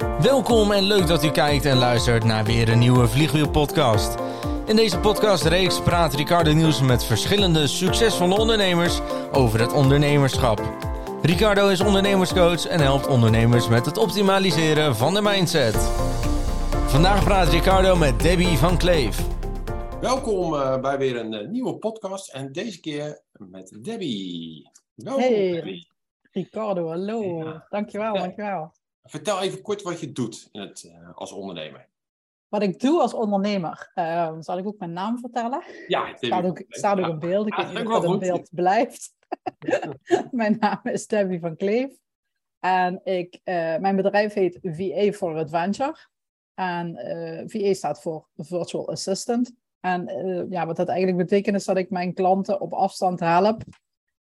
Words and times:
Welkom 0.00 0.72
en 0.72 0.82
leuk 0.82 1.06
dat 1.06 1.24
u 1.24 1.30
kijkt 1.30 1.64
en 1.64 1.76
luistert 1.76 2.24
naar 2.24 2.44
weer 2.44 2.68
een 2.68 2.78
nieuwe 2.78 3.08
Vliegwiel 3.08 3.50
podcast. 3.50 4.14
In 4.66 4.76
deze 4.76 4.98
podcastreeks 4.98 5.80
praat 5.82 6.14
Ricardo 6.14 6.52
Nielsen 6.52 6.86
met 6.86 7.04
verschillende 7.04 7.66
succesvolle 7.66 8.34
ondernemers 8.38 9.00
over 9.32 9.60
het 9.60 9.72
ondernemerschap. 9.72 10.60
Ricardo 11.22 11.68
is 11.68 11.80
ondernemerscoach 11.80 12.66
en 12.66 12.80
helpt 12.80 13.06
ondernemers 13.06 13.68
met 13.68 13.86
het 13.86 13.98
optimaliseren 13.98 14.96
van 14.96 15.14
de 15.14 15.22
mindset. 15.22 15.74
Vandaag 16.86 17.24
praat 17.24 17.48
Ricardo 17.48 17.96
met 17.96 18.20
Debbie 18.20 18.56
van 18.58 18.78
Kleef. 18.78 19.18
Welkom 20.00 20.54
uh, 20.54 20.80
bij 20.80 20.98
weer 20.98 21.16
een 21.16 21.32
uh, 21.32 21.48
nieuwe 21.48 21.78
podcast 21.78 22.32
en 22.32 22.52
deze 22.52 22.80
keer 22.80 23.22
met 23.32 23.78
Debbie. 23.82 24.70
Welkom 24.94 25.22
Hey. 25.22 25.52
Debbie. 25.52 25.88
Ricardo, 26.30 26.88
hallo. 26.88 27.22
Ja. 27.44 27.66
Dankjewel, 27.68 28.14
Ja. 28.14 28.20
dankjewel. 28.20 28.72
Vertel 29.02 29.40
even 29.40 29.62
kort 29.62 29.82
wat 29.82 30.00
je 30.00 30.12
doet 30.12 30.48
in 30.52 30.60
het, 30.60 30.84
eh, 30.84 31.16
als 31.16 31.32
ondernemer. 31.32 31.88
Wat 32.50 32.62
ik 32.62 32.80
doe 32.80 33.00
als 33.00 33.14
ondernemer, 33.14 33.90
eh, 33.94 34.36
zal 34.40 34.58
ik 34.58 34.66
ook 34.66 34.78
mijn 34.78 34.92
naam 34.92 35.18
vertellen? 35.18 35.62
Ja, 35.86 36.04
Debbie. 36.04 36.26
Staat 36.26 36.44
ook, 36.44 36.62
staat 36.68 36.98
ook 36.98 37.08
in 37.08 37.18
beeld. 37.18 37.46
Ik 37.46 37.54
weet 37.54 37.66
niet 37.66 37.76
vind 37.76 37.88
of 37.88 37.94
ik 37.96 38.02
dat 38.02 38.12
in 38.12 38.18
beeld 38.18 38.48
blijft. 38.52 39.14
mijn 40.30 40.56
naam 40.60 40.80
is 40.82 41.06
Debbie 41.06 41.40
van 41.40 41.56
Kleef. 41.56 41.92
En 42.58 43.00
ik, 43.04 43.40
eh, 43.44 43.76
mijn 43.76 43.96
bedrijf 43.96 44.32
heet 44.32 44.58
VA 44.62 45.12
for 45.12 45.36
Adventure. 45.36 45.96
En 46.54 46.96
eh, 46.96 47.42
VA 47.46 47.72
staat 47.74 48.02
voor 48.02 48.28
Virtual 48.36 48.88
Assistant. 48.88 49.52
En 49.80 50.06
ja, 50.50 50.66
wat 50.66 50.76
dat 50.76 50.88
eigenlijk 50.88 51.18
betekent 51.18 51.56
is 51.56 51.64
dat 51.64 51.76
ik 51.76 51.90
mijn 51.90 52.14
klanten 52.14 52.60
op 52.60 52.72
afstand 52.72 53.20
help 53.20 53.62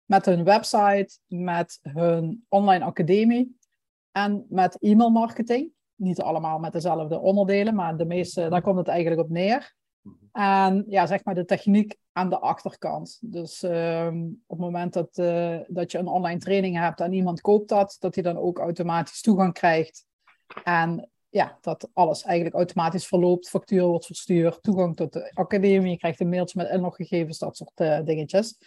met 0.05 0.25
hun 0.25 0.45
website, 0.45 1.19
met 1.27 1.79
hun 1.83 2.45
online 2.49 2.85
academie 2.85 3.57
en 4.17 4.47
met 4.49 4.77
e-mail 4.81 5.11
marketing. 5.11 5.71
Niet 5.95 6.21
allemaal 6.21 6.59
met 6.59 6.73
dezelfde 6.73 7.19
onderdelen, 7.19 7.75
maar 7.75 7.97
de 7.97 8.05
meeste, 8.05 8.49
daar 8.49 8.63
komt 8.63 8.79
het 8.79 8.89
eigenlijk 8.89 9.21
op 9.21 9.31
neer. 9.31 9.75
En 10.33 10.85
ja, 10.89 11.07
zeg 11.07 11.25
maar 11.25 11.35
de 11.35 11.45
techniek 11.45 11.97
aan 12.13 12.31
de 12.31 12.39
achterkant. 12.39 13.19
Dus 13.21 13.63
ehm, 13.63 14.17
op 14.27 14.57
het 14.57 14.59
moment 14.59 14.93
dat, 14.93 15.19
eh, 15.19 15.59
dat 15.67 15.93
je 15.93 15.99
een 15.99 16.07
online 16.07 16.39
training 16.39 16.79
hebt 16.79 17.01
en 17.01 17.13
iemand 17.13 17.41
koopt 17.41 17.69
dat, 17.69 17.97
dat 17.99 18.15
hij 18.15 18.25
dan 18.25 18.37
ook 18.37 18.59
automatisch 18.59 19.21
toegang 19.21 19.53
krijgt. 19.53 20.07
En 20.65 21.11
ja, 21.29 21.59
dat 21.61 21.89
alles 21.93 22.23
eigenlijk 22.23 22.57
automatisch 22.57 23.07
verloopt, 23.07 23.49
factuur 23.49 23.85
wordt 23.85 24.07
verstuurd, 24.07 24.63
toegang 24.63 24.97
tot 24.97 25.13
de 25.13 25.31
academie, 25.35 25.91
je 25.91 25.99
krijgt 25.99 26.21
een 26.21 26.29
mailtje 26.29 26.63
met 26.63 26.71
inloggegevens, 26.71 27.39
dat 27.39 27.57
soort 27.57 27.81
eh, 27.81 28.05
dingetjes. 28.05 28.59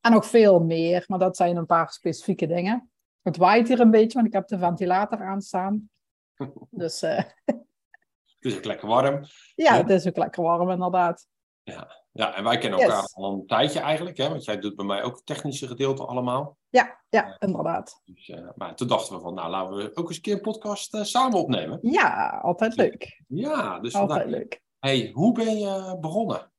En 0.00 0.12
nog 0.12 0.26
veel 0.26 0.60
meer, 0.60 1.04
maar 1.06 1.18
dat 1.18 1.36
zijn 1.36 1.56
een 1.56 1.66
paar 1.66 1.90
specifieke 1.90 2.46
dingen. 2.46 2.88
Het 3.24 3.36
waait 3.36 3.68
hier 3.68 3.80
een 3.80 3.90
beetje, 3.90 4.14
want 4.14 4.26
ik 4.26 4.32
heb 4.32 4.48
de 4.48 4.58
ventilator 4.58 5.22
aanstaan. 5.24 5.90
Dus 6.70 7.02
eh, 7.02 7.16
Het 7.44 8.52
is 8.52 8.56
ook 8.56 8.64
lekker 8.64 8.88
warm. 8.88 9.14
ja, 9.54 9.74
Ja. 9.74 9.80
het 9.80 9.90
is 9.90 10.06
ook 10.06 10.16
lekker 10.16 10.42
warm 10.42 10.70
inderdaad. 10.70 11.26
Ja, 12.12 12.34
en 12.36 12.44
wij 12.44 12.58
kennen 12.58 12.80
elkaar 12.80 13.00
Yes. 13.00 13.14
al 13.14 13.32
een 13.32 13.46
tijdje 13.46 13.80
eigenlijk, 13.80 14.16
hè, 14.16 14.28
want 14.28 14.44
jij 14.44 14.58
doet 14.58 14.76
bij 14.76 14.84
mij 14.84 15.02
ook 15.02 15.14
het 15.16 15.26
technische 15.26 15.66
gedeelte 15.66 16.04
allemaal. 16.04 16.56
Ja, 16.68 17.00
ja, 17.08 17.36
inderdaad. 17.38 18.00
Dus, 18.04 18.28
eh, 18.28 18.48
maar 18.56 18.74
toen 18.76 18.88
dachten 18.88 19.14
we 19.16 19.20
van, 19.22 19.34
nou 19.34 19.50
laten 19.50 19.76
we 19.76 19.90
ook 19.96 20.06
eens 20.08 20.16
een 20.16 20.22
keer 20.22 20.34
een 20.34 20.40
podcast 20.40 20.94
eh, 20.94 21.02
samen 21.02 21.38
opnemen. 21.38 21.78
Ja, 21.82 22.40
altijd 22.42 22.76
leuk. 22.76 23.22
Ja, 23.28 23.78
dus 23.80 23.94
Altijd 23.94 24.28
leuk. 24.28 24.62
Hey, 24.78 25.10
hoe 25.12 25.32
ben 25.32 25.56
je 25.58 25.96
begonnen? 26.00 26.52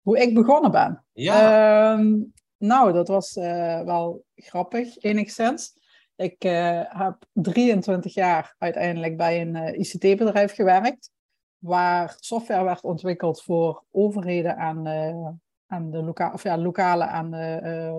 Hoe 0.00 0.18
ik 0.18 0.34
begonnen 0.34 0.70
ben. 0.70 1.04
Ja, 1.12 1.92
Ehm, 1.94 2.22
nou, 2.56 2.92
dat 2.92 3.08
was 3.08 3.36
eh, 3.36 3.80
wel 3.82 4.24
grappig, 4.34 4.96
enigszins. 4.98 5.74
Ik 6.16 6.44
eh, 6.44 6.80
heb 6.88 7.16
23 7.32 8.14
jaar 8.14 8.54
uiteindelijk 8.58 9.16
bij 9.16 9.40
een 9.40 9.56
eh, 9.56 9.78
ICT-bedrijf 9.78 10.54
gewerkt, 10.54 11.10
waar 11.58 12.16
software 12.18 12.64
werd 12.64 12.82
ontwikkeld 12.82 13.42
voor 13.42 13.84
overheden 13.90 14.56
en, 14.56 14.86
eh, 14.86 15.28
en 15.66 15.90
de 15.90 16.30
of 16.32 16.42
ja, 16.42 16.58
lokale 16.58 17.04
en 17.04 17.30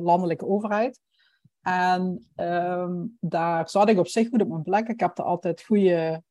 landelijke 0.01 0.47
overheid. 0.47 0.99
En 1.61 2.27
ehm, 2.35 3.05
daar 3.19 3.69
zat 3.69 3.89
ik 3.89 3.97
op 3.97 4.07
zich 4.07 4.29
goed 4.29 4.41
op 4.41 4.47
mijn 4.47 4.63
plek. 4.63 4.87
Ik 4.87 4.99
heb 4.99 5.17
er 5.17 5.23
altijd 5.23 5.63
goede 5.63 6.23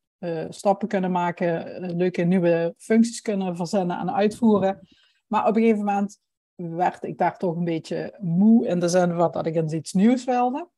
stappen 0.49 0.89
kunnen 0.89 1.11
maken, 1.11 1.81
leuke 1.97 2.23
nieuwe 2.23 2.75
functies 2.77 3.21
kunnen 3.21 3.57
verzinnen 3.57 3.99
en 3.99 4.15
uitvoeren. 4.15 4.89
Maar 5.27 5.49
op 5.49 5.57
een 5.57 5.63
gegeven 5.63 5.85
moment 5.85 6.21
werd 6.55 7.05
ik 7.05 7.19
daar 7.19 7.39
toch 7.39 7.57
een 7.57 7.65
beetje 7.65 8.19
moe 8.21 8.67
in 8.67 8.81
de 8.81 8.89
zin 8.89 9.15
van 9.15 9.31
dat 9.31 9.47
ik 9.47 9.55
eens 9.55 9.73
iets 9.73 9.93
nieuws 9.93 10.25
wilde. 10.25 10.69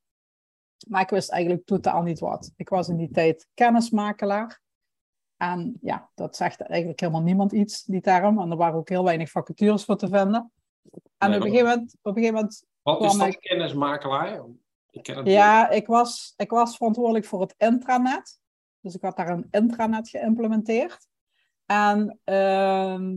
Maar 0.89 1.03
ik 1.03 1.11
wist 1.11 1.31
eigenlijk 1.31 1.67
totaal 1.67 2.03
niet 2.03 2.19
wat. 2.19 2.53
Ik 2.57 2.69
was 2.69 2.89
in 2.89 2.97
die 2.97 3.11
tijd 3.11 3.49
kennismakelaar. 3.55 4.61
En 5.37 5.79
ja, 5.81 6.11
dat 6.15 6.37
zegt 6.37 6.61
eigenlijk 6.61 7.01
helemaal 7.01 7.23
niemand 7.23 7.53
iets, 7.53 7.85
die 7.85 8.01
term. 8.01 8.41
En 8.41 8.51
er 8.51 8.57
waren 8.57 8.79
ook 8.79 8.89
heel 8.89 9.05
weinig 9.05 9.31
vacatures 9.31 9.85
voor 9.85 9.97
te 9.97 10.09
vinden. 10.09 10.53
En 11.19 11.31
Nee, 11.31 11.39
op, 11.39 11.45
een 11.45 11.51
gegeven 11.51 11.69
moment, 11.69 11.95
op 12.03 12.07
een 12.07 12.23
gegeven 12.23 12.35
moment 12.35 12.65
wat 12.83 13.03
is 13.05 13.17
dat 13.17 13.27
ik- 13.27 13.41
kennismakelaar? 13.41 14.45
Ik 14.91 15.03
ken 15.03 15.17
het 15.17 15.27
Ja, 15.27 15.71
ik 15.71 15.87
was, 15.87 16.35
ik 16.37 16.51
was 16.51 16.77
verantwoordelijk 16.77 17.25
voor 17.25 17.41
het 17.41 17.55
intranet. 17.57 18.41
Dus 18.81 18.95
ik 18.95 19.03
had 19.03 19.17
daar 19.17 19.29
een 19.29 19.49
intranet 19.51 20.09
geïmplementeerd. 20.09 21.07
En 21.67 22.19
ehm, 22.25 23.17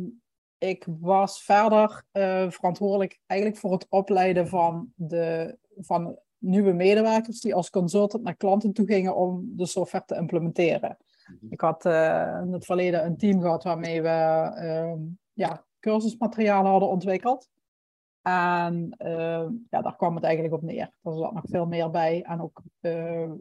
ik 0.58 0.86
was 1.00 1.44
verder 1.44 2.04
eh, 2.12 2.50
verantwoordelijk 2.50 3.20
eigenlijk 3.26 3.62
voor 3.62 3.72
het 3.72 3.86
opleiden 3.90 4.48
van, 4.48 4.94
de, 4.96 5.58
van 5.78 6.20
nieuwe 6.42 6.74
medewerkers 6.74 7.40
die 7.40 7.56
als 7.56 7.70
consultant 7.70 8.24
naar 8.24 8.36
klanten 8.36 8.74
toe 8.74 8.86
gingen 8.86 9.16
om 9.16 9.52
de 9.56 9.66
software 9.66 10.06
te 10.06 10.16
implementeren. 10.16 10.98
Mhm. 11.26 11.54
Ik 11.54 11.62
had 11.62 11.86
eh, 11.86 12.40
in 12.44 12.54
het 12.54 12.66
verleden 12.66 13.06
een 13.06 13.18
team 13.18 13.42
gehad 13.42 13.64
waarmee 13.64 14.02
we 14.02 14.08
ehm, 14.56 15.00
ja, 15.34 15.66
cursusmaterialen 15.80 16.72
hadden 16.72 16.90
ontwikkeld. 16.90 17.50
En 18.22 18.94
eh, 18.98 19.48
ja, 19.70 19.82
daar 19.82 19.96
kwam 19.96 20.16
het 20.16 20.24
eigenlijk 20.24 20.54
op 20.54 20.62
neer. 20.62 20.92
Er 21.02 21.14
zat 21.14 21.34
nog 21.34 21.44
veel 21.46 21.66
meer 21.66 21.90
bij. 21.90 22.22
En 22.22 22.42
ook 22.42 22.62
eh, 22.80 23.32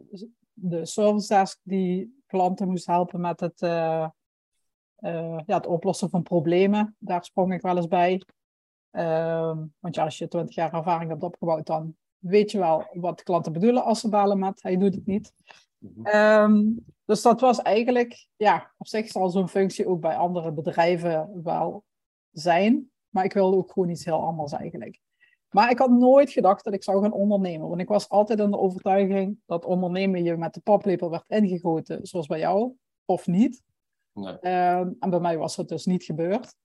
de 0.53 0.85
service 0.85 1.27
desk 1.27 1.59
die 1.63 2.21
klanten 2.25 2.69
moest 2.69 2.85
helpen 2.85 3.21
met 3.21 3.39
het, 3.39 3.61
eh, 3.61 4.07
ja, 5.45 5.55
het 5.55 5.67
oplossen 5.67 6.09
van 6.09 6.23
problemen. 6.23 6.95
Daar 6.99 7.25
sprong 7.25 7.53
ik 7.53 7.61
wel 7.61 7.75
eens 7.75 7.87
bij. 7.87 8.21
Ehm, 8.91 9.65
want 9.79 9.95
ja, 9.95 10.03
als 10.03 10.17
je 10.17 10.27
20 10.27 10.55
jaar 10.55 10.73
ervaring 10.73 11.09
hebt 11.09 11.23
opgebouwd, 11.23 11.65
dan 11.65 11.95
weet 12.21 12.51
je 12.51 12.57
wel 12.57 12.87
wat 12.93 13.23
klanten 13.23 13.53
bedoelen 13.53 13.83
als 13.83 13.99
ze 13.99 14.09
bellen 14.09 14.39
met 14.39 14.61
hij 14.61 14.77
doet 14.77 14.95
het 14.95 15.05
niet. 15.05 15.33
Mhm. 15.77 16.05
Ehm, 16.05 16.63
dus 17.05 17.21
dat 17.21 17.41
was 17.41 17.61
eigenlijk, 17.61 18.27
ja, 18.35 18.71
op 18.77 18.87
zich 18.87 19.07
zal 19.07 19.29
zo'n 19.29 19.49
functie 19.49 19.87
ook 19.87 20.01
bij 20.01 20.15
andere 20.15 20.51
bedrijven 20.51 21.41
wel 21.43 21.83
zijn. 22.31 22.91
Maar 23.09 23.23
ik 23.23 23.33
wilde 23.33 23.57
ook 23.57 23.71
gewoon 23.71 23.89
iets 23.89 24.05
heel 24.05 24.21
anders 24.21 24.51
eigenlijk. 24.51 24.99
Maar 25.49 25.69
ik 25.69 25.79
had 25.79 25.89
nooit 25.89 26.31
gedacht 26.31 26.63
dat 26.63 26.73
ik 26.73 26.83
zou 26.83 27.01
gaan 27.01 27.13
ondernemen. 27.13 27.67
Want 27.67 27.81
ik 27.81 27.87
was 27.87 28.09
altijd 28.09 28.39
in 28.39 28.51
de 28.51 28.57
overtuiging 28.57 29.37
dat 29.45 29.65
ondernemen 29.65 30.23
je 30.23 30.37
met 30.37 30.53
de 30.53 30.61
paplepel 30.61 31.09
werd 31.09 31.23
ingegoten, 31.27 32.07
zoals 32.07 32.27
bij 32.27 32.39
jou, 32.39 32.73
of 33.05 33.27
niet. 33.27 33.61
Nee. 34.13 34.39
Ehm, 34.39 34.91
en 34.99 35.09
bij 35.09 35.19
mij 35.19 35.37
was 35.37 35.55
dat 35.55 35.69
dus 35.69 35.85
niet 35.85 36.03
gebeurd. 36.03 36.55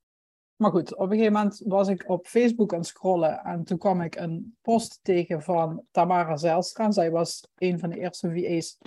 Maar 0.57 0.71
goed, 0.71 0.95
op 0.95 1.11
een 1.11 1.17
gegeven 1.17 1.33
moment 1.33 1.63
was 1.65 1.89
ik 1.89 2.09
op 2.09 2.27
Facebook 2.27 2.73
aan 2.73 2.79
het 2.79 2.89
scrollen 2.89 3.45
en 3.45 3.65
toen 3.65 3.79
kwam 3.79 4.01
ik 4.01 4.17
een 4.17 4.57
post 4.63 4.99
tegen 5.03 5.43
van 5.43 5.83
Tamara 5.91 6.37
Zijlstra. 6.37 6.91
Zij 6.91 7.11
was 7.11 7.49
een 7.57 7.79
van 7.79 7.91
de 7.91 7.99
eerste 7.99 8.31
VA's 8.31 8.79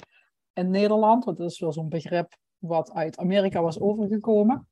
in 0.54 0.70
Nederland, 0.70 1.26
want 1.26 1.38
dat 1.38 1.52
is 1.52 1.60
wel 1.60 1.74
zo'n 1.74 1.90
begrip 1.90 2.38
wat 2.58 2.92
uit 2.92 3.18
Amerika 3.18 3.62
was 3.62 3.80
overgekomen. 3.80 4.68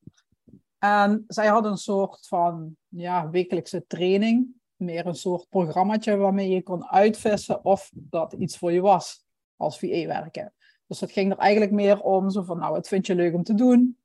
En 0.78 1.24
zij 1.28 1.48
had 1.48 1.66
een 1.66 1.78
soort 1.78 2.28
van 2.28 2.76
ja, 2.88 3.30
wekelijkse 3.30 3.86
training, 3.88 4.48
meer 4.76 5.06
een 5.06 5.16
soort 5.16 5.50
programmaatje 5.50 6.16
waarmee 6.16 6.50
je 6.50 6.64
kon 6.64 6.86
uitvissen 6.86 7.66
of 7.66 7.92
dat 7.94 8.34
iets 8.34 8.58
voor 8.58 8.72
je 8.72 8.82
was 8.82 9.24
als 9.56 9.80
VA 9.80 10.06
werken. 10.06 10.54
Dus 10.88 11.00
het 11.00 11.12
ging 11.12 11.32
er 11.32 11.38
eigenlijk 11.38 11.72
meer 11.72 12.02
om 12.02 12.30
zo 12.30 12.44
van, 12.44 12.58
nou, 12.58 12.72
wat 12.72 12.88
vind 12.88 13.08
je 13.08 13.16
leuk 13.16 13.34
om 13.34 13.44
te 13.44 13.54
doen? 13.54 13.98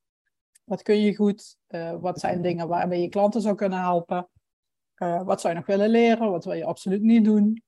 Wat 0.65 0.83
kun 0.83 1.01
je 1.01 1.17
goed? 1.17 1.57
Eh, 1.67 1.95
wat 2.01 2.21
zijn 2.21 2.43
dingen 2.43 2.69
waarmee 2.69 3.01
je 3.01 3.09
klanten 3.09 3.41
zou 3.41 3.55
kunnen 3.55 3.81
helpen? 3.81 4.29
Eh, 4.95 5.23
wat 5.23 5.41
zou 5.41 5.53
je 5.53 5.59
nog 5.59 5.69
willen 5.69 5.89
leren? 5.89 6.31
Wat 6.31 6.45
wil 6.45 6.55
je 6.55 6.65
absoluut 6.65 7.03
niet 7.03 7.25
doen? 7.25 7.63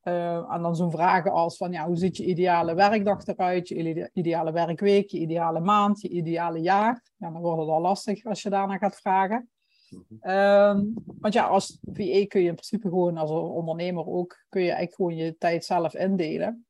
Eh, 0.00 0.52
en 0.52 0.62
dan 0.62 0.76
zo'n 0.76 0.90
vragen 0.90 1.32
als 1.32 1.56
van, 1.56 1.72
ja, 1.72 1.86
hoe 1.86 1.96
ziet 1.96 2.16
je 2.16 2.24
ideale 2.24 2.74
werkdag 2.74 3.26
eruit? 3.26 3.68
Je 3.68 3.74
ide- 3.74 4.10
ideale 4.12 4.52
werkweek, 4.52 5.10
je 5.10 5.18
ideale 5.18 5.60
maand, 5.60 6.00
je 6.00 6.08
ideale 6.08 6.58
jaar? 6.58 7.02
Ja, 7.16 7.30
dan 7.30 7.40
wordt 7.42 7.60
het 7.60 7.68
al 7.70 7.80
lastig 7.80 8.24
als 8.24 8.42
je 8.42 8.50
daarna 8.50 8.78
gaat 8.78 8.96
vragen. 8.96 9.50
Mhm. 9.90 10.02
Ehm, 10.20 10.86
want 11.20 11.34
ja, 11.34 11.46
als 11.46 11.78
VA 11.82 12.26
kun 12.26 12.40
je 12.40 12.48
in 12.48 12.54
principe 12.54 12.88
gewoon, 12.88 13.16
als 13.16 13.30
ondernemer 13.30 14.06
ook, 14.06 14.44
kun 14.48 14.60
je 14.60 14.66
eigenlijk 14.66 14.94
gewoon 14.94 15.16
je 15.16 15.36
tijd 15.38 15.64
zelf 15.64 15.94
indelen. 15.94 16.66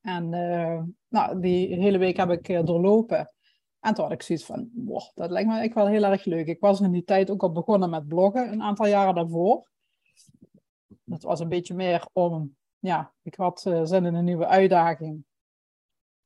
En 0.00 0.28
nou, 1.08 1.40
die 1.40 1.74
hele 1.74 1.98
week 1.98 2.16
heb 2.16 2.30
ik 2.30 2.66
doorlopen. 2.66 3.32
En 3.80 3.94
toen 3.94 4.04
had 4.04 4.12
ik 4.12 4.22
zoiets 4.22 4.44
van, 4.44 4.70
wow, 4.74 5.10
dat 5.14 5.30
lijkt 5.30 5.48
me 5.48 5.54
eigenlijk 5.54 5.74
wel 5.74 5.86
heel 5.86 6.10
erg 6.10 6.24
leuk. 6.24 6.46
Ik 6.46 6.60
was 6.60 6.80
in 6.80 6.90
die 6.90 7.04
tijd 7.04 7.30
ook 7.30 7.42
al 7.42 7.52
begonnen 7.52 7.90
met 7.90 8.08
bloggen, 8.08 8.52
een 8.52 8.62
aantal 8.62 8.86
jaren 8.86 9.14
daarvoor. 9.14 9.68
Dat 11.04 11.22
was 11.22 11.40
een 11.40 11.48
beetje 11.48 11.74
meer 11.74 12.08
om, 12.12 12.56
ja, 12.78 13.12
ik 13.22 13.34
had 13.34 13.66
eh, 13.66 13.84
zin 13.84 14.04
in 14.04 14.14
een 14.14 14.24
nieuwe 14.24 14.46
uitdaging. 14.46 15.24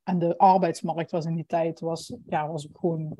en 0.02 0.18
de 0.18 0.38
arbeidsmarkt 0.38 1.10
was 1.10 1.24
in 1.24 1.34
die 1.34 1.46
tijd 1.46 1.80
was, 1.80 2.14
ja, 2.26 2.48
was 2.48 2.68
gewoon 2.72 3.14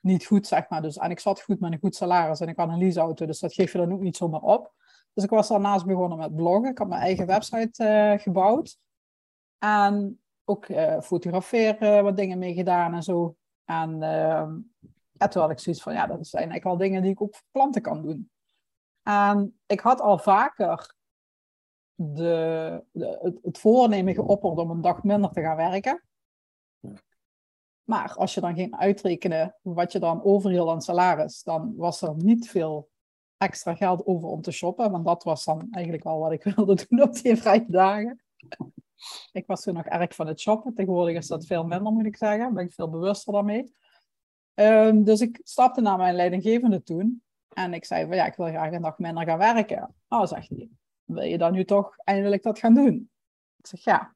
niet 0.00 0.26
goed, 0.26 0.46
zeg 0.46 0.68
maar. 0.68 0.82
Dus, 0.82 0.96
en 0.96 1.10
ik 1.10 1.20
zat 1.20 1.42
goed 1.42 1.60
met 1.60 1.72
een 1.72 1.78
goed 1.78 1.94
salaris 1.94 2.40
en 2.40 2.48
ik 2.48 2.56
had 2.56 2.68
een 2.68 2.78
leaseauto, 2.78 3.26
dus 3.26 3.38
dat 3.38 3.54
geef 3.54 3.72
je 3.72 3.78
dan 3.78 3.92
ook 3.92 4.00
niet 4.00 4.16
zomaar 4.16 4.40
op. 4.40 4.72
Dus 5.12 5.24
ik 5.24 5.30
was 5.30 5.48
daarnaast 5.48 5.86
begonnen 5.86 6.18
met 6.18 6.36
bloggen. 6.36 6.70
Ik 6.70 6.78
had 6.78 6.88
mijn 6.88 7.00
eigen 7.00 7.26
website 7.26 7.84
uh, 7.84 8.22
gebouwd. 8.22 8.78
En 9.58 10.20
ook 10.44 10.68
uh, 10.68 11.00
fotograferen, 11.00 12.04
wat 12.04 12.16
dingen 12.16 12.38
mee 12.38 12.54
gedaan 12.54 12.94
en 12.94 13.02
zo. 13.02 13.36
En 13.64 13.92
uh, 13.92 14.48
ja, 15.12 15.28
toen 15.28 15.42
had 15.42 15.50
ik 15.50 15.58
zoiets 15.58 15.82
van, 15.82 15.92
ja, 15.92 16.06
dat 16.06 16.26
zijn 16.26 16.42
eigenlijk 16.42 16.72
al 16.72 16.76
dingen 16.76 17.02
die 17.02 17.10
ik 17.10 17.22
ook 17.22 17.34
voor 17.34 17.46
klanten 17.50 17.82
kan 17.82 18.02
doen. 18.02 18.30
En 19.02 19.60
ik 19.66 19.80
had 19.80 20.00
al 20.00 20.18
vaker 20.18 20.94
de, 21.94 22.84
de, 22.92 23.38
het, 23.42 23.58
voornemen 23.58 24.14
geopperd 24.14 24.58
om 24.58 24.70
een 24.70 24.80
dag 24.80 25.02
minder 25.02 25.30
te 25.30 25.40
gaan 25.40 25.56
werken. 25.56 26.02
Maar 27.82 28.14
als 28.14 28.34
je 28.34 28.40
dan 28.40 28.54
ging 28.54 28.76
uitrekenen 28.76 29.56
wat 29.62 29.92
je 29.92 29.98
dan 29.98 30.24
overhield 30.24 30.68
aan 30.68 30.82
salaris, 30.82 31.42
dan 31.42 31.76
was 31.76 32.02
er 32.02 32.14
niet 32.16 32.50
veel 32.50 32.90
extra 33.36 33.74
geld 33.74 34.06
over 34.06 34.28
om 34.28 34.42
te 34.42 34.50
shoppen. 34.50 34.90
Want 34.90 35.04
dat 35.04 35.22
was 35.22 35.44
dan 35.44 35.68
eigenlijk 35.70 36.04
wel 36.04 36.18
wat 36.18 36.32
ik 36.32 36.44
wilde 36.54 36.86
doen 36.88 37.02
op 37.02 37.14
die 37.14 37.36
vrije 37.36 37.66
dagen. 37.68 38.22
Ik 39.32 39.46
was 39.46 39.62
toen 39.62 39.74
nog 39.74 39.84
erg 39.84 40.14
van 40.14 40.26
het 40.26 40.40
shoppen. 40.40 40.74
Tegenwoordig 40.74 41.16
is 41.16 41.26
dat 41.26 41.46
veel 41.46 41.64
minder, 41.64 41.92
moet 41.92 42.06
ik 42.06 42.16
zeggen. 42.16 42.54
Ben 42.54 42.64
ik 42.64 42.72
veel 42.72 42.90
bewuster 42.90 43.32
daarmee. 43.32 43.74
Um, 44.54 45.04
dus 45.04 45.20
ik 45.20 45.40
stapte 45.42 45.80
naar 45.80 45.96
mijn 45.96 46.14
leidinggevende 46.14 46.82
toen. 46.82 47.22
En 47.48 47.74
ik 47.74 47.84
zei 47.84 48.06
van 48.06 48.16
ja, 48.16 48.26
ik 48.26 48.34
wil 48.34 48.46
graag 48.46 48.72
een 48.72 48.82
dag 48.82 48.98
minder 48.98 49.24
gaan 49.24 49.38
werken. 49.38 49.94
Oh, 50.08 50.26
zegt 50.26 50.48
hij 50.48 50.68
wil 51.12 51.22
je 51.22 51.38
dan 51.38 51.52
nu 51.52 51.64
toch 51.64 51.96
eindelijk 52.04 52.42
dat 52.42 52.58
gaan 52.58 52.74
doen? 52.74 53.10
Ik 53.56 53.66
zeg, 53.66 53.84
ja. 53.84 54.14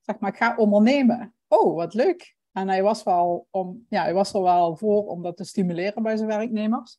zeg, 0.00 0.18
maar 0.18 0.30
ik 0.30 0.36
ga 0.36 0.56
ondernemen. 0.56 1.34
Oh, 1.48 1.74
wat 1.74 1.94
leuk. 1.94 2.36
En 2.52 2.68
hij 2.68 2.82
was, 2.82 3.02
wel 3.02 3.46
om, 3.50 3.86
ja, 3.88 4.02
hij 4.02 4.14
was 4.14 4.34
er 4.34 4.42
wel 4.42 4.76
voor 4.76 5.06
om 5.06 5.22
dat 5.22 5.36
te 5.36 5.44
stimuleren 5.44 6.02
bij 6.02 6.16
zijn 6.16 6.28
werknemers. 6.28 6.98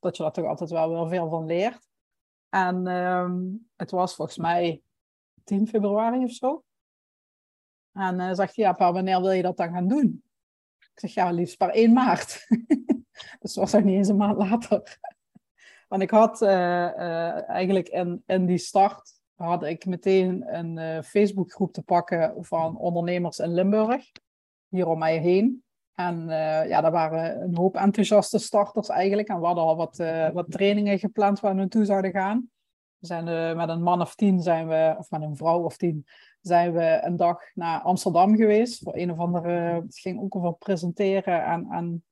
Dat 0.00 0.16
je 0.16 0.22
daar 0.22 0.32
toch 0.32 0.46
altijd 0.46 0.70
wel 0.70 1.08
veel 1.08 1.28
van 1.28 1.46
leert. 1.46 1.88
En 2.48 2.86
um, 2.86 3.68
het 3.76 3.90
was 3.90 4.14
volgens 4.14 4.38
mij 4.38 4.82
10 5.44 5.66
februari 5.66 6.24
of 6.24 6.30
zo. 6.30 6.62
En 7.92 8.20
uh, 8.20 8.32
zegt 8.32 8.54
ja, 8.54 8.72
pa, 8.72 8.92
wanneer 8.92 9.20
wil 9.20 9.30
je 9.30 9.42
dat 9.42 9.56
dan 9.56 9.72
gaan 9.72 9.88
doen? 9.88 10.22
Ik 10.78 11.00
zeg, 11.00 11.14
ja, 11.14 11.30
liefst 11.30 11.56
per 11.56 11.70
1 11.70 11.92
maart. 11.92 12.46
dus 13.40 13.54
was 13.54 13.72
nog 13.72 13.82
niet 13.82 13.96
eens 13.96 14.08
een 14.08 14.16
maand 14.16 14.36
later. 14.36 14.98
Want 15.88 16.02
ik 16.02 16.10
had 16.10 16.42
uh, 16.42 16.48
uh, 16.48 17.48
eigenlijk 17.48 17.88
in, 17.88 18.22
in 18.26 18.46
die 18.46 18.58
start 18.58 19.16
had 19.34 19.64
ik 19.64 19.86
meteen 19.86 20.54
een 20.54 20.76
uh, 20.76 21.02
Facebookgroep 21.02 21.72
te 21.72 21.82
pakken 21.82 22.34
van 22.44 22.76
ondernemers 22.76 23.38
in 23.38 23.54
Limburg, 23.54 24.10
hier 24.68 24.88
om 24.88 24.98
mij 24.98 25.18
heen. 25.18 25.62
En 25.94 26.26
ja, 26.68 26.80
daar 26.80 26.90
waren 26.90 27.42
een 27.42 27.56
hoop 27.56 27.76
enthousiaste 27.76 28.38
starters 28.38 28.88
eigenlijk. 28.88 29.28
En 29.28 29.40
we 29.40 29.46
hadden 29.46 29.64
al 29.64 29.76
wat, 29.76 29.96
wat 30.32 30.50
trainingen 30.50 30.98
gepland 30.98 31.40
waar 31.40 31.54
we 31.54 31.58
naartoe 31.60 31.84
zouden 31.84 32.10
gaan. 32.10 32.50
We 32.98 33.06
zijn 33.06 33.56
met 33.56 33.68
een 33.68 33.82
man 33.82 34.00
of 34.00 34.14
tien 34.14 34.42
zijn 34.42 34.68
we, 34.68 34.94
of 34.98 35.10
met 35.10 35.22
een 35.22 35.36
vrouw 35.36 35.62
of 35.62 35.76
tien, 35.76 36.06
zijn 36.40 36.72
we 36.72 37.00
een 37.02 37.16
dag 37.16 37.54
naar 37.54 37.80
Amsterdam 37.80 38.36
geweest. 38.36 38.82
Voor 38.82 38.96
een 38.96 39.10
of 39.10 39.18
andere, 39.18 39.50
het 39.82 39.98
ging 39.98 40.20
ook 40.20 40.36
over 40.36 40.54
presenteren 40.54 41.44
en, 41.44 41.66
en 41.70 42.04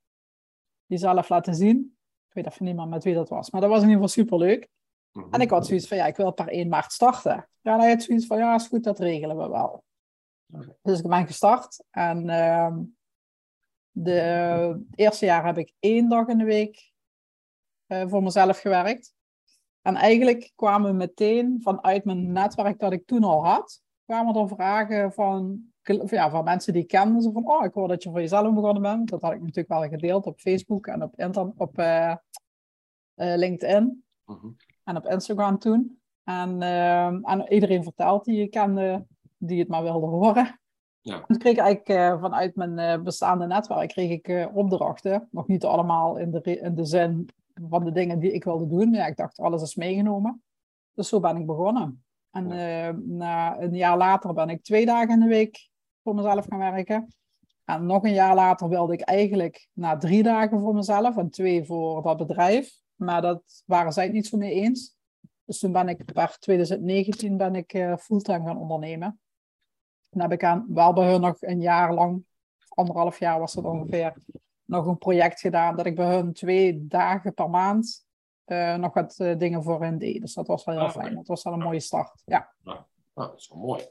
jezelf 0.86 1.28
laten 1.28 1.54
zien 1.54 1.96
weet 2.36 2.52
even 2.52 2.64
niet 2.64 2.76
meer 2.76 2.88
met 2.88 3.04
wie 3.04 3.14
dat 3.14 3.28
was. 3.28 3.50
Maar 3.50 3.60
dat 3.60 3.70
was 3.70 3.82
in 3.82 3.88
ieder 3.88 4.02
geval 4.02 4.22
superleuk. 4.22 4.68
Mm 5.12 5.32
En 5.32 5.40
ik 5.40 5.50
had 5.50 5.66
zoiets 5.66 5.88
van, 5.88 5.96
ja, 5.96 6.06
ik 6.06 6.16
wil 6.16 6.32
per 6.32 6.48
1 6.48 6.68
maart 6.68 6.92
starten. 6.92 7.48
Ja, 7.60 7.78
hij 7.78 7.90
had 7.90 8.02
zoiets 8.02 8.26
van, 8.26 8.38
ja, 8.38 8.54
is 8.54 8.66
goed, 8.66 8.84
dat 8.84 8.98
regelen 8.98 9.36
we 9.36 9.48
wel. 9.48 9.84
Dus 10.82 10.98
ik 10.98 11.08
ben 11.08 11.26
gestart. 11.26 11.84
En 11.90 12.28
uh, 12.28 12.76
de 13.90 14.86
eerste 14.94 15.24
jaar 15.24 15.46
heb 15.46 15.58
ik 15.58 15.72
één 15.78 16.08
dag 16.08 16.26
in 16.26 16.38
de 16.38 16.44
week 16.44 16.92
uh, 17.86 18.08
voor 18.08 18.22
mezelf 18.22 18.60
gewerkt. 18.60 19.14
En 19.86 19.94
eigenlijk 19.94 20.52
kwamen 20.54 20.96
meteen 20.96 21.58
vanuit 21.62 22.04
mijn 22.04 22.32
netwerk 22.32 22.78
dat 22.78 22.92
ik 22.92 23.06
toen 23.06 23.24
al 23.24 23.44
had, 23.44 23.82
kwamen 24.04 24.34
er 24.34 24.48
vragen 24.48 25.12
van, 25.12 25.60
ja, 26.06 26.30
van 26.30 26.44
mensen 26.44 26.72
die 26.72 26.82
ik 26.82 26.88
kende. 26.88 27.22
Zo 27.22 27.30
van, 27.30 27.48
oh, 27.48 27.64
ik 27.64 27.72
hoor 27.72 27.88
dat 27.88 28.02
je 28.02 28.10
voor 28.10 28.20
jezelf 28.20 28.54
begonnen 28.54 28.82
bent. 28.82 29.10
Dat 29.10 29.22
had 29.22 29.32
ik 29.32 29.40
natuurlijk 29.40 29.68
wel 29.68 29.88
gedeeld 29.88 30.26
op 30.26 30.40
Facebook 30.40 30.86
en 30.86 31.02
op, 31.02 31.52
op 31.56 31.78
uh, 31.78 32.14
LinkedIn. 33.14 34.04
Mhm. 34.24 34.46
En 34.84 34.96
op 34.96 35.06
Instagram 35.06 35.58
toen. 35.58 36.00
En, 36.24 36.62
en 37.22 37.46
iedereen 37.48 37.82
vertelt 37.82 38.24
die 38.24 38.36
je 38.36 38.48
kende, 38.48 39.06
die 39.36 39.58
het 39.58 39.68
maar 39.68 39.82
wilde 39.82 40.06
horen. 40.06 40.60
Ja. 41.00 41.24
toen 41.26 41.38
kreeg 41.38 41.52
ik 41.52 41.58
eigenlijk 41.58 42.20
vanuit 42.20 42.56
mijn 42.56 43.02
bestaande 43.02 43.46
netwerk 43.46 43.88
kreeg 43.88 44.10
ik 44.10 44.50
opdrachten. 44.54 45.28
Nog 45.30 45.46
niet 45.46 45.64
allemaal 45.64 46.16
in 46.16 46.30
de, 46.30 46.58
in 46.60 46.74
de 46.74 46.84
zin 46.84 47.28
van 47.68 47.84
de 47.84 47.92
dingen 47.92 48.18
die 48.18 48.32
ik 48.32 48.44
wilde 48.44 48.66
doen. 48.66 48.92
Ja, 48.92 49.06
ik 49.06 49.16
dacht, 49.16 49.38
alles 49.38 49.62
is 49.62 49.74
meegenomen. 49.74 50.42
Dus 50.94 51.08
zo 51.08 51.20
ben 51.20 51.36
ik 51.36 51.46
begonnen. 51.46 52.04
En 52.30 52.50
uh, 52.50 53.16
na 53.16 53.60
een 53.60 53.74
jaar 53.74 53.96
later 53.96 54.32
ben 54.32 54.48
ik 54.48 54.62
twee 54.62 54.86
dagen 54.86 55.10
in 55.10 55.20
de 55.20 55.26
week 55.26 55.68
voor 56.02 56.14
mezelf 56.14 56.46
gaan 56.48 56.58
werken. 56.58 57.14
En 57.64 57.86
nog 57.86 58.04
een 58.04 58.12
jaar 58.12 58.34
later 58.34 58.68
wilde 58.68 58.92
ik 58.92 59.00
eigenlijk 59.00 59.68
na 59.72 59.96
drie 59.96 60.22
dagen 60.22 60.60
voor 60.60 60.74
mezelf 60.74 61.16
en 61.16 61.30
twee 61.30 61.64
voor 61.64 62.02
dat 62.02 62.16
bedrijf. 62.16 62.78
Maar 62.94 63.22
dat 63.22 63.62
waren 63.66 63.92
zij 63.92 64.04
het 64.04 64.12
niet 64.12 64.26
zo 64.26 64.36
mee 64.36 64.52
eens. 64.52 64.96
Dus 65.44 65.58
toen 65.58 65.72
ben 65.72 65.88
ik 65.88 66.04
per 66.12 66.36
2019 66.38 67.36
ben 67.36 67.54
ik 67.54 67.74
uh, 67.74 67.96
fulltime 67.96 68.46
gaan 68.46 68.58
ondernemen. 68.58 69.20
Dan 70.10 70.20
heb 70.20 70.32
ik 70.32 70.44
aan, 70.44 70.66
wel 70.68 70.92
bij 70.92 71.10
hun 71.10 71.20
nog 71.20 71.36
een 71.40 71.60
jaar 71.60 71.94
lang, 71.94 72.24
anderhalf 72.68 73.18
jaar 73.18 73.38
was 73.38 73.54
het 73.54 73.64
ongeveer, 73.64 74.16
nog 74.66 74.86
een 74.86 74.98
project 74.98 75.40
gedaan 75.40 75.76
dat 75.76 75.86
ik 75.86 75.94
bij 75.94 76.14
hun 76.14 76.32
twee 76.32 76.86
dagen 76.86 77.34
per 77.34 77.50
maand 77.50 78.06
uh, 78.46 78.74
nog 78.74 78.94
wat 78.94 79.16
uh, 79.18 79.38
dingen 79.38 79.62
voor 79.62 79.82
hen 79.82 79.98
deed. 79.98 80.20
Dus 80.20 80.34
dat 80.34 80.46
was 80.46 80.64
wel 80.64 80.74
heel 80.74 80.84
ah, 80.84 80.90
fijn. 80.90 81.14
Dat 81.14 81.26
was 81.26 81.42
wel 81.42 81.52
een 81.52 81.58
mooie 81.58 81.80
start. 81.80 82.22
Ja. 82.24 82.52
Nou, 82.62 82.78
nou, 83.14 83.28
dat 83.28 83.38
is 83.38 83.48
wel 83.48 83.58
mooi. 83.58 83.82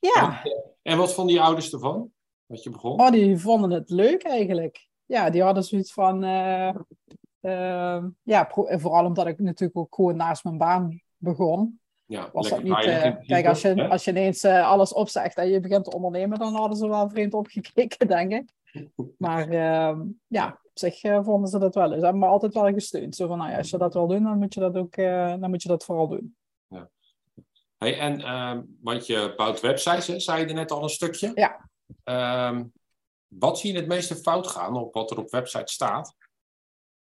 Ja. 0.00 0.44
En, 0.44 0.62
en 0.82 0.98
wat 0.98 1.14
vonden 1.14 1.34
die 1.34 1.42
ouders 1.42 1.72
ervan? 1.72 2.10
Dat 2.46 2.62
je 2.62 2.70
begon? 2.70 3.00
Oh, 3.00 3.10
die 3.10 3.38
vonden 3.38 3.70
het 3.70 3.90
leuk 3.90 4.22
eigenlijk. 4.22 4.88
Ja, 5.06 5.30
die 5.30 5.42
hadden 5.42 5.64
zoiets 5.64 5.92
van. 5.92 6.24
Uh, 6.24 8.04
ja, 8.22 8.50
vooral 8.52 9.04
omdat 9.04 9.26
ik 9.26 9.38
natuurlijk 9.38 9.78
ook 9.78 9.94
gewoon 9.94 10.16
naast 10.16 10.44
mijn 10.44 10.58
baan 10.58 11.02
begon. 11.16 11.80
Ja, 12.08 12.30
was 12.32 12.48
dat 12.48 12.62
niet. 12.62 12.74
kijk, 13.26 13.46
als 13.46 13.62
je, 13.62 13.88
als 13.88 14.04
je 14.04 14.10
ineens 14.10 14.44
alles 14.44 14.92
opzegt 14.92 15.36
en 15.36 15.48
je 15.48 15.60
begint 15.60 15.84
te 15.84 15.94
ondernemen, 15.94 16.38
dan 16.38 16.54
hadden 16.54 16.78
ze 16.78 16.88
wel 16.88 17.08
vreemd 17.08 17.34
opgekeken, 17.34 18.06
denk 18.16 18.32
ik. 18.32 18.52
Maar 19.18 19.48
ehm, 19.48 20.02
ja, 20.26 20.60
zich 20.74 21.04
uh, 21.04 21.24
vonden 21.24 21.48
ze 21.48 21.58
dat 21.58 21.74
wel. 21.74 21.88
Ze 21.88 21.94
hebben 21.94 22.18
me 22.18 22.26
altijd 22.26 22.54
wel 22.54 22.72
gesteund. 22.72 23.16
Zo 23.16 23.26
van, 23.26 23.38
nou 23.38 23.50
ja, 23.50 23.56
als 23.56 23.70
je 23.70 23.78
dat 23.78 23.94
wil 23.94 24.06
doen, 24.06 24.22
dan 24.22 24.38
moet 24.38 24.54
je 24.54 24.60
dat 24.60 24.76
ook 24.76 24.96
dan 25.40 25.50
moet 25.50 25.62
je 25.62 25.68
dat 25.68 25.84
vooral 25.84 26.08
doen. 26.08 26.36
Ja. 26.68 26.90
Hey, 27.78 27.98
en, 27.98 28.20
uh, 28.20 28.58
want 28.80 29.06
je 29.06 29.32
bouwt 29.36 29.60
websites, 29.60 30.06
hè, 30.06 30.20
zei 30.20 30.46
je 30.46 30.52
net 30.52 30.70
al 30.70 30.82
een 30.82 30.88
stukje. 30.88 31.32
Ja. 31.34 31.68
Ehm, 32.04 32.64
wat 33.26 33.58
zie 33.58 33.72
je 33.72 33.78
het 33.78 33.88
meeste 33.88 34.16
fout 34.16 34.46
gaan 34.46 34.76
op 34.76 34.94
wat 34.94 35.10
er 35.10 35.18
op 35.18 35.30
website 35.30 35.72
staat? 35.72 36.14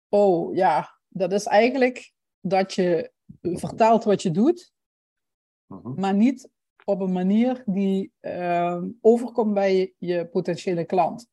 Oh 0.10 0.56
ja, 0.56 1.00
dat 1.08 1.32
is 1.32 1.46
eigenlijk 1.46 2.14
dat 2.40 2.74
je 2.74 3.12
vertelt 3.42 4.04
wat 4.04 4.22
je 4.22 4.32
doet, 4.32 4.72
-huh. 5.80 5.96
maar 5.96 6.16
niet 6.16 6.50
op 6.86 7.02
een 7.02 7.12
manier 7.12 7.64
die 7.66 8.12
ehm, 8.20 8.90
overkomt 9.02 9.54
bij 9.54 9.94
je 9.98 10.26
potentiële 10.26 10.86
klant. 10.86 11.30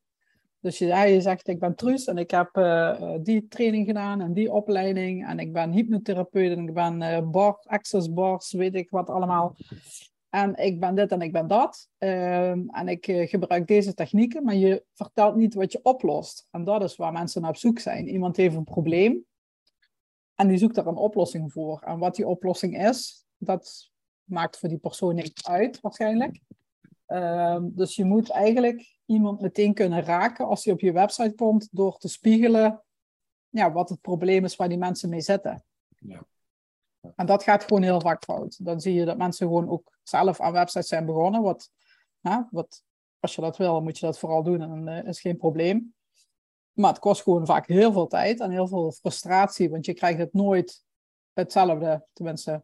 Dus 0.61 0.77
je, 0.77 0.85
je 0.85 1.21
zegt, 1.21 1.47
ik 1.47 1.59
ben 1.59 1.75
Truus 1.75 2.05
en 2.05 2.17
ik 2.17 2.31
heb 2.31 2.57
uh, 2.57 3.15
die 3.21 3.47
training 3.47 3.85
gedaan 3.85 4.21
en 4.21 4.33
die 4.33 4.51
opleiding. 4.51 5.27
En 5.27 5.39
ik 5.39 5.53
ben 5.53 5.71
hypnotherapeut 5.71 6.57
en 6.57 6.67
ik 6.67 6.73
ben 6.73 7.01
uh, 7.01 7.51
access 7.63 8.09
weet 8.51 8.75
ik 8.75 8.89
wat 8.89 9.09
allemaal. 9.09 9.55
En 10.29 10.55
ik 10.55 10.79
ben 10.79 10.95
dit 10.95 11.11
en 11.11 11.21
ik 11.21 11.31
ben 11.31 11.47
dat. 11.47 11.89
Uh, 11.99 12.49
en 12.49 12.87
ik 12.87 13.05
gebruik 13.05 13.67
deze 13.67 13.93
technieken, 13.93 14.43
maar 14.43 14.55
je 14.55 14.83
vertelt 14.93 15.35
niet 15.35 15.53
wat 15.53 15.71
je 15.71 15.79
oplost. 15.83 16.47
En 16.51 16.63
dat 16.63 16.83
is 16.83 16.95
waar 16.95 17.11
mensen 17.11 17.41
naar 17.41 17.49
op 17.49 17.57
zoek 17.57 17.79
zijn. 17.79 18.07
Iemand 18.07 18.37
heeft 18.37 18.55
een 18.55 18.63
probleem 18.63 19.25
en 20.35 20.47
die 20.47 20.57
zoekt 20.57 20.75
daar 20.75 20.87
een 20.87 20.95
oplossing 20.95 21.51
voor. 21.51 21.81
En 21.85 21.99
wat 21.99 22.15
die 22.15 22.27
oplossing 22.27 22.87
is, 22.87 23.25
dat 23.37 23.91
maakt 24.29 24.57
voor 24.57 24.69
die 24.69 24.77
persoon 24.77 25.15
niet 25.15 25.47
uit 25.47 25.81
waarschijnlijk. 25.81 26.39
Ehm, 27.05 27.63
dus 27.71 27.95
je 27.95 28.05
moet 28.05 28.29
eigenlijk 28.29 28.97
iemand 29.05 29.41
meteen 29.41 29.73
kunnen 29.73 30.03
raken 30.03 30.47
als 30.47 30.63
hij 30.63 30.73
op 30.73 30.79
je 30.79 30.91
website 30.91 31.35
komt 31.35 31.67
door 31.71 31.97
te 31.97 32.07
spiegelen 32.07 32.83
ja, 33.49 33.71
wat 33.71 33.89
het 33.89 34.01
probleem 34.01 34.43
is 34.43 34.55
waar 34.55 34.69
die 34.69 34.77
mensen 34.77 35.09
mee 35.09 35.21
zitten. 35.21 35.63
Ja. 35.99 36.25
En 37.15 37.25
dat 37.25 37.43
gaat 37.43 37.63
gewoon 37.63 37.83
heel 37.83 38.01
vaak 38.01 38.23
fout. 38.23 38.65
Dan 38.65 38.79
zie 38.79 38.93
je 38.93 39.05
dat 39.05 39.17
mensen 39.17 39.47
gewoon 39.47 39.69
ook 39.69 39.97
zelf 40.03 40.39
aan 40.39 40.51
websites 40.51 40.87
zijn 40.87 41.05
begonnen. 41.05 41.41
Wat, 41.41 41.71
hè, 42.21 42.41
wat, 42.51 42.83
als 43.19 43.35
je 43.35 43.41
dat 43.41 43.57
wil, 43.57 43.81
moet 43.81 43.99
je 43.99 44.05
dat 44.05 44.19
vooral 44.19 44.43
doen 44.43 44.61
en 44.61 44.87
uh, 44.87 45.03
is 45.03 45.21
geen 45.21 45.37
probleem. 45.37 45.93
Maar 46.71 46.89
het 46.89 46.99
kost 46.99 47.21
gewoon 47.21 47.45
vaak 47.45 47.67
heel 47.67 47.91
veel 47.91 48.07
tijd 48.07 48.39
en 48.39 48.51
heel 48.51 48.67
veel 48.67 48.91
frustratie, 48.91 49.69
want 49.69 49.85
je 49.85 49.93
krijgt 49.93 50.19
het 50.19 50.33
nooit 50.33 50.83
hetzelfde. 51.33 52.07
Tenminste, 52.13 52.63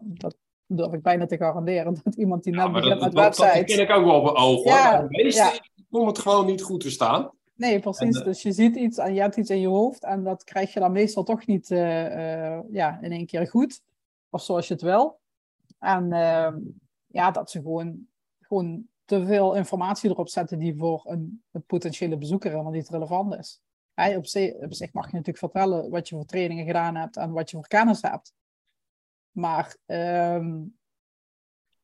dat 0.00 0.36
durf 0.76 0.92
ik 0.92 1.02
bijna 1.02 1.26
te 1.26 1.36
garanderen. 1.36 2.00
Dat 2.04 2.14
iemand 2.14 2.44
die 2.44 2.52
net 2.52 2.66
ja, 2.66 2.70
begint 2.70 3.00
met 3.00 3.12
websites... 3.12 3.54
Dat 3.54 3.64
ken 3.64 3.80
ik 3.80 3.90
ook 3.90 4.04
wel 4.04 4.20
op 4.20 4.36
ogen. 4.36 4.70
Ja, 4.70 5.00
de 5.00 5.06
meeste 5.08 5.60
om 5.90 6.06
het 6.06 6.18
gewoon 6.18 6.46
niet 6.46 6.62
goed 6.62 6.80
te 6.80 6.90
staan. 6.90 7.30
Nee, 7.54 7.80
precies. 7.80 8.16
En, 8.16 8.20
uh, 8.20 8.24
dus 8.24 8.42
je 8.42 8.52
ziet 8.52 8.76
iets 8.76 8.98
en 8.98 9.14
je 9.14 9.20
hebt 9.20 9.36
iets 9.36 9.50
in 9.50 9.60
je 9.60 9.68
hoofd 9.68 10.04
en 10.04 10.24
dat 10.24 10.44
krijg 10.44 10.72
je 10.72 10.80
dan 10.80 10.92
meestal 10.92 11.22
toch 11.22 11.46
niet 11.46 11.70
uh, 11.70 12.60
ja, 12.70 12.98
in 13.00 13.12
één 13.12 13.26
keer 13.26 13.48
goed. 13.48 13.82
Of 14.30 14.42
zoals 14.42 14.68
je 14.68 14.72
het 14.72 14.82
wil. 14.82 15.20
En 15.78 16.12
ehm, 16.12 16.58
ja, 17.06 17.30
dat 17.30 17.50
ze 17.50 17.60
gewoon, 17.60 18.06
gewoon 18.40 18.86
te 19.04 19.26
veel 19.26 19.54
informatie 19.54 20.10
erop 20.10 20.28
zetten 20.28 20.58
die 20.58 20.76
voor 20.76 21.02
een, 21.04 21.42
een 21.50 21.64
potentiële 21.64 22.18
bezoeker 22.18 22.50
helemaal 22.50 22.72
niet 22.72 22.88
relevant 22.88 23.34
is. 23.34 23.60
Op, 24.16 24.26
zich, 24.26 24.54
op 24.54 24.74
zich 24.74 24.92
mag 24.92 25.04
je 25.04 25.16
natuurlijk 25.16 25.38
vertellen 25.38 25.90
wat 25.90 26.08
je 26.08 26.14
voor 26.14 26.24
trainingen 26.24 26.66
gedaan 26.66 26.96
hebt 26.96 27.16
en 27.16 27.32
wat 27.32 27.50
je 27.50 27.56
voor 27.56 27.68
kennis 27.68 28.02
hebt. 28.02 28.32
Maar 29.32 29.76
um, 29.86 30.76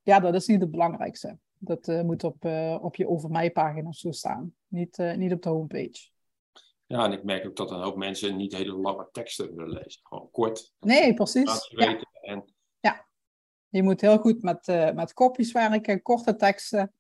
ja, 0.03 0.21
dat 0.21 0.35
is 0.35 0.47
niet 0.47 0.61
het 0.61 0.71
belangrijkste. 0.71 1.39
Dat 1.59 1.89
uh, 1.89 2.03
moet 2.03 2.25
op, 2.25 2.45
uh, 2.45 2.79
op 2.81 2.97
je 2.97 3.09
over 3.09 3.31
mij 3.31 3.51
pagina 3.51 3.93
zo 3.93 4.11
staan, 4.11 4.55
niet, 4.67 4.99
uh, 4.99 5.15
niet 5.15 5.33
op 5.33 5.43
de 5.43 5.49
homepage. 5.49 6.09
Ja, 6.87 7.05
en 7.05 7.13
ik 7.13 7.25
merk 7.25 7.47
ook 7.47 7.57
dat 7.57 7.71
een 7.71 7.83
hoop 7.83 7.97
mensen 7.97 8.37
niet 8.37 8.57
hele 8.57 8.77
lange 8.77 9.09
teksten 9.13 9.55
willen 9.55 9.73
lezen. 9.73 10.01
Gewoon 10.03 10.31
kort. 10.31 10.73
Nee, 10.81 11.15
precies. 11.15 11.69
Ja. 11.71 12.05
En... 12.21 12.45
ja. 12.81 13.07
Je 13.69 13.83
moet 13.83 14.01
heel 14.01 14.19
goed 14.19 14.43
met, 14.43 14.67
met 14.95 15.13
kopjes 15.13 15.53
werken, 15.53 16.03
korte 16.03 16.37
teksten. 16.37 16.93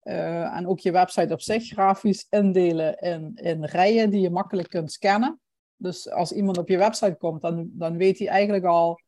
en 0.00 0.66
ook 0.66 0.78
je 0.78 0.92
website 0.92 1.32
op 1.32 1.40
zich 1.40 1.66
grafisch 1.66 2.26
indelen 2.30 2.98
in, 2.98 3.34
in 3.34 3.64
rijen 3.64 4.10
die 4.10 4.20
je 4.20 4.30
makkelijk 4.30 4.68
kunt 4.68 4.92
scannen. 4.92 5.40
Dus 5.76 6.10
als 6.10 6.32
iemand 6.32 6.58
op 6.58 6.68
je 6.68 6.78
website 6.78 7.16
komt, 7.18 7.40
dan, 7.40 7.70
dan 7.72 7.96
weet 7.96 8.18
hij 8.18 8.28
eigenlijk 8.28 8.64
al 8.64 9.00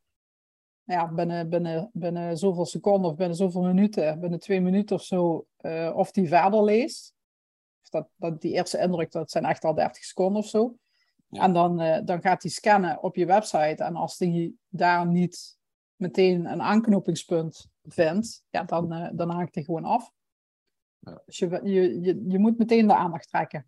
ja, 0.89 1.07
binnen, 1.07 1.49
binnen, 1.49 1.89
binnen 1.93 2.37
zoveel 2.37 2.65
seconden 2.65 3.11
of 3.11 3.17
binnen 3.17 3.37
zoveel 3.37 3.61
minuten, 3.61 4.19
binnen 4.19 4.39
twee 4.39 4.61
minuten 4.61 4.95
of 4.95 5.03
zo, 5.03 5.47
uh, 5.61 5.91
of 5.95 6.11
die 6.11 6.27
verder 6.27 6.63
leest. 6.63 7.13
Of 7.81 7.89
dat, 7.89 8.09
dat, 8.15 8.41
die 8.41 8.53
eerste 8.53 8.77
indruk, 8.77 9.11
dat 9.11 9.31
zijn 9.31 9.45
echt 9.45 9.63
al 9.63 9.73
30 9.73 10.03
seconden 10.03 10.41
of 10.41 10.47
zo. 10.47 10.75
Ja. 11.27 11.41
En 11.41 11.53
dan, 11.53 11.81
uh, 11.81 11.99
dan 12.03 12.21
gaat 12.21 12.41
hij 12.41 12.51
scannen 12.51 13.03
op 13.03 13.15
je 13.15 13.25
website. 13.25 13.83
En 13.83 13.95
als 13.95 14.19
hij 14.19 14.53
daar 14.67 15.07
niet 15.07 15.57
meteen 15.95 16.45
een 16.45 16.61
aanknopingspunt 16.61 17.67
vindt, 17.83 18.43
ja, 18.49 18.63
dan, 18.63 18.93
uh, 18.93 19.09
dan 19.13 19.29
haakt 19.29 19.55
hij 19.55 19.63
gewoon 19.63 19.85
af. 19.85 20.11
Ja. 20.99 21.21
Dus 21.25 21.37
je, 21.37 21.59
je, 21.63 22.01
je, 22.01 22.25
je 22.27 22.39
moet 22.39 22.57
meteen 22.57 22.87
de 22.87 22.95
aandacht 22.95 23.29
trekken. 23.29 23.67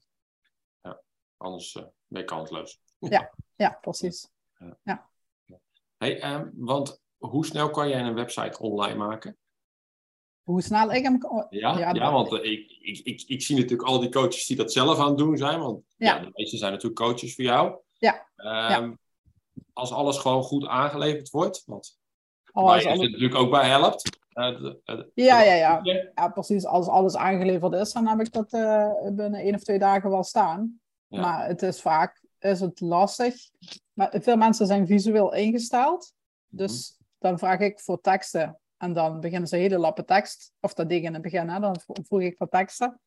Ja, 0.82 1.02
anders 1.38 1.74
ben 2.08 2.22
je 2.22 2.24
kansloos. 2.24 2.82
ja, 3.00 3.34
ja, 3.56 3.78
precies. 3.82 4.30
Ja. 4.58 4.78
ja. 4.84 5.10
Hey, 5.98 6.34
um, 6.34 6.52
want 6.56 7.01
hoe 7.30 7.46
snel 7.46 7.70
kan 7.70 7.90
jij 7.90 8.02
een 8.02 8.14
website 8.14 8.60
online 8.60 8.96
maken? 8.98 9.38
Hoe 10.44 10.62
snel 10.62 10.92
ik 10.92 11.04
hem. 11.04 11.18
Ja, 11.50 11.78
ja, 11.78 11.94
ja 11.94 12.12
want 12.12 12.32
uh, 12.32 12.52
ik, 12.52 12.72
ik, 12.82 13.00
ik, 13.04 13.24
ik 13.28 13.42
zie 13.42 13.56
natuurlijk 13.56 13.90
al 13.90 14.00
die 14.00 14.10
coaches 14.10 14.46
die 14.46 14.58
dat 14.58 14.72
zelf 14.72 15.00
aan 15.00 15.08
het 15.08 15.18
doen 15.18 15.38
zijn. 15.38 15.60
Want 15.60 15.84
ja. 15.98 16.16
ja 16.16 16.20
de 16.20 16.32
meeste 16.34 16.58
zijn 16.58 16.72
natuurlijk 16.72 17.02
coaches 17.02 17.36
voor 17.36 17.44
jou. 17.44 17.76
Ja. 17.98 18.14
Um, 18.38 18.46
ja. 18.46 18.98
Als 19.74 19.92
alles 19.92 20.18
gewoon 20.18 20.44
goed 20.44 20.68
aangeleverd 20.68 21.30
wordt. 21.30 21.64
Want 21.66 22.00
Oh, 22.54 22.64
waar 22.64 22.74
als 22.74 22.84
je 22.84 22.90
het 22.90 23.00
natuurlijk 23.00 23.36
ook 23.36 23.52
bij 23.52 23.70
helpt. 23.70 24.20
Uh, 24.34 24.62
de- 24.62 24.80
uh, 24.86 25.04
Ja, 25.14 25.42
ja, 25.42 25.82
ja. 25.84 26.30
precies. 26.30 26.66
Als 26.66 26.88
alles 26.88 27.16
aangeleverd 27.16 27.74
is, 27.74 27.94
dan 27.94 28.08
heb 28.08 28.20
ik 28.20 28.32
dat 28.32 28.54
eh, 28.54 28.92
binnen 29.04 29.40
één 29.40 29.56
of 29.56 29.62
twee 29.64 29.80
dagen 29.80 30.10
wel 30.10 30.24
staan. 30.24 30.80
Maar 31.08 31.48
het 31.48 31.62
is 31.62 31.82
vaak 31.82 32.24
is 32.40 32.60
het 32.60 32.80
lastig. 32.80 33.36
Maar 33.94 34.14
veel 34.22 34.38
mensen 34.38 34.68
zijn 34.68 34.88
visueel 34.88 35.34
ingesteld. 35.34 36.14
Dus 36.48 36.98
dan 37.22 37.40
vraag 37.40 37.60
ik 37.60 37.80
voor 37.80 38.02
teksten. 38.02 38.60
En 38.78 38.94
dan 38.94 39.20
beginnen 39.20 39.48
ze 39.48 39.56
hele 39.56 39.78
lappen 39.78 40.06
tekst. 40.06 40.54
Of 40.60 40.74
dat 40.74 40.90
ding 40.90 41.06
in 41.06 41.14
het 41.14 41.22
begin, 41.22 41.50
hè, 41.50 41.60
dan 41.60 41.76
vroeg 41.86 42.22
ik 42.22 42.38
voor 42.38 42.50
teksten. 42.50 43.00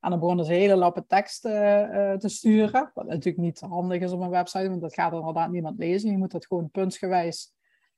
En 0.00 0.10
dan 0.10 0.18
begonnen 0.18 0.44
ze 0.44 0.52
hele 0.52 0.76
lappen 0.76 1.06
tekst 1.06 1.44
eh, 1.44 2.12
te 2.12 2.28
sturen. 2.28 2.90
Wat 2.94 3.06
natuurlijk 3.06 3.44
niet 3.44 3.60
handig 3.60 4.00
is 4.02 4.12
op 4.12 4.20
een 4.20 4.30
website, 4.30 4.68
want 4.68 4.80
dat 4.80 4.94
gaat 4.94 5.12
inderdaad 5.12 5.50
niemand 5.50 5.78
lezen. 5.78 6.10
Je 6.10 6.18
moet 6.18 6.30
dat 6.30 6.46
gewoon 6.46 6.70
puntsgewijs 6.70 7.52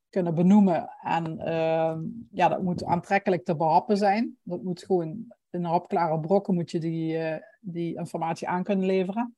kunnen 0.09 0.35
benoemen. 0.35 0.89
En 1.03 1.39
ehm, 1.39 2.01
ja, 2.31 2.49
dat 2.49 2.63
moet 2.63 2.85
aantrekkelijk 2.85 3.45
te 3.45 3.57
behappen 3.57 3.97
zijn. 3.97 4.39
Dat 4.43 4.63
moet 4.63 4.85
gewoon 4.85 5.35
in 5.51 5.65
hapklare 5.65 6.21
brokken 6.21 6.55
moet 6.55 6.71
je 6.71 6.79
die, 6.79 7.19
eh, 7.19 7.43
die 7.61 7.97
informatie 7.97 8.49
aan 8.49 8.63
kunnen 8.63 8.87
leveren. 8.87 9.37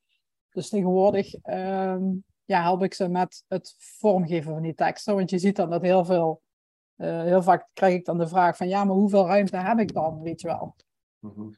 Dus 0.50 0.68
tegenwoordig 0.68 1.34
ehm, 1.34 2.04
ja, 2.48 2.62
help 2.62 2.82
ik 2.82 2.94
ze 2.94 3.08
met 3.08 3.44
het 3.48 3.74
vormgeven 3.78 4.52
van 4.52 4.62
die 4.62 4.74
teksten. 4.74 5.14
Want 5.14 5.30
je 5.30 5.38
ziet 5.38 5.56
dan 5.56 5.70
dat 5.70 5.82
heel 5.82 6.04
veel, 6.04 6.42
eh, 6.96 7.22
heel 7.22 7.42
vaak 7.42 7.68
krijg 7.72 7.94
ik 7.94 8.04
dan 8.04 8.18
de 8.18 8.28
vraag 8.28 8.56
van 8.56 8.68
ja, 8.68 8.84
maar 8.84 8.94
hoeveel 8.94 9.26
ruimte 9.26 9.56
heb 9.56 9.78
ik 9.78 9.92
dan, 9.92 10.22
weet 10.22 10.40
je 10.40 10.46
wel? 10.46 10.76
Mhm. 11.18 11.50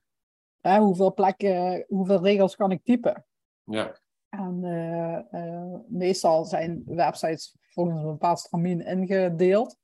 Hoeveel 0.80 1.14
plekken, 1.14 1.85
hoeveel 1.88 2.23
regels 2.23 2.56
kan 2.56 2.70
ik 2.70 2.85
typen? 2.85 3.26
Ja, 3.64 4.00
En 4.28 4.64
eh, 4.64 5.16
eh, 5.30 5.80
meestal 5.88 6.44
zijn 6.44 6.82
websites 6.87 7.56
volgens 7.61 8.00
een 8.00 8.11
bepaald 8.11 8.38
stramien 8.38 8.80
ingedeeld. 8.80 9.76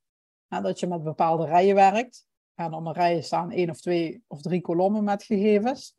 Dat 0.49 0.81
je 0.81 0.87
met 0.87 1.03
bepaalde 1.03 1.45
rijen 1.45 1.75
werkt. 1.75 2.27
En 2.55 2.73
op 2.75 2.87
een 2.87 2.93
rij 2.93 3.21
staan 3.21 3.51
één 3.51 3.71
of 3.71 3.81
twee 3.81 4.25
of 4.27 4.43
drie 4.43 4.61
kolommen 4.61 5.05
met 5.05 5.23
gegevens. 5.23 5.97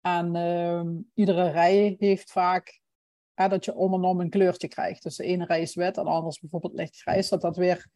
En 0.00 0.36
ehm, 0.36 0.96
iedere 1.14 1.50
rij 1.50 1.96
heeft 1.98 2.32
vaak 2.32 2.82
dat 3.34 3.64
je 3.64 3.74
om 3.74 3.94
en 3.94 4.04
om 4.04 4.20
een 4.20 4.30
kleurtje 4.30 4.68
krijgt. 4.68 5.02
Dus 5.02 5.16
de 5.16 5.24
ene 5.24 5.44
rij 5.44 5.60
is 5.60 5.74
wit 5.74 5.96
en 5.96 6.04
de 6.04 6.10
andere 6.10 6.28
is 6.28 6.40
bijvoorbeeld 6.40 6.74
lichtgrijs. 6.74 7.28
Dat 7.28 7.40
dat 7.40 7.56
weer 7.56 7.88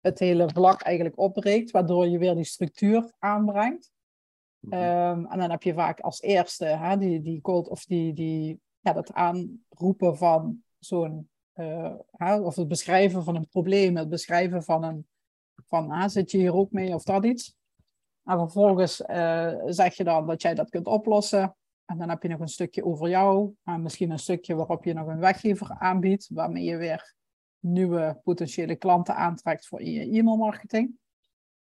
het 0.00 0.18
hele 0.18 0.48
vlak 0.48 0.80
eigenlijk 0.80 1.18
opbreekt, 1.18 1.70
waardoor 1.70 2.06
je 2.06 2.18
weer 2.18 2.34
die 2.34 2.44
structuur 2.44 3.12
aanbrengt. 3.18 3.90
Mhm. 4.58 4.74
Ehm, 4.74 5.24
en 5.24 5.38
dan 5.38 5.50
heb 5.50 5.62
je 5.62 5.74
vaak 5.74 6.00
als 6.00 6.20
eerste 6.20 6.64
hè, 6.64 6.98
die, 6.98 7.22
die 7.22 7.40
cold 7.40 7.68
of 7.68 7.84
die, 7.84 8.12
die, 8.12 8.60
ja, 8.80 8.92
dat 8.92 9.12
aanroepen 9.12 10.16
van 10.16 10.62
zo'n, 10.78 11.28
eh, 11.52 11.94
of 12.42 12.56
het 12.56 12.68
beschrijven 12.68 13.24
van 13.24 13.36
een 13.36 13.48
probleem, 13.48 13.96
het 13.96 14.08
beschrijven 14.08 14.62
van 14.62 14.82
een, 14.82 15.06
van 15.66 15.90
ah, 15.90 16.08
zit 16.08 16.30
je 16.30 16.38
hier 16.38 16.54
ook 16.54 16.70
mee 16.70 16.94
of 16.94 17.02
dat 17.02 17.24
iets. 17.24 17.56
En 18.24 18.38
vervolgens 18.38 19.02
eh, 19.02 19.54
zeg 19.66 19.94
je 19.94 20.04
dan 20.04 20.26
dat 20.26 20.42
jij 20.42 20.54
dat 20.54 20.70
kunt 20.70 20.86
oplossen. 20.86 21.56
En 21.86 21.98
dan 21.98 22.08
heb 22.08 22.22
je 22.22 22.28
nog 22.28 22.40
een 22.40 22.48
stukje 22.48 22.84
over 22.84 23.08
jou. 23.08 23.54
En 23.64 23.82
misschien 23.82 24.10
een 24.10 24.18
stukje 24.18 24.54
waarop 24.54 24.84
je 24.84 24.92
nog 24.92 25.06
een 25.06 25.18
weggever 25.20 25.70
aanbiedt. 25.78 26.28
Waarmee 26.32 26.64
je 26.64 26.76
weer 26.76 27.14
nieuwe 27.58 28.20
potentiële 28.24 28.76
klanten 28.76 29.16
aantrekt 29.16 29.66
voor 29.66 29.82
je 29.82 30.00
e-mailmarketing. 30.18 30.94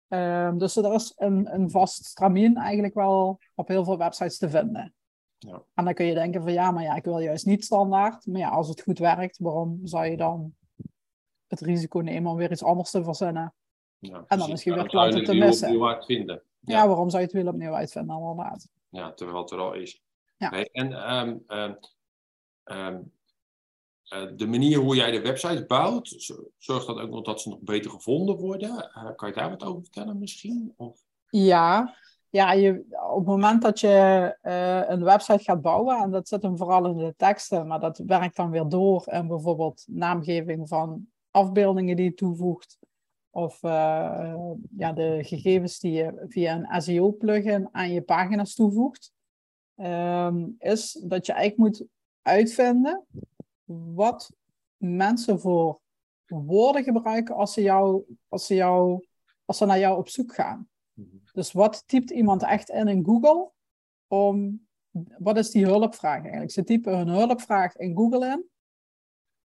Ehm, 0.08 0.58
dus 0.58 0.76
er 0.76 0.94
is 0.94 1.12
een, 1.16 1.54
een 1.54 1.70
vast 1.70 2.04
stramien 2.04 2.56
eigenlijk 2.56 2.94
wel 2.94 3.38
op 3.54 3.68
heel 3.68 3.84
veel 3.84 3.98
websites 3.98 4.38
te 4.38 4.50
vinden. 4.50 4.94
Ja. 5.38 5.62
En 5.74 5.84
dan 5.84 5.94
kun 5.94 6.06
je 6.06 6.14
denken 6.14 6.42
van 6.42 6.52
ja, 6.52 6.70
maar 6.70 6.82
ja, 6.82 6.94
ik 6.94 7.04
wil 7.04 7.18
juist 7.18 7.46
niet 7.46 7.64
standaard. 7.64 8.26
Maar 8.26 8.40
ja, 8.40 8.48
als 8.48 8.68
het 8.68 8.80
goed 8.82 8.98
werkt, 8.98 9.38
waarom 9.38 9.80
zou 9.82 10.06
je 10.06 10.16
dan 10.16 10.54
het 11.46 11.60
risico 11.60 11.98
nemen 12.00 12.30
om 12.30 12.36
weer 12.36 12.50
iets 12.52 12.64
anders 12.64 12.90
te 12.90 13.04
verzinnen? 13.04 13.54
ja, 13.98 14.10
dan 14.12 14.24
precies. 14.26 14.48
misschien 14.50 14.72
weer 14.72 14.80
dan 14.82 14.90
klanten 14.90 15.24
te 15.24 15.34
missen. 15.34 15.68
opnieuw 15.68 15.88
uitvinden. 15.88 16.42
Ja, 16.60 16.76
Ja. 16.78 16.86
waarom 16.86 17.10
zou 17.10 17.22
je 17.22 17.28
het 17.28 17.36
wiel 17.36 17.52
opnieuw 17.52 17.74
uitvinden? 17.74 18.16
Inderdaad. 18.16 18.68
Ja, 18.88 19.12
terwijl 19.12 19.38
het 19.40 19.50
er 19.50 19.58
al 19.58 19.74
is. 19.74 20.03
Ja. 20.36 20.50
Nee, 20.50 20.70
en 20.70 20.92
ehm, 20.92 21.36
ehm, 21.46 21.74
ehm, 22.64 23.00
eh, 24.04 24.26
de 24.36 24.46
manier 24.46 24.78
hoe 24.78 24.96
jij 24.96 25.10
de 25.10 25.20
website 25.20 25.64
bouwt, 25.66 26.34
zorgt 26.58 26.86
dat 26.86 26.98
ook 26.98 27.10
nog 27.10 27.22
dat 27.22 27.40
ze 27.40 27.48
nog 27.48 27.60
beter 27.60 27.90
gevonden 27.90 28.36
worden? 28.36 28.90
Eh, 28.92 29.14
kan 29.16 29.28
je 29.28 29.34
daar 29.34 29.50
wat 29.50 29.64
over 29.64 29.82
vertellen 29.82 30.18
misschien? 30.18 30.74
Of, 30.76 31.00
Ja, 31.28 31.96
ja 32.30 32.52
je, 32.52 32.84
op 33.10 33.16
het 33.16 33.26
moment 33.26 33.62
dat 33.62 33.80
je 33.80 34.36
eh, 34.40 34.88
een 34.88 35.04
website 35.04 35.44
gaat 35.44 35.62
bouwen, 35.62 35.98
en 35.98 36.10
dat 36.10 36.28
zit 36.28 36.42
hem 36.42 36.56
vooral 36.56 36.86
in 36.86 36.96
de 36.96 37.14
teksten, 37.16 37.66
maar 37.66 37.80
dat 37.80 37.98
werkt 37.98 38.36
dan 38.36 38.50
weer 38.50 38.68
door 38.68 39.04
in 39.06 39.26
bijvoorbeeld 39.26 39.84
naamgeving 39.86 40.68
van 40.68 41.06
afbeeldingen 41.30 41.96
die 41.96 42.04
je 42.04 42.14
toevoegt, 42.14 42.78
of 43.30 43.58
ja, 43.62 44.92
de 44.94 45.18
gegevens 45.22 45.78
die 45.78 45.92
je 45.92 46.24
via 46.28 46.54
een 46.54 46.82
SEO-plugin 46.82 47.68
aan 47.72 47.92
je 47.92 48.02
pagina's 48.02 48.54
toevoegt, 48.54 49.13
ehm, 49.76 50.48
is 50.58 50.92
dat 51.04 51.26
je 51.26 51.32
eigenlijk 51.32 51.56
moet 51.70 51.88
uitvinden 52.22 53.06
wat 53.94 54.32
mensen 54.76 55.40
voor 55.40 55.80
woorden 56.26 56.82
gebruiken 56.84 57.34
als 57.34 57.52
ze, 57.52 57.62
jou, 57.62 58.04
als 58.28 58.46
ze, 58.46 58.54
jou, 58.54 59.06
als 59.44 59.58
ze 59.58 59.64
naar 59.64 59.78
jou 59.78 59.98
op 59.98 60.08
zoek 60.08 60.34
gaan. 60.34 60.68
Dus 61.32 61.52
wat 61.52 61.82
typt 61.86 62.10
iemand 62.10 62.42
echt 62.42 62.70
in 62.70 62.88
in 62.88 63.04
Google? 63.04 63.50
Om, 64.06 64.66
wat 65.18 65.36
is 65.36 65.50
die 65.50 65.64
hulpvraag 65.64 66.22
eigenlijk? 66.22 66.50
Ze 66.50 66.64
typen 66.64 66.96
hun 66.96 67.08
hulpvraag 67.08 67.76
in 67.76 67.96
Google 67.96 68.26
in. 68.26 68.48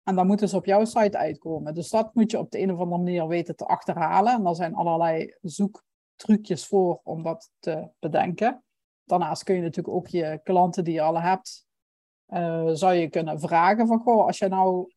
En 0.04 0.16
dan 0.16 0.28
moeten 0.28 0.50
ze 0.50 0.56
op 0.56 0.66
jouw 0.66 0.86
site 0.86 1.18
uitkomen. 1.18 1.74
Dus 1.74 1.90
dat 1.90 2.14
moet 2.14 2.32
je 2.32 2.40
op 2.40 2.52
de 2.52 2.60
een 2.60 2.72
of 2.72 2.80
andere 2.80 3.02
manier 3.02 3.28
weten 3.28 3.56
te 3.56 3.66
achterhalen. 3.66 4.34
En 4.34 4.44
daar 4.44 4.56
zijn 4.56 4.76
allerlei 4.76 5.36
zoektrucjes 5.42 6.68
voor 6.68 7.00
om 7.04 7.24
dat 7.24 7.52
te 7.60 7.90
bedenken. 8.00 8.64
Daarnaast 9.10 9.44
kun 9.44 9.56
je 9.56 9.62
natuurlijk 9.62 9.96
ook 9.96 10.08
je 10.08 10.40
klanten 10.44 10.84
die 10.84 10.94
je 10.94 11.02
al 11.02 11.22
hebt, 11.22 11.68
eh, 12.26 12.70
zou 12.74 12.94
je 12.94 13.10
kunnen 13.10 13.40
vragen 13.40 13.88
van, 13.88 14.00
goh, 14.00 14.26
als 14.26 14.38
je 14.38 14.48
nou 14.48 14.92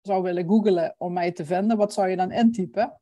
zou 0.00 0.22
willen 0.22 0.46
googlen 0.46 0.94
om 0.98 1.12
mij 1.12 1.32
te 1.32 1.44
vinden, 1.44 1.76
wat 1.76 1.92
zou 1.92 2.08
je 2.08 2.16
dan 2.16 2.32
intypen? 2.32 3.00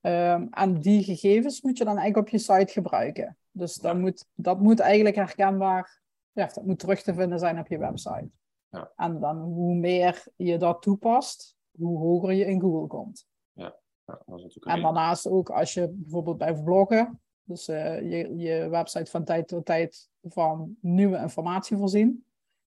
Ehm, 0.00 0.46
en 0.50 0.80
die 0.80 1.02
gegevens 1.02 1.62
moet 1.62 1.78
je 1.78 1.84
dan 1.84 1.98
eigenlijk 1.98 2.26
op 2.26 2.32
je 2.32 2.38
site 2.38 2.72
gebruiken. 2.72 3.36
Dus 3.50 3.76
dat, 3.76 3.96
moet, 3.96 4.26
dat 4.34 4.60
moet 4.60 4.80
eigenlijk 4.80 5.16
herkenbaar, 5.16 6.00
ja, 6.32 6.46
dat 6.46 6.64
moet 6.64 6.78
terug 6.78 7.02
te 7.02 7.14
vinden 7.14 7.38
zijn 7.38 7.58
op 7.58 7.68
je 7.68 7.78
website. 7.78 8.30
Ja. 8.68 8.92
En 8.96 9.20
dan 9.20 9.36
hoe 9.36 9.74
meer 9.74 10.24
je 10.36 10.58
dat 10.58 10.82
toepast, 10.82 11.56
hoe 11.78 11.98
hoger 11.98 12.32
je 12.32 12.44
in 12.44 12.60
Google 12.60 12.86
komt. 12.86 13.26
Ja, 13.52 13.76
dat 14.04 14.20
is 14.26 14.42
natuurlijk 14.42 14.66
En 14.66 14.82
daarnaast 14.82 15.26
ook 15.26 15.50
als 15.50 15.74
je 15.74 15.88
bijvoorbeeld 15.88 16.38
bij 16.38 16.62
bloggen, 16.62 17.20
dus 17.48 17.68
eh, 17.68 18.00
je, 18.10 18.36
je 18.36 18.68
website 18.68 19.10
van 19.10 19.24
tijd 19.24 19.48
tot 19.48 19.64
tijd 19.64 20.08
van 20.22 20.76
nieuwe 20.80 21.18
informatie 21.18 21.76
voorzien. 21.76 22.24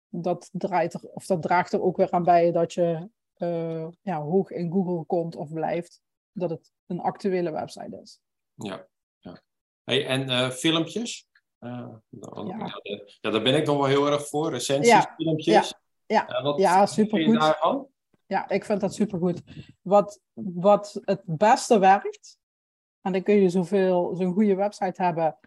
Dat, 0.09 0.49
draait 0.53 0.95
er, 0.95 1.01
of 1.15 1.27
dat 1.27 1.43
draagt 1.43 1.73
er 1.73 1.83
ook 1.83 1.97
weer 1.97 2.11
aan 2.11 2.23
bij 2.23 2.53
dat 2.53 2.73
je 2.73 3.09
eh, 3.35 3.89
ja, 4.03 4.21
hoog 4.23 4.51
in 4.51 4.71
Google 4.73 5.05
komt 5.05 5.37
of 5.37 5.53
blijft. 5.53 6.01
Dat 6.33 6.51
het 6.51 6.73
een 6.87 7.01
actuele 7.01 7.51
website 7.51 7.99
is. 8.03 8.21
Ja, 8.55 8.87
ja. 9.19 9.41
Hey, 9.85 10.07
en 10.07 10.29
eh, 10.29 10.51
filmpjes? 10.51 11.29
Dan- 11.59 12.03
Ja. 12.11 12.57
ja. 12.57 12.81
ja, 13.21 13.31
daar 13.31 13.43
ben 13.43 13.55
ik 13.57 13.65
dan 13.67 13.77
wel 13.77 13.87
heel 13.87 14.07
erg 14.07 14.29
voor. 14.29 14.51
Recensies, 14.51 14.93
Ja, 14.93 15.15
filmpjes. 15.17 15.75
ja, 16.07 16.43
wat 16.43 16.59
ja, 16.59 16.79
wat 16.79 16.91
supergoed. 16.91 17.33
je 17.33 17.39
daarvan? 17.39 17.87
Ja, 18.27 18.49
ik 18.49 18.65
vind 18.65 18.81
dat 18.81 18.95
supergoed. 18.95 19.43
Wat, 19.83 20.21
wat 20.35 21.01
het 21.05 21.23
beste 21.25 21.79
werkt, 21.79 22.39
en 23.03 23.13
dan 23.13 23.23
kun 23.23 23.35
je 23.35 23.49
zoveel, 23.49 24.15
zo'n 24.17 24.33
goede 24.33 24.55
website 24.55 25.03
hebben, 25.03 25.39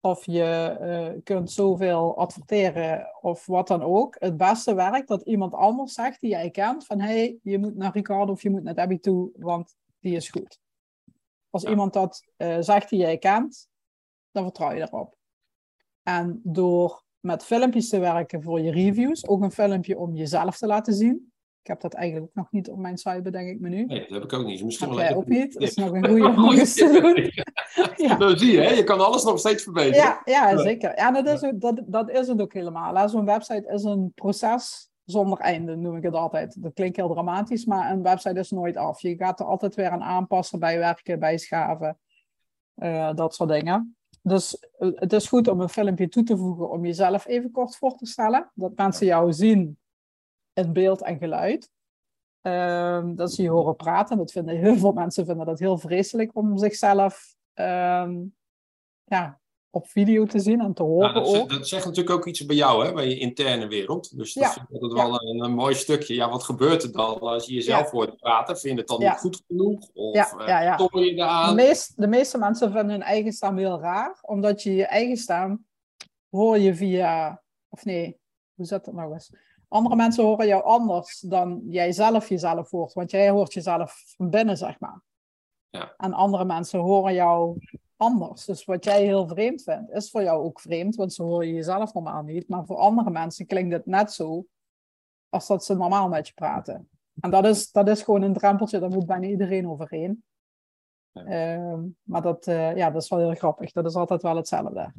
of 0.00 0.24
je 0.24 0.42
eh, 0.80 1.22
kunt 1.24 1.50
zoveel 1.50 2.16
adverteren 2.18 3.06
of 3.20 3.46
wat 3.46 3.68
dan 3.68 3.82
ook. 3.82 4.16
Het 4.18 4.36
beste 4.36 4.74
werkt 4.74 5.08
dat 5.08 5.22
iemand 5.22 5.54
anders 5.54 5.92
zegt 5.92 6.20
die 6.20 6.30
jij 6.30 6.50
kent, 6.50 6.86
van 6.86 7.00
hé, 7.00 7.06
hey, 7.06 7.38
je 7.42 7.58
moet 7.58 7.76
naar 7.76 7.92
Ricardo 7.92 8.32
of 8.32 8.42
je 8.42 8.50
moet 8.50 8.62
naar 8.62 8.74
Debbie 8.74 9.00
toe, 9.00 9.30
want 9.36 9.76
die 10.00 10.16
is 10.16 10.28
goed. 10.28 10.60
Als 11.50 11.62
Ja. 11.62 11.70
iemand 11.70 11.92
dat 11.92 12.22
eh, 12.36 12.56
zegt 12.60 12.90
die 12.90 12.98
jij 12.98 13.18
kent, 13.18 13.68
dan 14.30 14.42
vertrouw 14.42 14.72
je 14.72 14.82
erop. 14.82 15.16
En 16.02 16.40
door 16.44 17.04
met 17.20 17.44
filmpjes 17.44 17.88
te 17.88 17.98
werken 17.98 18.42
voor 18.42 18.60
je 18.60 18.70
reviews, 18.70 19.26
ook 19.28 19.42
een 19.42 19.50
filmpje 19.52 19.98
om 19.98 20.14
jezelf 20.14 20.58
te 20.58 20.66
laten 20.66 20.94
zien. 20.94 21.32
Ik 21.66 21.72
heb 21.72 21.80
dat 21.80 21.94
eigenlijk 21.94 22.26
ook 22.26 22.34
nog 22.34 22.50
niet 22.50 22.70
op 22.70 22.78
mijn 22.78 22.98
site, 22.98 23.22
bedenk 23.22 23.48
ik 23.48 23.60
me 23.60 23.68
nu. 23.68 23.84
Nee, 23.84 24.00
dat 24.00 24.10
heb 24.10 24.22
ik 24.22 24.32
ook 24.32 24.46
niet. 24.46 24.64
Misschien 24.64 24.88
Heb 24.88 24.96
wel 24.96 25.06
jij 25.06 25.16
ook 25.16 25.26
niet? 25.26 25.52
Dat 25.52 25.62
is 25.62 25.74
nog 25.74 25.92
een 25.92 26.06
goede 26.10 26.26
om 26.26 26.52
eens 26.52 26.74
te 26.74 27.00
doen. 27.00 27.44
Ja. 28.06 28.14
Dan 28.14 28.38
zie 28.38 28.52
je, 28.52 28.60
hè? 28.60 28.70
je 28.70 28.84
kan 28.84 29.00
alles 29.00 29.24
nog 29.24 29.38
steeds 29.38 29.62
verbeteren. 29.62 29.96
Ja, 29.96 30.20
ja, 30.24 30.58
zeker. 30.58 30.96
Ja, 30.96 31.10
dat 31.10 31.26
is, 31.26 31.42
ook, 31.42 31.60
dat, 31.60 31.82
dat 31.86 32.10
is 32.10 32.28
het 32.28 32.40
ook 32.40 32.52
helemaal. 32.52 33.08
Zo'n 33.08 33.24
website 33.24 33.72
is 33.72 33.84
een 33.84 34.12
proces 34.14 34.90
zonder 35.04 35.38
einde, 35.38 35.76
noem 35.76 35.96
ik 35.96 36.02
het 36.02 36.14
altijd. 36.14 36.62
Dat 36.62 36.72
klinkt 36.72 36.96
heel 36.96 37.12
dramatisch, 37.12 37.64
maar 37.64 37.90
een 37.90 38.02
website 38.02 38.38
is 38.38 38.50
nooit 38.50 38.76
af. 38.76 39.00
Je 39.00 39.16
gaat 39.16 39.40
er 39.40 39.46
altijd 39.46 39.74
weer 39.74 39.90
aan 39.90 40.02
aanpassen, 40.02 40.58
bijwerken, 40.58 41.18
bijschaven, 41.18 41.98
eh, 42.74 43.14
dat 43.14 43.34
soort 43.34 43.50
dingen. 43.50 43.96
Dus 44.22 44.58
eh, 44.78 44.88
het 44.94 45.12
is 45.12 45.28
goed 45.28 45.48
om 45.48 45.60
een 45.60 45.68
filmpje 45.68 46.08
toe 46.08 46.22
te 46.22 46.36
voegen 46.36 46.70
om 46.70 46.84
jezelf 46.84 47.26
even 47.26 47.50
kort 47.50 47.76
voor 47.76 47.96
te 47.96 48.06
stellen. 48.06 48.50
Dat 48.54 48.76
mensen 48.76 49.06
jou 49.06 49.32
zien 49.32 49.78
in 50.56 50.72
beeld 50.72 51.02
en 51.02 51.18
geluid. 51.18 51.70
Ehm, 52.40 53.14
dat 53.14 53.32
ze 53.32 53.42
je 53.42 53.48
horen 53.50 53.76
praten. 53.76 54.16
Dat 54.16 54.32
vinden 54.32 54.56
heel 54.56 54.76
veel 54.76 54.92
mensen 54.92 55.26
vinden 55.26 55.46
dat 55.46 55.58
heel 55.58 55.78
vreselijk 55.78 56.30
om 56.36 56.58
zichzelf 56.58 57.34
ehm, 57.54 58.24
ja, 59.04 59.40
op 59.70 59.88
video 59.88 60.24
te 60.24 60.38
zien 60.38 60.60
en 60.60 60.74
te 60.74 60.82
horen 60.82 61.12
Nou, 61.12 61.20
dat, 61.24 61.28
zegt- 61.30 61.42
ook. 61.42 61.50
dat 61.50 61.68
zegt 61.68 61.84
natuurlijk 61.84 62.16
ook 62.16 62.26
iets 62.26 62.46
bij 62.46 62.56
jou, 62.56 62.86
hè, 62.86 62.92
bij 62.92 63.08
je 63.08 63.18
interne 63.18 63.66
wereld. 63.66 64.16
Dus 64.16 64.32
dat 64.34 64.44
Ja, 64.44 64.52
vind 64.52 64.66
ik 64.70 64.82
altijd 64.82 64.92
wel 65.08 65.22
een, 65.28 65.44
een 65.44 65.54
mooi 65.54 65.74
stukje. 65.74 66.14
Ja, 66.14 66.30
wat 66.30 66.42
gebeurt 66.42 66.82
er 66.82 66.92
dan 66.92 67.18
als 67.20 67.46
je 67.46 67.54
jezelf 67.54 67.90
hoort 67.90 68.16
praten? 68.16 68.58
Vind 68.58 68.72
je 68.74 68.78
het 68.80 68.88
dan 68.88 69.00
niet 69.00 69.18
goed 69.18 69.42
genoeg? 69.46 69.88
Of 69.94 70.14
Ja, 70.14 70.30
eh, 70.76 70.78
je 70.90 70.90
De, 70.90 71.10
eraan? 71.12 71.54
meest, 71.54 72.00
de 72.00 72.06
meeste 72.06 72.38
mensen 72.38 72.72
vinden 72.72 72.90
hun 72.90 73.02
eigen 73.02 73.32
stem 73.32 73.56
heel 73.56 73.80
raar, 73.80 74.18
omdat 74.22 74.62
je 74.62 74.74
je 74.74 74.86
eigen 74.86 75.16
stem 75.16 75.66
hoor 76.30 76.58
je 76.58 76.74
via, 76.74 77.42
of 77.68 77.84
nee, 77.84 78.18
hoe 78.54 78.66
zit 78.66 78.84
dat 78.84 78.94
nou 78.94 79.12
eens? 79.12 79.30
Andere 79.68 79.96
mensen 79.96 80.24
horen 80.24 80.46
jou 80.46 80.64
anders 80.64 81.20
dan 81.20 81.62
jij 81.68 81.92
zelf 81.92 82.28
jezelf 82.28 82.70
hoort, 82.70 82.92
want 82.92 83.10
jij 83.10 83.30
hoort 83.30 83.52
jezelf 83.52 84.02
van 84.16 84.30
binnen, 84.30 84.56
zeg 84.56 84.80
maar. 84.80 85.00
Ja. 85.70 85.94
En 85.96 86.12
andere 86.12 86.44
mensen 86.44 86.80
horen 86.80 87.14
jou 87.14 87.58
anders. 87.96 88.44
Dus 88.44 88.64
wat 88.64 88.84
jij 88.84 89.04
heel 89.04 89.28
vreemd 89.28 89.62
vindt, 89.62 89.90
is 89.90 90.10
voor 90.10 90.22
jou 90.22 90.44
ook 90.44 90.60
vreemd, 90.60 90.96
want 90.96 91.12
ze 91.12 91.22
horen 91.22 91.46
je 91.46 91.54
jezelf 91.54 91.94
normaal 91.94 92.22
niet. 92.22 92.48
Maar 92.48 92.66
voor 92.66 92.76
andere 92.76 93.10
mensen 93.10 93.46
klinkt 93.46 93.72
het 93.72 93.86
net 93.86 94.12
zo 94.12 94.44
als 95.28 95.46
dat 95.46 95.64
ze 95.64 95.74
normaal 95.76 96.08
met 96.08 96.26
je 96.26 96.34
praten. 96.34 96.88
En 97.20 97.30
dat 97.30 97.46
is, 97.46 97.70
dat 97.72 97.88
is 97.88 98.02
gewoon 98.02 98.22
een 98.22 98.32
drempeltje, 98.32 98.78
daar 98.78 98.90
moet 98.90 99.06
bijna 99.06 99.26
iedereen 99.26 99.68
overheen. 99.68 100.24
Ja. 101.12 101.24
Ehm, 101.24 101.80
maar 102.02 102.22
dat, 102.22 102.46
eh, 102.46 102.76
ja, 102.76 102.90
dat 102.90 103.02
is 103.02 103.08
wel 103.08 103.18
heel 103.18 103.34
grappig. 103.34 103.72
Dat 103.72 103.86
is 103.86 103.94
altijd 103.94 104.22
wel 104.22 104.36
hetzelfde. 104.36 104.92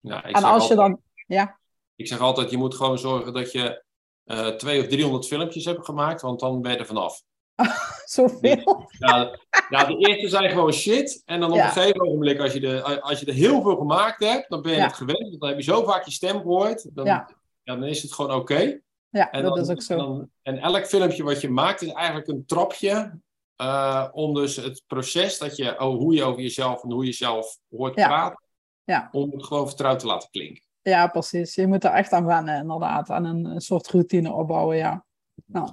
Ja, 0.00 0.24
ik 0.24 0.34
en 0.34 0.40
zeg 0.40 0.50
als 0.50 0.68
je 0.68 0.76
altijd- 0.76 0.78
dan... 0.78 1.00
Ja, 1.26 1.58
Ik 1.96 2.06
zeg 2.06 2.20
altijd, 2.20 2.50
je 2.50 2.56
moet 2.56 2.74
gewoon 2.74 2.98
zorgen 2.98 3.32
dat 3.32 3.52
je 3.52 3.84
eh 4.24 4.46
200 4.48 4.80
of 4.86 4.86
300 4.92 5.26
filmpjes 5.26 5.64
hebt 5.64 5.84
gemaakt, 5.84 6.20
want 6.22 6.40
dan 6.40 6.62
ben 6.62 6.72
je 6.72 6.78
er 6.78 6.86
vanaf. 6.86 7.22
zoveel. 8.04 8.90
Ja, 8.98 9.38
ja, 9.68 9.84
de 9.84 9.96
eerste 9.96 10.28
zijn 10.28 10.50
gewoon 10.50 10.72
shit. 10.72 11.22
En 11.24 11.40
dan 11.40 11.50
op 11.50 11.56
Ja. 11.56 11.64
een 11.66 11.72
gegeven 11.72 12.00
ogenblik, 12.06 12.40
als 12.40 12.52
je, 12.52 12.68
er, 12.68 13.00
als 13.00 13.20
je 13.20 13.26
er 13.26 13.32
heel 13.34 13.62
veel 13.62 13.76
gemaakt 13.76 14.24
hebt, 14.24 14.48
dan 14.48 14.62
ben 14.62 14.72
je 14.72 14.78
Ja. 14.78 14.84
het 14.86 14.96
gewend. 14.96 15.40
Dan 15.40 15.48
heb 15.48 15.58
je 15.58 15.64
zo 15.64 15.84
vaak 15.84 16.04
je 16.04 16.10
stem 16.10 16.36
gehoord. 16.40 16.94
Dan, 16.94 17.04
Ja. 17.04 17.28
dan 17.64 17.84
is 17.84 18.02
het 18.02 18.12
gewoon 18.12 18.34
oké. 18.34 18.80
Ja, 19.08 19.30
En, 19.30 19.42
dat 19.42 19.54
dan- 19.54 19.64
is 19.64 19.70
ook 19.70 19.82
zo. 19.82 19.92
En, 19.92 19.98
dan- 19.98 20.30
en 20.42 20.58
elk 20.58 20.86
filmpje 20.86 21.22
wat 21.22 21.40
je 21.40 21.48
maakt 21.50 21.82
is 21.82 21.92
eigenlijk 21.92 22.28
een 22.28 22.46
trapje 22.46 23.18
eh, 23.56 24.08
om 24.12 24.34
dus 24.34 24.56
het 24.56 24.82
proces 24.86 25.38
dat 25.38 25.56
je, 25.56 25.70
oh, 25.80 25.96
hoe 25.98 26.14
je 26.14 26.24
over 26.24 26.42
jezelf 26.42 26.82
en 26.82 26.90
hoe 26.92 27.04
je 27.04 27.12
zelf 27.12 27.58
hoort 27.76 27.94
praten, 27.94 28.42
Ja. 28.84 29.08
om 29.12 29.30
het 29.30 29.44
gewoon 29.44 29.66
vertrouwd 29.66 29.98
te 29.98 30.06
laten 30.06 30.28
klinken. 30.30 30.63
Ja, 30.84 31.06
precies. 31.06 31.54
Je 31.54 31.66
moet 31.66 31.84
er 31.84 31.90
echt 31.90 32.12
aan 32.12 32.26
wennen, 32.26 32.60
inderdaad. 32.60 33.10
Aan 33.10 33.24
een, 33.24 33.60
soort 33.60 33.88
routine 33.88 34.32
opbouwen, 34.32 34.76
ja. 34.76 35.04
Nou. 35.46 35.70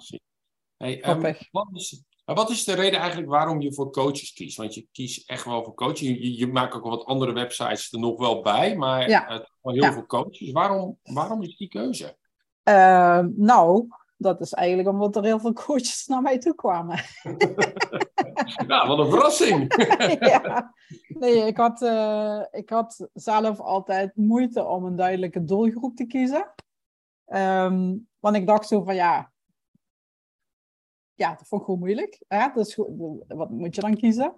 Hey, 0.77 1.01
ehm, 1.01 1.33
wat, 1.51 1.67
is, 1.73 2.03
maar 2.25 2.35
wat 2.35 2.49
is 2.49 2.63
de 2.63 2.73
reden 2.73 2.99
eigenlijk 2.99 3.29
waarom 3.29 3.61
je 3.61 3.73
voor 3.73 3.91
coaches 3.91 4.33
kiest? 4.33 4.57
Want 4.57 4.73
je 4.73 4.87
kiest 4.91 5.29
echt 5.29 5.45
wel 5.45 5.63
voor 5.63 5.73
coaches. 5.73 5.99
Je, 5.99 6.37
je, 6.37 6.47
maakt 6.47 6.73
ook 6.73 6.83
wat 6.83 7.05
andere 7.05 7.33
websites 7.33 7.91
er 7.91 7.99
nog 7.99 8.19
wel 8.19 8.41
bij, 8.41 8.75
maar 8.75 9.09
Ja. 9.09 9.27
wel 9.61 9.73
heel 9.73 9.83
Ja. 9.83 9.93
veel 9.93 10.05
coaches. 10.05 10.51
Waarom, 10.51 10.99
waarom 11.03 11.41
is 11.41 11.57
die 11.57 11.67
keuze? 11.67 12.17
Ehm, 12.63 13.29
nou, 13.35 13.87
dat 14.21 14.41
is 14.41 14.53
eigenlijk 14.53 14.89
omdat 14.89 15.15
er 15.15 15.23
heel 15.23 15.39
veel 15.39 15.53
coaches 15.53 16.05
naar 16.07 16.21
mij 16.21 16.37
toe 16.37 16.55
kwamen. 16.55 16.99
Ja, 18.67 18.87
wat 18.87 18.99
een 18.99 19.09
verrassing! 19.09 19.73
ja. 20.31 20.73
Nee, 21.07 21.45
ik 21.45 21.57
had, 21.57 21.81
eh, 21.81 22.41
ik 22.51 22.69
had 22.69 23.09
zelf 23.13 23.59
altijd 23.59 24.15
moeite 24.15 24.65
om 24.65 24.85
een 24.85 24.95
duidelijke 24.95 25.43
doelgroep 25.43 25.95
te 25.95 26.05
kiezen. 26.05 26.53
Ehm, 27.25 27.97
want 28.19 28.35
ik 28.35 28.47
dacht 28.47 28.67
zo 28.67 28.83
van 28.83 28.95
ja, 28.95 29.31
ja, 31.13 31.29
dat 31.29 31.47
vond 31.47 31.61
ik 31.61 31.67
gewoon 31.67 31.79
moeilijk. 31.79 32.23
Hè? 32.27 32.47
Dus, 32.53 32.75
wat 33.27 33.49
moet 33.49 33.75
je 33.75 33.81
dan 33.81 33.95
kiezen? 33.95 34.33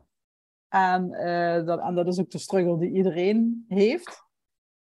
En, 0.67 1.13
eh, 1.13 1.65
dat, 1.65 1.79
en 1.79 1.95
dat 1.95 2.07
is 2.07 2.19
ook 2.19 2.31
de 2.31 2.37
struggle 2.37 2.77
die 2.77 2.91
iedereen 2.91 3.65
heeft. 3.67 4.25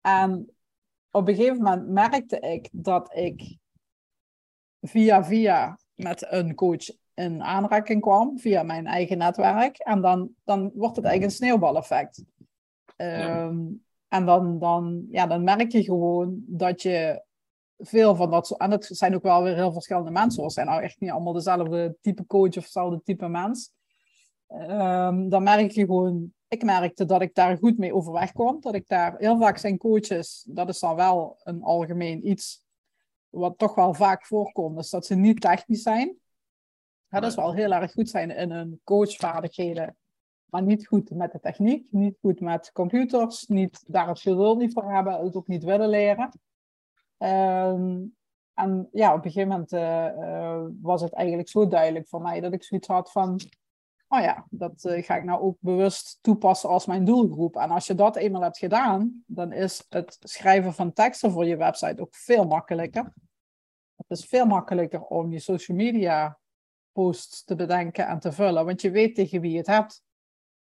En 0.01 0.55
op 1.11 1.27
een 1.27 1.35
gegeven 1.35 1.63
moment 1.63 1.87
merkte 1.87 2.39
ik 2.39 2.69
dat 2.71 3.15
ik 3.15 3.57
via 4.87 5.23
via 5.23 5.77
met 5.93 6.25
een 6.29 6.55
coach 6.55 6.85
in 7.13 7.43
aanraking 7.43 8.01
kwam, 8.01 8.39
via 8.39 8.63
mijn 8.63 8.87
eigen 8.87 9.17
netwerk. 9.17 9.77
En 9.77 10.01
dan, 10.01 10.29
dan 10.43 10.71
wordt 10.73 10.95
het 10.95 11.05
eigenlijk 11.05 11.23
een 11.23 11.37
sneeuwbaleffect. 11.37 12.23
Ehm, 12.95 13.57
En 14.07 14.25
dan, 14.25 14.59
dan, 14.59 15.05
ja, 15.11 15.27
dan 15.27 15.43
merk 15.43 15.71
je 15.71 15.83
gewoon 15.83 16.43
dat 16.47 16.81
je 16.81 17.23
veel 17.77 18.15
van 18.15 18.31
dat 18.31 18.47
soort... 18.47 18.59
En 18.59 18.71
het 18.71 18.85
zijn 18.91 19.15
ook 19.15 19.23
wel 19.23 19.43
weer 19.43 19.55
heel 19.55 19.71
verschillende 19.71 20.11
mensen. 20.11 20.43
Het 20.43 20.53
zijn 20.53 20.67
nou 20.67 20.81
echt 20.81 20.99
niet 20.99 21.09
allemaal 21.09 21.33
dezelfde 21.33 21.97
type 22.01 22.25
coach 22.25 22.57
of 22.57 22.63
dezelfde 22.63 23.01
type 23.03 23.27
mens. 23.27 23.71
Ehm, 24.47 25.29
dan 25.29 25.43
merk 25.43 25.71
je 25.71 25.85
gewoon... 25.85 26.33
Ik 26.47 26.63
merkte 26.63 27.05
dat 27.05 27.21
ik 27.21 27.35
daar 27.35 27.57
goed 27.57 27.77
mee 27.77 27.95
overweg 27.95 28.31
kwam. 28.31 28.61
Dat 28.61 28.75
ik 28.75 28.87
daar... 28.87 29.15
Heel 29.17 29.37
vaak 29.37 29.57
zijn 29.57 29.77
coaches... 29.77 30.45
Dat 30.49 30.69
is 30.69 30.79
dan 30.79 30.95
wel 30.95 31.39
een 31.43 31.63
algemeen 31.63 32.29
iets... 32.29 32.64
Wat 33.35 33.57
toch 33.57 33.75
wel 33.75 33.93
vaak 33.93 34.25
voorkomt. 34.25 34.77
Dus 34.77 34.89
dat 34.89 35.05
ze 35.05 35.15
niet 35.15 35.41
technisch 35.41 35.81
zijn. 35.81 36.17
Ja, 37.07 37.19
dat 37.19 37.29
is 37.29 37.35
wel 37.35 37.53
heel 37.53 37.71
erg 37.71 37.91
goed 37.91 38.09
zijn 38.09 38.31
in 38.31 38.51
hun 38.51 38.81
coachvaardigheden. 38.83 39.97
Maar 40.45 40.63
niet 40.63 40.87
goed 40.87 41.09
met 41.09 41.31
de 41.31 41.39
techniek, 41.39 41.87
niet 41.91 42.17
goed 42.21 42.39
met 42.39 42.71
computers, 42.71 43.47
niet 43.47 43.83
daar 43.87 44.07
het 44.07 44.19
geduld 44.19 44.57
niet 44.57 44.73
voor 44.73 44.91
hebben, 44.91 45.23
het 45.23 45.35
ook 45.35 45.47
niet 45.47 45.63
willen 45.63 45.89
leren. 45.89 46.29
Ehm, 47.17 48.03
en 48.53 48.89
ja, 48.91 49.13
op 49.13 49.25
een 49.25 49.31
gegeven 49.31 49.49
moment 49.49 49.71
eh, 49.71 50.07
eh, 50.07 50.65
was 50.81 51.01
het 51.01 51.13
eigenlijk 51.13 51.49
zo 51.49 51.67
duidelijk 51.67 52.07
voor 52.07 52.21
mij 52.21 52.39
dat 52.39 52.53
ik 52.53 52.63
zoiets 52.63 52.87
had 52.87 53.11
van, 53.11 53.39
oh 54.07 54.19
ja, 54.19 54.45
dat 54.49 54.85
eh, 54.85 55.03
ga 55.03 55.15
ik 55.15 55.23
nou 55.23 55.41
ook 55.41 55.57
bewust 55.59 56.17
toepassen 56.21 56.69
als 56.69 56.85
mijn 56.85 57.05
doelgroep. 57.05 57.55
En 57.55 57.69
als 57.69 57.87
je 57.87 57.95
dat 57.95 58.15
eenmaal 58.15 58.41
hebt 58.41 58.57
gedaan, 58.57 59.23
dan 59.27 59.51
is 59.51 59.85
het 59.89 60.17
schrijven 60.19 60.73
van 60.73 60.93
teksten 60.93 61.31
voor 61.31 61.45
je 61.45 61.57
website 61.57 62.01
ook 62.01 62.15
veel 62.15 62.45
makkelijker. 62.45 63.13
Het 63.95 64.17
is 64.17 64.25
veel 64.25 64.45
makkelijker 64.45 65.01
om 65.01 65.31
je 65.31 65.39
social 65.39 65.77
media 65.77 66.39
posts 66.91 67.43
te 67.43 67.55
bedenken 67.55 68.07
en 68.07 68.19
te 68.19 68.31
vullen, 68.31 68.65
want 68.65 68.81
je 68.81 68.91
weet 68.91 69.15
tegen 69.15 69.41
wie 69.41 69.51
je 69.51 69.57
het 69.57 69.67
hebt. 69.67 70.03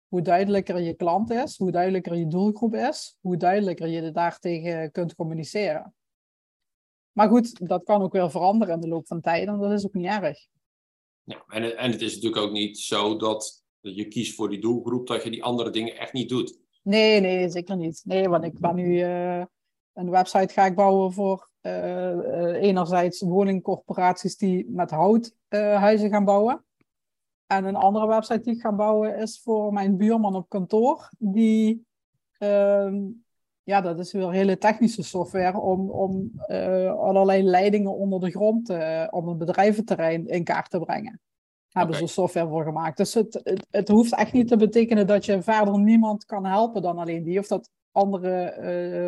hoe 0.08 0.22
duidelijker 0.22 0.80
je 0.80 0.94
klant 0.94 1.30
is, 1.30 1.58
hoe 1.58 1.72
duidelijker 1.72 2.16
je 2.16 2.28
doelgroep 2.28 2.76
is, 2.76 3.18
hoe 3.22 3.38
duidelijker 3.38 3.88
je 3.88 4.12
daartegen 4.12 4.92
kunt 4.92 5.16
communiceren. 5.16 5.94
Maar 7.12 7.30
goed, 7.30 7.68
dat 7.68 7.84
kan 7.84 8.02
ook 8.02 8.14
weer 8.14 8.32
veranderen 8.32 8.76
in 8.76 8.82
de 8.82 8.88
loop 8.88 9.08
van 9.08 9.22
tijd 9.22 9.48
en 9.48 9.58
dat 9.58 9.72
is 9.72 9.86
ook 9.86 9.94
niet 9.94 10.06
erg. 10.06 10.48
Ja, 11.32 11.44
en, 11.48 11.78
en 11.78 11.92
het 11.92 12.02
is 12.02 12.14
natuurlijk 12.14 12.42
ook 12.42 12.52
niet 12.52 12.80
zo 12.80 13.18
dat 13.18 13.64
je 13.80 14.08
kiest 14.08 14.36
voor 14.36 14.50
die 14.50 14.62
doelgroep, 14.62 15.08
dat 15.08 15.24
je 15.24 15.30
die 15.30 15.44
andere 15.44 15.70
dingen 15.70 15.98
echt 15.98 16.14
niet 16.14 16.30
doet. 16.30 16.60
Nee, 16.84 17.20
nee, 17.20 17.50
zeker 17.50 17.78
niet. 17.78 18.02
Nee, 18.06 18.30
want 18.30 18.44
ik 18.44 18.60
ben 18.60 18.76
nu 18.76 19.00
uh, 19.00 19.44
een 19.94 20.10
website 20.10 20.54
ga 20.54 20.66
ik 20.66 20.76
bouwen 20.76 21.14
voor 21.14 21.50
uh, 21.62 22.12
uh, 22.12 22.62
enerzijds 22.62 23.22
woningcorporaties 23.22 24.38
die 24.38 24.66
met 24.70 24.92
hout 24.92 25.36
huizen 25.50 26.10
gaan 26.10 26.26
bouwen. 26.26 26.66
En 27.48 27.66
een 27.66 27.76
andere 27.76 28.08
website 28.08 28.42
die 28.42 28.54
ik 28.54 28.62
ga 28.62 28.74
bouwen 28.74 29.18
is 29.18 29.42
voor 29.42 29.74
mijn 29.74 29.98
buurman 29.98 30.36
op 30.36 30.50
kantoor. 30.50 31.10
Die, 31.18 31.86
ehm, 32.38 33.04
ja, 33.72 33.82
dat 33.82 34.00
is 34.00 34.12
weer 34.12 34.32
hele 34.32 34.58
technische 34.58 35.04
software 35.04 35.60
om, 35.60 35.90
om 35.90 36.32
allerlei 36.88 37.44
leidingen 37.44 37.96
onder 37.96 38.20
de 38.20 38.30
grond 38.30 38.70
op 39.10 39.28
een 39.28 39.38
bedrijventerrein 39.38 40.28
in 40.28 40.44
kaart 40.44 40.70
te 40.70 40.80
brengen 40.80 41.22
hebben 41.72 41.96
ze 41.96 42.08
software 42.08 42.48
voor 42.48 42.64
gemaakt. 42.64 42.98
Dus 42.98 43.14
het, 43.14 43.40
het, 43.44 43.68
het, 43.70 43.88
hoeft 43.88 44.16
echt 44.16 44.34
niet 44.34 44.48
te 44.48 44.58
betekenen 44.58 45.08
dat 45.08 45.26
je 45.26 45.42
verder 45.42 45.80
niemand 45.80 46.26
kan 46.26 46.46
helpen 46.46 46.82
dan 46.82 46.98
alleen 46.98 47.24
die. 47.24 47.40
Of 47.40 47.48
dat 47.48 47.70
andere 47.92 48.58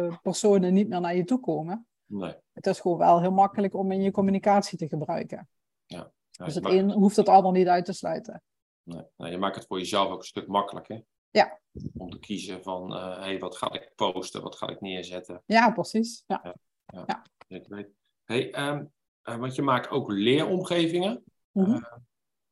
uh, 0.10 0.17
personen 0.21 0.73
niet 0.73 0.89
meer 0.89 1.02
naar 1.02 1.15
je 1.15 1.23
toe 1.23 1.39
komen. 1.39 1.88
Nee. 2.06 2.36
Het 2.54 2.67
is 2.67 2.80
gewoon 2.80 2.97
wel 2.97 3.21
heel 3.21 3.32
makkelijk 3.32 3.73
om 3.73 3.91
in 3.91 4.02
je 4.02 4.12
communicatie 4.12 4.78
te 4.78 4.88
gebruiken. 4.88 5.49
Ja. 5.86 6.12
ja 6.30 6.45
dus 6.45 6.56
het 6.56 6.65
een 6.65 6.91
hoeft 6.91 7.15
het 7.15 7.30
ander 7.30 7.52
niet 7.52 7.67
uit 7.67 7.86
te 7.86 7.93
sluiten. 7.93 8.41
Nee. 8.84 9.04
nee. 9.17 9.32
je 9.32 9.38
maakt 9.38 9.56
het 9.56 9.65
voor 9.65 9.78
jezelf 9.78 10.10
ook 10.10 10.19
een 10.19 10.26
stuk 10.26 10.47
makkelijker. 10.47 11.04
Ja. 11.34 11.60
Om 11.98 12.10
te 12.10 12.19
kiezen 12.19 12.63
van, 12.63 12.93
uh, 12.93 13.19
hey, 13.19 13.39
wat 13.39 13.58
ga 13.58 13.72
ik 13.72 13.91
posten, 13.96 14.41
wat 14.41 14.56
ga 14.56 14.69
ik 14.69 14.82
neerzetten. 14.82 15.43
Ja, 15.46 15.72
precies. 15.72 16.24
Ja. 16.28 16.56
ja. 17.08 17.24
weet. 17.48 17.89
Hey, 18.24 18.69
um, 18.69 18.91
uh, 19.24 19.36
want 19.36 19.56
je 19.56 19.62
maakt 19.62 19.89
ook 19.89 20.12
leeromgevingen. 20.12 21.24
Mm 21.52 21.63
-hmm. 21.63 21.88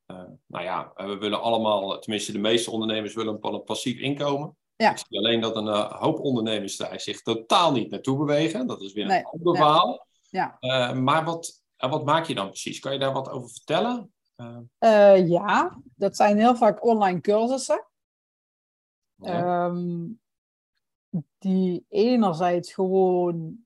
Uh, 0.07 0.23
nou 0.47 0.63
ja, 0.63 0.91
we 0.95 1.17
willen 1.17 1.41
allemaal, 1.41 1.99
tenminste 1.99 2.31
de 2.31 2.39
meeste 2.39 2.71
ondernemers 2.71 3.13
willen 3.13 3.37
een, 3.41 3.53
een 3.53 3.63
passief 3.63 3.99
inkomen. 3.99 4.57
Ja. 4.75 4.91
Ik 4.91 4.97
zie 4.97 5.17
alleen 5.17 5.41
dat 5.41 5.55
een 5.55 5.67
uh, 5.67 5.91
hoop 5.91 6.19
ondernemers 6.19 6.77
daar 6.77 6.99
zich 6.99 7.21
totaal 7.21 7.71
niet 7.71 7.89
naartoe 7.89 8.17
bewegen. 8.17 8.67
Dat 8.67 8.81
is 8.81 8.93
weer 8.93 9.05
Nee, 9.05 9.17
een 9.17 9.25
ander 9.25 9.53
nee. 9.53 9.61
verhaal. 9.61 10.07
Ja. 10.29 10.57
Uh, 10.59 10.93
maar 10.93 11.25
wat, 11.25 11.61
wat 11.77 12.05
maak 12.05 12.25
je 12.25 12.35
dan 12.35 12.47
precies? 12.47 12.79
Kan 12.79 12.93
je 12.93 12.99
daar 12.99 13.13
wat 13.13 13.29
over 13.29 13.49
vertellen? 13.49 14.13
Ja, 15.27 15.81
dat 15.95 16.15
zijn 16.15 16.37
heel 16.37 16.55
vaak 16.55 16.85
online 16.85 17.21
cursussen. 17.21 17.85
Ja. 19.21 19.65
Um, 19.65 20.19
die 21.37 21.85
enerzijds 21.89 22.73
gewoon 22.73 23.57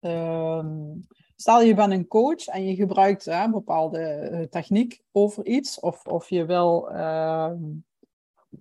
um, 0.00 1.06
Stel 1.42 1.62
je 1.62 1.74
bent 1.74 1.92
een 1.92 2.06
coach 2.06 2.46
en 2.46 2.64
je 2.64 2.74
gebruikt 2.74 3.24
hè, 3.24 3.44
een 3.44 3.50
bepaalde 3.50 4.28
uh, 4.32 4.42
techniek 4.42 5.02
over 5.12 5.46
iets, 5.46 5.80
of, 5.80 6.06
of 6.06 6.28
je, 6.28 6.44
wil, 6.44 6.88
uh, 6.92 7.50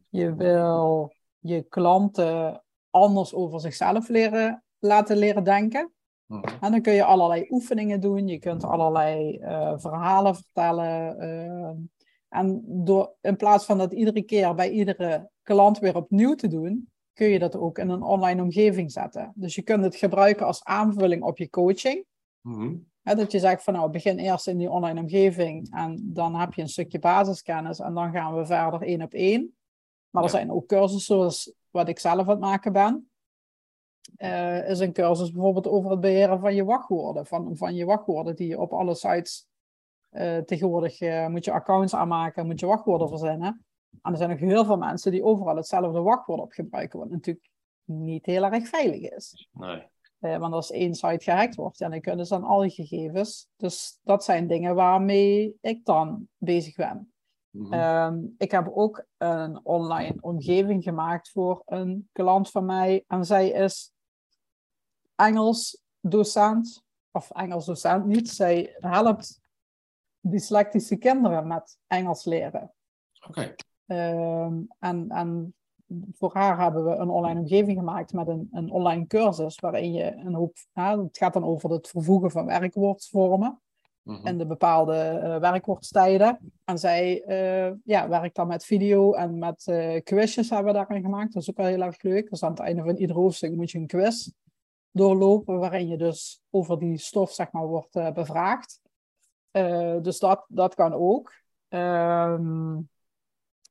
je 0.09 0.35
wil 0.35 1.13
je 1.39 1.61
klanten 1.61 2.63
anders 2.89 3.33
over 3.33 3.59
zichzelf 3.59 4.09
leren, 4.09 4.63
laten 4.79 5.17
leren 5.17 5.43
denken. 5.43 5.91
Mhm. 6.25 6.43
En 6.61 6.71
dan 6.71 6.81
kun 6.81 6.93
je 6.93 7.03
allerlei 7.03 7.45
oefeningen 7.49 7.99
doen, 7.99 8.27
je 8.27 8.39
kunt 8.39 8.63
allerlei 8.63 9.37
uh, 9.39 9.73
verhalen 9.77 10.35
vertellen. 10.35 11.91
En 12.31 12.61
door, 12.65 13.15
in 13.21 13.35
plaats 13.35 13.65
van 13.65 13.77
dat 13.77 13.93
iedere 13.93 14.21
keer 14.21 14.55
bij 14.55 14.69
iedere 14.69 15.29
klant 15.43 15.79
weer 15.79 15.95
opnieuw 15.95 16.35
te 16.35 16.47
doen, 16.47 16.91
kun 17.13 17.27
je 17.27 17.39
dat 17.39 17.55
ook 17.55 17.77
in 17.77 17.89
een 17.89 18.03
online 18.03 18.41
omgeving 18.41 18.91
zetten. 18.91 19.31
Dus 19.35 19.55
je 19.55 19.61
kunt 19.61 19.83
het 19.83 19.95
gebruiken 19.95 20.45
als 20.45 20.63
aanvulling 20.63 21.23
op 21.23 21.37
je 21.37 21.49
coaching. 21.49 22.05
He, 23.01 23.15
dat 23.15 23.31
je 23.31 23.39
zegt 23.39 23.63
van 23.63 23.73
nou, 23.73 23.91
begin 23.91 24.17
eerst 24.17 24.47
in 24.47 24.57
die 24.57 24.69
online 24.69 24.99
omgeving 24.99 25.73
en 25.73 26.09
dan 26.13 26.35
heb 26.35 26.53
je 26.53 26.61
een 26.61 26.69
stukje 26.69 26.99
basiskennis 26.99 27.79
en 27.79 27.93
dan 27.93 28.11
gaan 28.11 28.35
we 28.35 28.45
verder 28.45 28.81
één 28.81 29.01
op 29.01 29.13
één. 29.13 29.55
Maar 30.09 30.23
er 30.23 30.29
zijn 30.29 30.51
ook 30.51 30.67
cursussen 30.67 31.15
zoals 31.15 31.53
wat 31.69 31.89
ik 31.89 31.99
zelf 31.99 32.19
aan 32.19 32.27
het 32.27 32.39
maken 32.39 32.73
ben. 32.73 33.09
Eh, 34.15 34.69
is 34.69 34.79
een 34.79 34.93
cursus 34.93 35.31
bijvoorbeeld 35.31 35.67
over 35.67 35.91
het 35.91 35.99
beheren 35.99 36.39
van 36.39 36.55
je 36.55 36.63
wachtwoorden. 36.63 37.25
Van, 37.25 37.57
van 37.57 37.75
je 37.75 37.85
wachtwoorden 37.85 38.35
die 38.35 38.47
je 38.47 38.59
op 38.59 38.73
alle 38.73 38.95
sites 38.95 39.49
eh, 40.11 40.37
tegenwoordig 40.37 41.01
eh, 41.01 41.27
moet 41.27 41.45
je 41.45 41.51
accounts 41.51 41.95
aanmaken, 41.95 42.45
moet 42.45 42.59
je 42.59 42.65
wachtwoorden 42.65 43.09
verzinnen. 43.09 43.65
En 44.01 44.11
er 44.11 44.17
zijn 44.17 44.31
ook 44.31 44.39
heel 44.39 44.65
veel 44.65 44.77
mensen 44.77 45.11
die 45.11 45.23
overal 45.23 45.55
hetzelfde 45.55 46.01
wachtwoord 46.01 46.39
op 46.39 46.51
gebruiken, 46.51 46.99
wat 46.99 47.09
natuurlijk 47.09 47.49
niet 47.83 48.25
heel 48.25 48.43
erg 48.43 48.67
veilig 48.67 49.11
is. 49.11 49.49
Nee. 49.51 49.87
Eh, 50.19 50.37
want 50.37 50.53
als 50.53 50.71
één 50.71 50.95
site 50.95 51.23
gehackt 51.23 51.55
wordt, 51.55 51.77
ja, 51.77 51.89
dan 51.89 52.01
kunnen 52.01 52.25
ze 52.25 52.33
dan 52.33 52.43
al 52.43 52.59
die 52.59 52.69
gegevens. 52.69 53.47
Dus 53.55 53.99
dat 54.03 54.23
zijn 54.23 54.47
dingen 54.47 54.75
waarmee 54.75 55.57
ik 55.61 55.85
dan 55.85 56.27
bezig 56.37 56.75
ben. 56.75 57.13
Mhm. 57.49 57.73
Ehm, 57.73 58.19
ik 58.37 58.51
heb 58.51 58.71
ook 58.73 59.05
een 59.17 59.65
online 59.65 60.17
omgeving 60.19 60.83
gemaakt 60.83 61.29
voor 61.29 61.61
een 61.65 62.09
klant 62.11 62.49
van 62.49 62.65
mij. 62.65 63.03
En 63.07 63.25
zij 63.25 63.49
is 63.49 63.91
Engels 65.15 65.83
docent, 65.99 66.83
of 67.11 67.31
Engels 67.31 67.65
docent 67.65 68.05
niet. 68.05 68.29
Zij 68.29 68.75
helpt 68.79 69.40
dyslectische 70.21 70.95
kinderen 70.95 71.47
met 71.47 71.77
Engels 71.87 72.25
leren. 72.25 72.73
Oké. 73.27 73.55
Ehm, 73.85 74.59
en, 74.79 75.09
en 75.09 75.53
voor 76.13 76.33
haar 76.33 76.59
hebben 76.59 76.85
we 76.85 76.95
een 76.95 77.09
online 77.09 77.39
omgeving 77.39 77.77
gemaakt 77.77 78.13
met 78.13 78.27
een, 78.27 78.47
een 78.51 78.71
online 78.71 79.07
cursus 79.07 79.59
waarin 79.59 79.93
je 79.93 80.15
een 80.15 80.33
hoop, 80.33 80.57
nou, 80.73 81.03
het 81.03 81.17
gaat 81.17 81.33
dan 81.33 81.43
over 81.43 81.71
het 81.71 81.87
vervoegen 81.87 82.31
van 82.31 82.45
werkwoordsvormen 82.45 83.61
Mhm. 84.03 84.25
en 84.27 84.37
de 84.37 84.45
bepaalde 84.45 84.95
eh, 84.95 85.39
werkwoordstijden. 85.39 86.53
En 86.65 86.77
zij 86.77 87.23
eh, 87.23 87.73
ja, 87.83 88.09
werkt 88.09 88.35
dan 88.35 88.47
met 88.47 88.65
video 88.65 89.13
en 89.13 89.37
met 89.39 89.67
eh, 89.67 90.01
quizjes 90.03 90.49
hebben 90.49 90.73
we 90.73 90.79
daarin 90.79 91.01
gemaakt. 91.01 91.33
Dat 91.33 91.41
is 91.41 91.49
ook 91.49 91.57
wel 91.57 91.65
heel 91.65 91.81
erg 91.81 92.01
leuk. 92.01 92.29
Dus 92.29 92.43
aan 92.43 92.51
het 92.51 92.59
einde 92.59 92.83
van 92.83 92.95
ieder 92.95 93.15
hoofdstuk 93.15 93.55
moet 93.55 93.71
je 93.71 93.77
een 93.77 93.87
quiz 93.87 94.29
doorlopen 94.91 95.59
waarin 95.59 95.87
je 95.87 95.97
dus 95.97 96.41
over 96.49 96.79
die 96.79 96.97
stof 96.97 97.31
zeg 97.31 97.51
maar 97.51 97.67
wordt 97.67 98.13
bevraagd. 98.13 98.79
Eh, 99.51 99.95
dus 100.01 100.19
dat, 100.19 100.45
dat 100.47 100.75
kan 100.75 100.93
ook. 100.93 101.33
Ehm, 101.67 102.75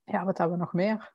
ja, 0.05 0.25
wat 0.25 0.38
hebben 0.38 0.57
we 0.59 0.62
nog 0.64 0.73
meer? 0.73 1.14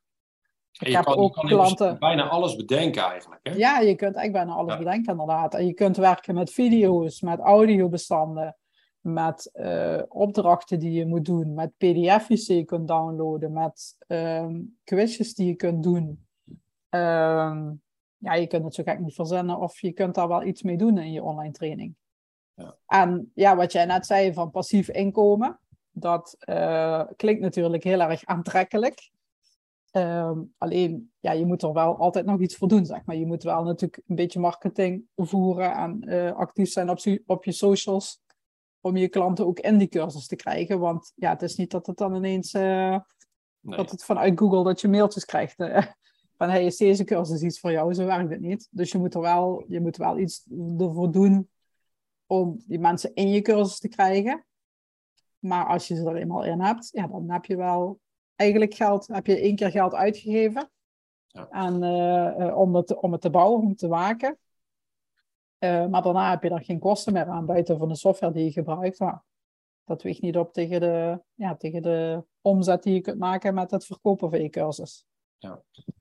Ik 0.80 0.88
je 0.88 0.95
heb 0.95 1.06
kan, 1.06 1.15
ook 1.15 1.34
klanten. 1.34 1.99
bijna 1.99 2.28
alles 2.30 2.56
bedenken 2.56 3.04
eigenlijk. 3.04 3.39
Hè? 3.43 3.54
Ja, 3.54 3.80
je 3.80 3.95
kunt 3.95 4.15
echt 4.15 4.32
bijna 4.32 4.54
alles 4.54 4.71
Ja. 4.73 4.78
bedenken 4.78 5.12
inderdaad. 5.12 5.54
En 5.54 5.65
je 5.65 5.73
kunt 5.73 5.97
werken 5.97 6.36
met 6.36 6.51
video's, 6.51 7.21
met 7.21 7.39
audiobestanden, 7.39 8.58
met 8.99 9.49
eh, 9.54 10.01
opdrachten 10.08 10.80
die 10.80 10.91
je 10.91 11.06
moet 11.06 11.25
doen, 11.25 11.54
met 11.54 11.78
pdf's 11.78 12.45
die 12.45 12.58
je 12.58 12.65
kunt 12.65 12.88
downloaden, 12.88 13.54
met 13.54 13.95
ehm, 14.08 14.62
quizjes 14.84 15.34
die 15.34 15.47
je 15.47 15.56
kunt 15.56 15.84
doen. 15.84 16.25
Ehm, 16.89 17.71
ja, 18.17 18.34
je 18.34 18.47
kunt 18.47 18.63
het 18.63 18.73
zo 18.73 18.84
gek 18.84 18.99
niet 18.99 19.13
verzinnen 19.15 19.58
of 19.58 19.82
je 19.82 19.91
kunt 19.91 20.15
daar 20.15 20.28
wel 20.28 20.43
iets 20.43 20.62
mee 20.63 20.78
doen 20.78 20.97
in 20.97 21.12
je 21.12 21.23
online 21.23 21.51
training. 21.54 21.95
Ja. 22.55 22.75
En 22.87 23.31
ja, 23.33 23.55
wat 23.55 23.71
jij 23.71 23.85
net 23.85 24.05
zei 24.05 24.33
van 24.33 24.51
passief 24.51 24.89
inkomen, 24.89 25.59
dat 25.91 26.35
eh, 26.39 27.03
klinkt 27.15 27.41
natuurlijk 27.41 27.83
heel 27.83 27.99
erg 27.99 28.25
aantrekkelijk. 28.25 29.11
Ehm, 29.91 30.39
alleen, 30.57 31.11
ja, 31.19 31.31
je 31.31 31.45
moet 31.45 31.63
er 31.63 31.73
wel 31.73 31.97
altijd 31.97 32.25
nog 32.25 32.39
iets 32.39 32.55
voor 32.55 32.67
doen, 32.67 32.85
zeg 32.85 33.05
maar. 33.05 33.15
Je 33.15 33.25
moet 33.25 33.43
wel 33.43 33.63
natuurlijk 33.63 34.01
een 34.07 34.15
beetje 34.15 34.39
marketing 34.39 35.05
voeren 35.15 35.75
en 35.75 36.01
eh, 36.01 36.35
actief 36.35 36.71
zijn 36.71 36.89
op, 36.89 36.99
op 37.25 37.43
je 37.45 37.51
socials 37.51 38.23
om 38.81 38.97
je 38.97 39.07
klanten 39.07 39.45
ook 39.45 39.59
in 39.59 39.77
die 39.77 39.87
cursus 39.87 40.27
te 40.27 40.35
krijgen. 40.35 40.79
Want 40.79 41.11
ja, 41.15 41.29
het 41.29 41.41
is 41.41 41.55
niet 41.55 41.71
dat 41.71 41.85
het 41.85 41.97
dan 41.97 42.15
ineens, 42.15 42.53
eh, 42.53 42.97
Nee. 43.59 43.77
dat 43.77 43.91
het 43.91 44.03
vanuit 44.03 44.39
Google 44.39 44.63
dat 44.63 44.81
je 44.81 44.87
mailtjes 44.87 45.25
krijgt. 45.25 45.55
van, 46.37 46.49
hey, 46.49 46.65
is 46.65 46.77
deze 46.77 47.03
cursus 47.03 47.41
iets 47.41 47.59
voor 47.59 47.71
jou? 47.71 47.93
Zo 47.93 48.05
werkt 48.05 48.29
het 48.29 48.41
niet. 48.41 48.67
Dus 48.71 48.91
je 48.91 48.97
moet 48.97 49.13
er 49.13 49.21
wel, 49.21 49.63
je 49.67 49.81
moet 49.81 49.97
wel 49.97 50.17
iets 50.17 50.47
ervoor 50.77 51.11
doen 51.11 51.49
om 52.25 52.63
die 52.67 52.79
mensen 52.79 53.13
in 53.13 53.29
je 53.29 53.41
cursus 53.41 53.79
te 53.79 53.88
krijgen. 53.88 54.45
Maar 55.39 55.65
als 55.67 55.88
je 55.88 55.95
ze 55.95 56.09
er 56.09 56.15
eenmaal 56.15 56.43
in 56.43 56.61
hebt, 56.61 56.89
ja, 56.91 57.07
dan 57.07 57.29
heb 57.29 57.45
je 57.45 57.55
wel 57.55 57.99
eigenlijk 58.35 58.73
geld, 58.73 59.07
heb 59.07 59.25
je 59.25 59.39
één 59.39 59.55
keer 59.55 59.71
geld 59.71 59.93
uitgegeven. 59.93 60.71
Ja. 61.27 61.49
En, 61.49 61.83
eh, 61.83 62.47
eh, 62.47 62.57
om, 62.57 62.75
het, 62.75 62.95
om 62.95 63.11
het 63.11 63.21
te 63.21 63.29
bouwen, 63.29 63.61
om 63.61 63.75
te 63.75 63.88
maken. 63.88 64.38
Eh, 65.57 65.88
maar 65.88 66.01
daarna 66.01 66.29
heb 66.29 66.43
je 66.43 66.49
er 66.49 66.63
geen 66.63 66.79
kosten 66.79 67.13
meer 67.13 67.25
aan, 67.25 67.45
buiten 67.45 67.77
van 67.77 67.88
de 67.88 67.95
software 67.95 68.33
die 68.33 68.43
je 68.43 68.51
gebruikt. 68.51 68.99
Maar 68.99 69.23
dat 69.83 70.01
weegt 70.01 70.21
niet 70.21 70.38
op 70.38 70.53
tegen 70.53 70.79
de, 70.79 71.21
ja, 71.33 71.55
tegen 71.55 71.81
de 71.81 72.23
omzet 72.41 72.83
die 72.83 72.93
je 72.93 73.01
kunt 73.01 73.19
maken 73.19 73.53
met 73.53 73.71
het 73.71 73.85
verkopen 73.85 74.29
van 74.29 74.41
je 74.41 74.49
cursus. 74.49 75.05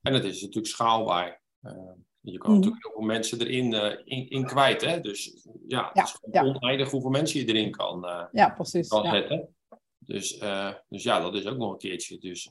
En 0.02 0.14
het 0.14 0.24
is 0.24 0.40
natuurlijk 0.40 0.66
schaalbaar. 0.66 1.42
Eh, 1.60 1.92
je 2.32 2.38
kan 2.38 2.50
Mhm. 2.50 2.58
natuurlijk 2.58 2.84
heel 2.84 2.92
veel 2.92 3.06
mensen 3.06 3.40
erin 3.40 3.74
eh, 3.74 3.98
in, 4.04 4.30
in 4.30 4.46
kwijt. 4.46 4.80
Hè? 4.80 5.00
Dus 5.00 5.46
ja, 5.66 5.90
het 5.92 6.04
is 6.04 6.18
ja. 6.32 6.44
oneindig 6.44 6.90
hoeveel 6.90 7.10
mensen 7.10 7.40
je 7.40 7.46
erin 7.46 7.70
kan, 7.70 8.06
eh, 8.06 8.24
Ja, 8.32 8.48
precies. 8.48 8.88
kan 8.88 9.10
zetten. 9.10 9.56
Dus, 9.98 10.38
eh, 10.38 10.72
dus 10.88 11.02
ja, 11.02 11.20
dat 11.20 11.34
is 11.34 11.46
ook 11.46 11.56
nog 11.56 11.72
een 11.72 11.78
keertje. 11.78 12.18
Dus 12.18 12.50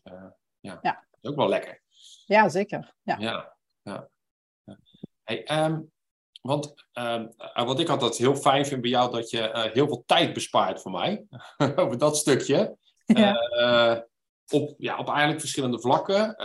ja, 0.60 0.80
dat 0.82 0.96
is 1.22 1.30
ook 1.30 1.36
wel 1.36 1.50
lekker. 1.50 1.82
Ja, 2.26 2.50
zeker. 2.50 2.94
Ja. 3.02 3.56
Ja. 3.84 4.10
Hey, 5.24 5.44
ehm, 5.44 5.82
want 6.42 6.74
um, 6.94 7.32
wat 7.54 7.80
ik 7.80 7.90
altijd 7.90 8.18
heel 8.18 8.36
fijn 8.36 8.66
vind 8.66 8.82
bij 8.82 8.90
jou, 8.90 9.12
dat 9.12 9.30
je 9.30 9.38
uh, 9.38 9.64
heel 9.64 9.88
veel 9.88 10.04
tijd 10.06 10.34
bespaart 10.34 10.82
voor 10.82 10.92
mij. 10.92 11.26
over 11.76 11.98
dat 11.98 12.18
stukje. 12.18 12.78
Ja. 13.06 13.36
Uh, 13.60 14.00
op, 14.62 14.76
ja, 14.78 14.98
op 15.00 15.08
eigenlijk 15.08 15.40
verschillende 15.40 15.80
vlakken. 15.80 16.36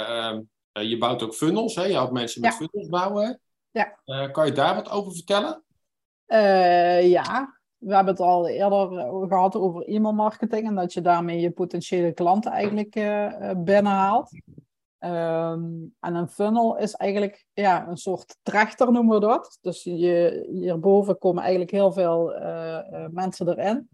Uh, 0.78 0.88
je 0.88 0.98
bouwt 0.98 1.22
ook 1.22 1.34
funnels, 1.34 1.74
hè? 1.74 1.84
Je 1.84 1.92
helpt 1.92 2.12
mensen 2.12 2.40
met 2.40 2.50
ja. 2.50 2.56
funnels 2.56 2.88
bouwen. 2.88 3.40
Ja. 3.70 4.28
kan 4.32 4.46
je 4.46 4.52
daar 4.52 4.74
wat 4.74 4.90
over 4.90 5.12
vertellen? 5.12 5.62
ja, 7.08 7.58
we 7.76 7.94
hebben 7.94 8.12
het 8.12 8.22
al 8.22 8.48
eerder 8.48 8.88
gehad 9.28 9.56
over 9.56 9.82
e-mailmarketing 9.82 10.66
en 10.66 10.74
dat 10.74 10.92
je 10.92 11.00
daarmee 11.00 11.40
je 11.40 11.50
potentiële 11.50 12.12
klanten 12.12 12.52
eigenlijk 12.52 12.92
binnenhaalt. 13.64 14.30
Um, 15.00 15.94
en 16.00 16.14
een 16.14 16.28
funnel 16.28 16.76
is 16.76 16.94
eigenlijk 16.94 17.46
ja, 17.52 17.88
een 17.88 17.96
soort 17.96 18.36
trechter, 18.42 18.92
noemen 18.92 19.14
we 19.14 19.26
dat. 19.26 19.58
Dus 19.60 19.82
je, 19.82 20.46
hierboven 20.50 21.18
komen 21.18 21.42
eigenlijk 21.42 21.70
heel 21.70 21.92
veel 21.92 22.34
uh, 22.34 22.78
uh, 22.92 23.06
mensen 23.10 23.48
erin. 23.48 23.88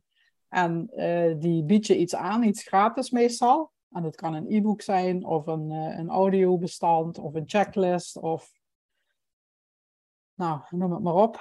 En 0.49 0.90
uh, 0.97 1.35
die 1.38 1.64
bied 1.64 1.87
je 1.87 1.97
iets 1.97 2.14
aan, 2.14 2.42
iets 2.42 2.62
gratis 2.62 3.11
meestal. 3.11 3.73
En 3.94 4.02
dat 4.02 4.16
kan 4.16 4.35
een 4.35 4.50
e-book 4.50 4.80
zijn, 4.80 5.24
of 5.24 5.46
een, 5.46 5.70
een 5.70 6.09
audiobestand, 6.09 7.18
of 7.18 7.35
een 7.35 7.48
checklist, 7.48 8.16
of 8.16 8.52
nou, 10.35 10.61
noem 10.70 10.92
het 10.92 11.02
maar 11.02 11.14
op. 11.14 11.40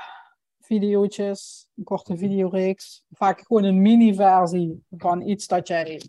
Videootjes, 0.59 1.69
een 1.75 1.83
korte 1.83 2.17
videoreeks. 2.17 3.03
Vaak 3.09 3.39
gewoon 3.39 3.63
een 3.63 3.81
mini-versie 3.81 4.85
van 4.89 5.21
iets 5.21 5.47
dat 5.47 5.67
jij 5.67 6.01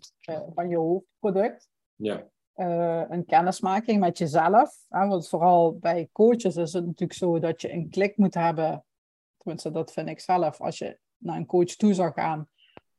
van 0.53 0.69
je 0.69 0.77
hoofdproduct. 0.77 1.69
Ja 1.95 2.29
uh, 2.55 3.03
een 3.09 3.25
kennismaking 3.25 3.99
met 3.99 4.17
jezelf. 4.17 4.85
Hè? 4.89 5.07
Want 5.07 5.29
vooral 5.29 5.77
bij 5.77 6.09
coaches 6.11 6.55
is 6.55 6.73
het 6.73 6.85
natuurlijk 6.85 7.19
zo 7.19 7.39
dat 7.39 7.61
je 7.61 7.71
een 7.71 7.89
klik 7.89 8.17
moet 8.17 8.33
hebben. 8.33 8.85
Tenminste, 9.37 9.71
dat 9.71 9.91
vind 9.91 10.09
ik 10.09 10.19
zelf. 10.19 10.61
Als 10.61 10.77
je 10.77 10.99
naar 11.17 11.37
een 11.37 11.45
coach 11.45 11.75
toe 11.75 11.93
zou 11.93 12.11
gaan, 12.11 12.47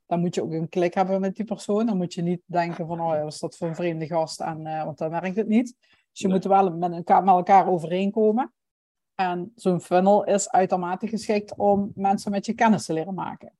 dan 0.06 0.20
moet 0.20 0.34
je 0.34 0.42
ook 0.42 0.52
een 0.52 0.68
klik 0.68 0.94
hebben 0.94 1.20
met 1.20 1.36
die 1.36 1.44
persoon. 1.44 1.86
Dan 1.86 1.96
moet 1.96 2.14
je 2.14 2.22
niet 2.22 2.42
denken 2.44 2.86
van, 2.86 3.00
oh 3.00 3.26
is 3.26 3.38
dat 3.38 3.56
voor 3.56 3.68
een 3.68 3.74
vreemde 3.74 4.06
gast? 4.06 4.40
En, 4.40 4.66
uh, 4.66 4.84
want 4.84 4.98
dan 4.98 5.10
werkt 5.10 5.36
het 5.36 5.48
niet. 5.48 5.76
Dus 6.12 6.20
je 6.20 6.28
moet 6.28 6.44
wel 6.44 6.76
met 6.76 6.92
elkaar, 6.92 7.24
met 7.24 7.34
elkaar 7.34 7.68
overeenkomen. 7.68 8.52
En 9.14 9.52
zo'n 9.54 9.80
funnel 9.80 10.24
is 10.24 10.50
uitermate 10.50 11.08
geschikt 11.08 11.56
om 11.56 11.92
mensen 11.94 12.30
met 12.30 12.46
je 12.46 12.54
kennis 12.54 12.84
te 12.84 12.92
leren 12.92 13.14
maken. 13.14 13.52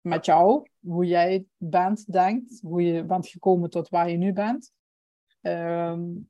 Met 0.00 0.24
jou, 0.24 0.68
hoe 0.80 1.06
jij 1.06 1.44
bent, 1.56 2.12
denkt, 2.12 2.60
hoe 2.60 2.82
je 2.82 3.04
bent 3.04 3.26
gekomen 3.26 3.70
tot 3.70 3.88
waar 3.88 4.10
je 4.10 4.16
nu 4.16 4.32
bent. 4.32 4.72
Um, 5.40 6.26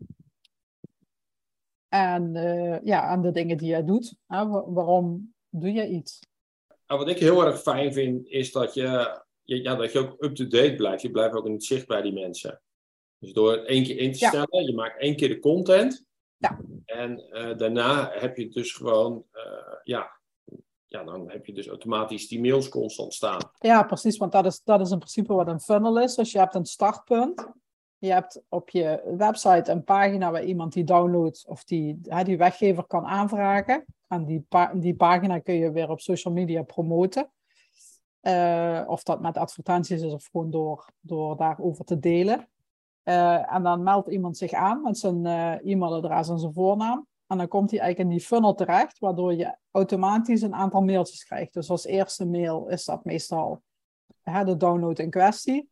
en, 1.88 2.34
uh, 2.34 2.80
ja, 2.82 3.02
aan 3.02 3.22
de 3.22 3.30
dingen 3.30 3.56
die 3.56 3.68
jij 3.68 3.84
doet. 3.84 4.16
Hè? 4.26 4.48
waarom 4.48 5.34
doe 5.48 5.72
je 5.72 5.88
iets? 5.88 6.20
Nou, 6.90 7.02
wat 7.02 7.10
ik 7.10 7.18
heel 7.18 7.46
erg 7.46 7.60
fijn 7.60 7.92
vind, 7.92 8.26
is 8.26 8.52
dat 8.52 8.74
je, 8.74 9.20
ja, 9.42 9.74
dat 9.74 9.92
je 9.92 9.98
ook 9.98 10.22
up-to-date 10.24 10.74
blijft. 10.74 11.02
Je 11.02 11.10
blijft 11.10 11.34
ook 11.34 11.46
in 11.46 11.52
het 11.52 11.64
zicht 11.64 11.86
bij 11.86 12.02
die 12.02 12.12
mensen. 12.12 12.62
Dus 13.18 13.32
door 13.32 13.52
het 13.52 13.64
één 13.64 13.84
keer 13.84 13.98
in 13.98 14.12
te 14.12 14.18
stellen, 14.18 14.48
ja. 14.50 14.60
je 14.60 14.74
maakt 14.74 15.00
één 15.00 15.16
keer 15.16 15.28
de 15.28 15.38
content. 15.38 16.04
Ja. 16.36 16.60
En 16.84 17.28
uh, 17.30 17.56
daarna 17.56 18.10
heb 18.12 18.36
je 18.36 18.48
dus 18.48 18.72
gewoon, 18.72 19.24
uh, 19.32 19.42
ja, 19.84 20.10
ja, 20.86 21.04
dan 21.04 21.30
heb 21.30 21.46
je 21.46 21.52
dus 21.52 21.68
automatisch 21.68 22.28
die 22.28 22.40
mails 22.40 22.68
constant 22.68 23.14
staan. 23.14 23.50
Ja, 23.58 23.82
precies, 23.82 24.16
want 24.16 24.32
dat 24.32 24.46
is, 24.46 24.62
dat 24.64 24.80
is 24.80 24.90
in 24.90 24.98
principe 24.98 25.32
wat 25.32 25.48
een 25.48 25.60
funnel 25.60 26.00
is. 26.00 26.14
Dus 26.14 26.32
je 26.32 26.38
hebt 26.38 26.54
een 26.54 26.66
startpunt. 26.66 27.48
Je 27.98 28.12
hebt 28.12 28.42
op 28.48 28.70
je 28.70 29.14
website 29.16 29.70
een 29.70 29.84
pagina 29.84 30.30
waar 30.30 30.44
iemand 30.44 30.72
die 30.72 30.84
downloadt 30.84 31.44
of 31.46 31.64
die, 31.64 32.00
hè, 32.02 32.24
die 32.24 32.38
weggever 32.38 32.84
kan 32.84 33.04
aanvragen. 33.04 33.84
En 34.10 34.24
die, 34.24 34.44
pa 34.48 34.72
die 34.74 34.94
pagina 34.94 35.38
kun 35.38 35.54
je 35.54 35.70
weer 35.70 35.90
op 35.90 36.00
social 36.00 36.34
media 36.34 36.62
promoten. 36.62 37.30
Uh, 38.22 38.82
of 38.86 39.02
dat 39.02 39.20
met 39.20 39.36
advertenties 39.36 40.02
is 40.02 40.12
of 40.12 40.28
gewoon 40.30 40.50
door, 40.50 40.88
door 41.00 41.36
daarover 41.36 41.84
te 41.84 41.98
delen. 41.98 42.48
Uh, 43.04 43.52
en 43.52 43.62
dan 43.62 43.82
meldt 43.82 44.08
iemand 44.08 44.36
zich 44.36 44.52
aan 44.52 44.82
met 44.82 44.98
zijn 44.98 45.24
uh, 45.24 45.72
e-mailadres 45.72 46.28
en 46.28 46.38
zijn 46.38 46.52
voornaam. 46.52 47.06
En 47.26 47.38
dan 47.38 47.48
komt 47.48 47.70
hij 47.70 47.80
eigenlijk 47.80 48.10
in 48.10 48.16
die 48.16 48.26
funnel 48.26 48.54
terecht, 48.54 48.98
waardoor 48.98 49.34
je 49.34 49.56
automatisch 49.70 50.42
een 50.42 50.54
aantal 50.54 50.82
mailtjes 50.82 51.24
krijgt. 51.24 51.52
Dus 51.52 51.70
als 51.70 51.84
eerste 51.84 52.26
mail 52.26 52.68
is 52.68 52.84
dat 52.84 53.04
meestal 53.04 53.62
hè, 54.22 54.44
de 54.44 54.56
download 54.56 54.98
in 54.98 55.10
kwestie. 55.10 55.68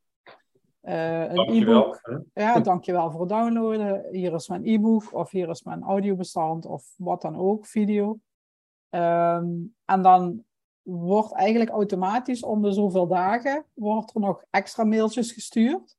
Een 0.81 1.53
e-book. 1.53 2.21
Ja, 2.35 2.61
dankjewel 2.61 3.11
voor 3.11 3.21
het 3.21 3.29
downloaden. 3.29 4.07
Hier 4.11 4.35
is 4.35 4.49
mijn 4.49 4.67
e-book 4.67 5.15
of 5.15 5.31
hier 5.31 5.49
is 5.49 5.63
mijn 5.63 5.83
audiobestand 5.83 6.67
of 6.67 6.95
wat 6.97 7.23
dan 7.23 7.37
ook, 7.37 7.67
video. 7.67 8.19
Um, 8.91 9.75
en 9.85 10.03
dan 10.03 10.45
wordt 10.83 11.33
eigenlijk 11.33 11.71
automatisch 11.71 12.43
om 12.43 12.63
de 12.63 12.73
zoveel 12.73 13.07
dagen 13.07 13.65
wordt 13.75 14.15
er 14.15 14.21
nog 14.21 14.45
extra 14.51 14.85
mailtjes 14.85 15.33
gestuurd. 15.33 15.97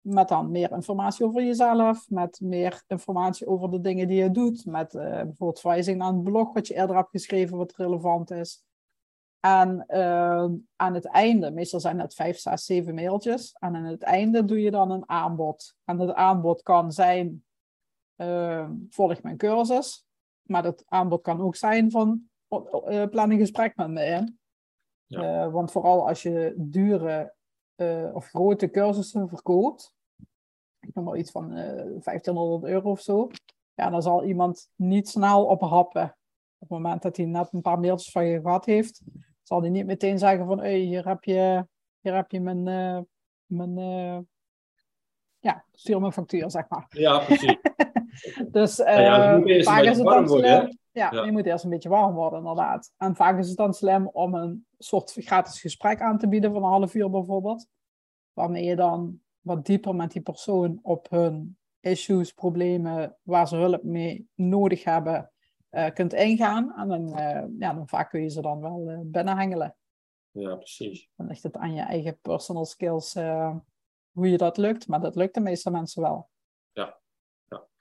Met 0.00 0.28
dan 0.28 0.50
meer 0.50 0.72
informatie 0.72 1.26
over 1.26 1.44
jezelf, 1.44 2.10
met 2.10 2.40
meer 2.40 2.82
informatie 2.86 3.46
over 3.46 3.70
de 3.70 3.80
dingen 3.80 4.08
die 4.08 4.22
je 4.22 4.30
doet, 4.30 4.66
met 4.66 4.94
uh, 4.94 5.02
bijvoorbeeld 5.02 5.60
verwijzing 5.60 5.98
naar 5.98 6.08
een 6.08 6.22
blog 6.22 6.52
wat 6.52 6.66
je 6.66 6.74
eerder 6.74 6.96
hebt 6.96 7.10
geschreven 7.10 7.56
wat 7.56 7.76
relevant 7.76 8.30
is. 8.30 8.64
En 9.40 9.84
uh, 9.88 10.48
aan 10.76 10.94
het 10.94 11.04
einde, 11.04 11.50
meestal 11.50 11.80
zijn 11.80 12.00
het 12.00 12.14
vijf, 12.14 12.38
zes, 12.38 12.64
zeven 12.64 12.94
mailtjes. 12.94 13.56
En 13.58 13.76
aan 13.76 13.84
het 13.84 14.02
einde 14.02 14.44
doe 14.44 14.60
je 14.60 14.70
dan 14.70 14.90
een 14.90 15.08
aanbod. 15.08 15.76
En 15.84 15.96
dat 15.96 16.14
aanbod 16.14 16.62
kan 16.62 16.92
zijn, 16.92 17.44
uh, 18.16 18.68
volg 18.90 19.22
mijn 19.22 19.36
cursus. 19.36 20.05
Maar 20.46 20.62
dat 20.62 20.84
aanbod 20.86 21.22
kan 21.22 21.40
ook 21.40 21.56
zijn 21.56 21.90
van, 21.90 22.22
uh, 22.48 23.06
plan 23.06 23.30
een 23.30 23.38
gesprek 23.38 23.76
met 23.76 23.90
me 23.90 24.04
in. 24.04 24.38
Ja. 25.04 25.44
Eh, 25.44 25.52
want 25.52 25.72
vooral 25.72 26.08
als 26.08 26.22
je 26.22 26.54
dure 26.56 27.34
uh, 27.76 28.14
of 28.14 28.28
grote 28.28 28.70
cursussen 28.70 29.28
verkoopt, 29.28 29.94
ik 30.80 30.94
noem 30.94 31.04
maar 31.04 31.16
iets 31.16 31.30
van 31.30 31.48
1500 31.48 32.64
euro 32.64 32.90
of 32.90 33.00
zo, 33.00 33.30
ja, 33.74 33.90
dan 33.90 34.02
zal 34.02 34.24
iemand 34.24 34.70
niet 34.74 35.08
snel 35.08 35.46
ophappen. 35.46 36.02
Op 36.58 36.68
het 36.68 36.78
moment 36.78 37.02
dat 37.02 37.16
hij 37.16 37.26
net 37.26 37.52
een 37.52 37.60
paar 37.60 37.80
mailtjes 37.80 38.12
van 38.12 38.26
je 38.26 38.40
gehad 38.40 38.64
heeft, 38.64 39.02
zal 39.42 39.60
hij 39.60 39.70
niet 39.70 39.86
meteen 39.86 40.18
zeggen 40.18 40.46
van, 40.46 40.58
hey, 40.58 40.78
hier 40.78 41.08
heb 41.08 41.24
je, 41.24 41.66
hier 42.00 42.14
heb 42.14 42.30
je 42.30 42.40
mijn, 42.40 42.62
mijn 43.46 43.74
ja, 45.38 45.64
stuur 45.72 46.00
mijn 46.00 46.12
factuur, 46.12 46.50
zeg 46.50 46.68
maar. 46.68 46.86
Ja, 46.88 47.18
precies. 47.18 47.56
dus 48.48 48.80
uh, 48.80 48.86
ja, 48.86 49.34
ja, 49.44 49.62
vaak 49.62 49.82
is 49.82 49.96
het 49.96 50.06
dan 50.06 50.28
slim. 50.28 50.78
Ja, 50.90 51.10
ja, 51.12 51.24
je 51.24 51.32
moet 51.32 51.46
eerst 51.46 51.64
een 51.64 51.70
beetje 51.70 51.88
warm 51.88 52.14
worden, 52.14 52.38
inderdaad. 52.38 52.92
En 52.96 53.16
vaak 53.16 53.38
is 53.38 53.48
het 53.48 53.56
dan 53.56 53.74
slim 53.74 54.08
om 54.08 54.34
een 54.34 54.66
soort 54.78 55.12
gratis 55.12 55.60
gesprek 55.60 56.00
aan 56.00 56.18
te 56.18 56.28
bieden 56.28 56.52
van 56.52 56.62
een 56.62 56.70
half 56.70 56.94
uur 56.94 57.10
bijvoorbeeld. 57.10 57.66
Waarmee 58.32 58.64
je 58.64 58.76
dan 58.76 59.20
wat 59.40 59.66
dieper 59.66 59.94
met 59.94 60.12
die 60.12 60.22
persoon 60.22 60.78
op 60.82 61.10
hun 61.10 61.56
issues, 61.80 62.32
problemen, 62.32 63.16
waar 63.22 63.48
ze 63.48 63.56
hulp 63.56 63.82
mee 63.82 64.28
nodig 64.34 64.84
hebben, 64.84 65.30
uh, 65.70 65.86
kunt 65.94 66.12
ingaan. 66.12 66.74
En 66.76 66.88
dan, 66.88 67.08
uh, 67.08 67.42
ja, 67.58 67.72
dan 67.72 67.88
vaak 67.88 68.10
kun 68.10 68.22
je 68.22 68.28
ze 68.28 68.40
dan 68.40 68.60
wel 68.60 68.90
uh, 68.90 68.98
binnenhengelen. 69.02 69.76
Ja, 70.30 70.54
precies. 70.54 71.10
Dan 71.16 71.26
ligt 71.26 71.42
het 71.42 71.56
aan 71.56 71.74
je 71.74 71.80
eigen 71.80 72.18
personal 72.22 72.64
skills 72.64 73.14
hoe 74.12 74.30
je 74.30 74.36
dat 74.36 74.56
lukt. 74.56 74.88
Maar 74.88 75.00
dat 75.00 75.16
lukt 75.16 75.34
de 75.34 75.40
meeste 75.40 75.70
mensen 75.70 76.02
wel. 76.02 76.28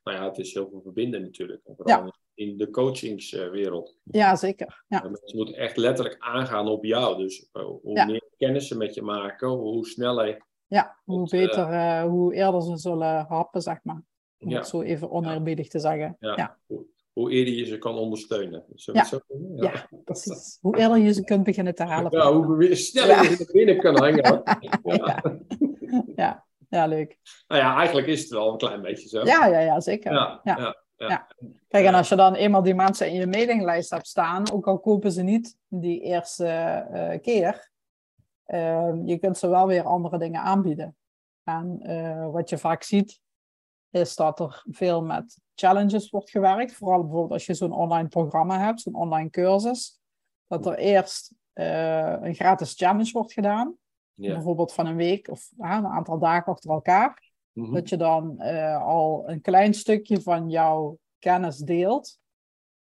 Nou 0.06 0.18
ja, 0.18 0.28
het 0.28 0.38
is 0.38 0.54
heel 0.54 0.70
veel 0.70 0.82
verbinden 0.82 1.22
natuurlijk. 1.22 1.62
Vooral 1.76 2.06
ja. 2.06 2.14
in 2.34 2.58
de 2.58 2.70
coachingswereld. 2.70 3.98
Ja, 4.04 4.36
zeker. 4.36 4.84
Ja. 4.88 5.02
mensen 5.04 5.38
moeten 5.38 5.56
echt 5.56 5.78
letterlijk 5.78 6.16
aangaan 6.20 6.68
op 6.68 6.84
jou. 6.86 7.18
Dus 7.18 7.50
hoe 7.52 7.80
ja. 7.94 8.06
meer 8.06 8.24
kennis 8.38 8.68
ze 8.68 8.78
met 8.78 8.94
je 8.94 9.02
maken, 9.02 9.48
hoe 9.48 9.88
sneller... 9.88 10.44
Ja, 10.68 11.00
hoe 11.04 11.30
beter, 11.30 12.02
hoe 12.02 12.34
eerder 12.34 12.62
ze 12.62 12.78
zullen 12.78 13.26
happen, 13.26 13.62
zeg 13.62 13.80
maar. 13.84 14.04
Om 14.40 14.50
ja. 14.50 14.58
het 14.58 14.68
zo 14.68 14.82
even 14.82 15.12
oneerbiedig 15.12 15.68
te 15.68 15.80
zeggen. 15.80 16.18
Ja. 16.20 16.58
hoe 17.14 17.32
eerder 17.32 17.54
je 17.54 17.66
ze 17.66 17.78
kan 17.78 17.98
ondersteunen. 17.98 18.66
Ja. 18.76 19.04
Zo 19.04 19.20
ja. 19.56 19.90
precies. 20.04 20.58
Hoe 20.62 20.78
eerder 20.78 20.98
je 20.98 21.14
ze 21.14 21.24
kunt 21.24 21.44
beginnen 21.44 21.76
te 21.76 21.84
halen. 21.84 22.12
Ja, 22.12 22.34
hoe 22.34 22.76
sneller 22.76 23.30
je 23.30 23.36
ze 23.36 23.50
binnen 23.52 23.80
kan 23.80 23.98
hangen. 23.98 24.44
Ja. 26.16 26.45
Ja. 26.76 26.86
Leuk. 26.86 27.18
Nou 27.48 27.62
ja, 27.62 27.78
eigenlijk 27.78 28.08
is 28.08 28.22
het 28.22 28.30
wel 28.30 28.52
een 28.52 28.58
klein 28.58 28.82
beetje 28.82 29.08
zo. 29.08 29.24
Ja, 29.24 29.46
ja, 29.46 29.60
ja 29.60 29.80
zeker. 29.80 30.14
Ja, 30.14 30.42
ja. 30.44 30.84
Ja. 30.98 31.28
Kijk, 31.68 31.86
en 31.86 31.94
als 31.94 32.10
je 32.10 32.16
dan 32.16 32.34
eenmaal 32.34 32.64
die 32.64 32.76
mensen 32.76 33.08
in 33.08 33.14
je 33.14 33.28
mailinglijst 33.28 33.90
hebt 33.90 34.08
staan, 34.08 34.52
ook 34.52 34.68
al 34.68 34.80
kopen 34.80 35.12
ze 35.12 35.22
niet 35.22 35.58
die 35.68 36.02
eerste 36.02 36.46
uh, 36.92 37.22
keer, 37.22 37.72
uh, 38.48 38.94
je 39.06 39.18
kunt 39.18 39.38
ze 39.38 39.48
wel 39.48 39.68
weer 39.68 39.84
andere 39.84 40.18
dingen 40.18 40.42
aanbieden. 40.42 40.96
En 41.44 41.80
uh, 41.92 42.32
wat 42.32 42.50
je 42.50 42.58
vaak 42.58 42.84
ziet, 42.84 43.20
is 43.90 44.16
dat 44.16 44.40
er 44.40 44.64
veel 44.70 45.04
met 45.04 45.40
challenges 45.56 46.10
wordt 46.10 46.30
gewerkt. 46.30 46.74
Vooral 46.74 47.02
bijvoorbeeld 47.02 47.32
als 47.32 47.46
je 47.46 47.54
zo'n 47.54 47.74
online 47.74 48.08
programma 48.08 48.60
hebt, 48.60 48.82
zo'n 48.82 48.96
online 48.96 49.30
cursus. 49.30 50.00
Dat 50.48 50.66
er 50.66 50.78
eerst 50.78 51.34
uh, 51.54 52.18
een 52.22 52.36
gratis 52.36 52.74
challenge 52.74 53.12
wordt 53.12 53.34
gedaan. 53.34 53.76
Ja. 54.16 54.34
Bijvoorbeeld 54.34 54.74
van 54.74 54.86
een 54.86 54.96
week 54.96 55.28
of 55.28 55.52
een 55.58 55.86
aantal 55.86 56.20
dagen 56.20 56.52
achter 56.52 56.70
elkaar. 56.70 57.34
Mhm. 57.52 57.74
Dat 57.74 57.90
je 57.90 57.98
dan 57.98 58.36
uh, 58.38 58.84
al 58.84 59.30
een 59.30 59.42
klein 59.42 59.74
stukje 59.74 60.22
van 60.22 60.50
jouw 60.50 60.98
kennis 61.20 61.58
deelt. 61.58 62.20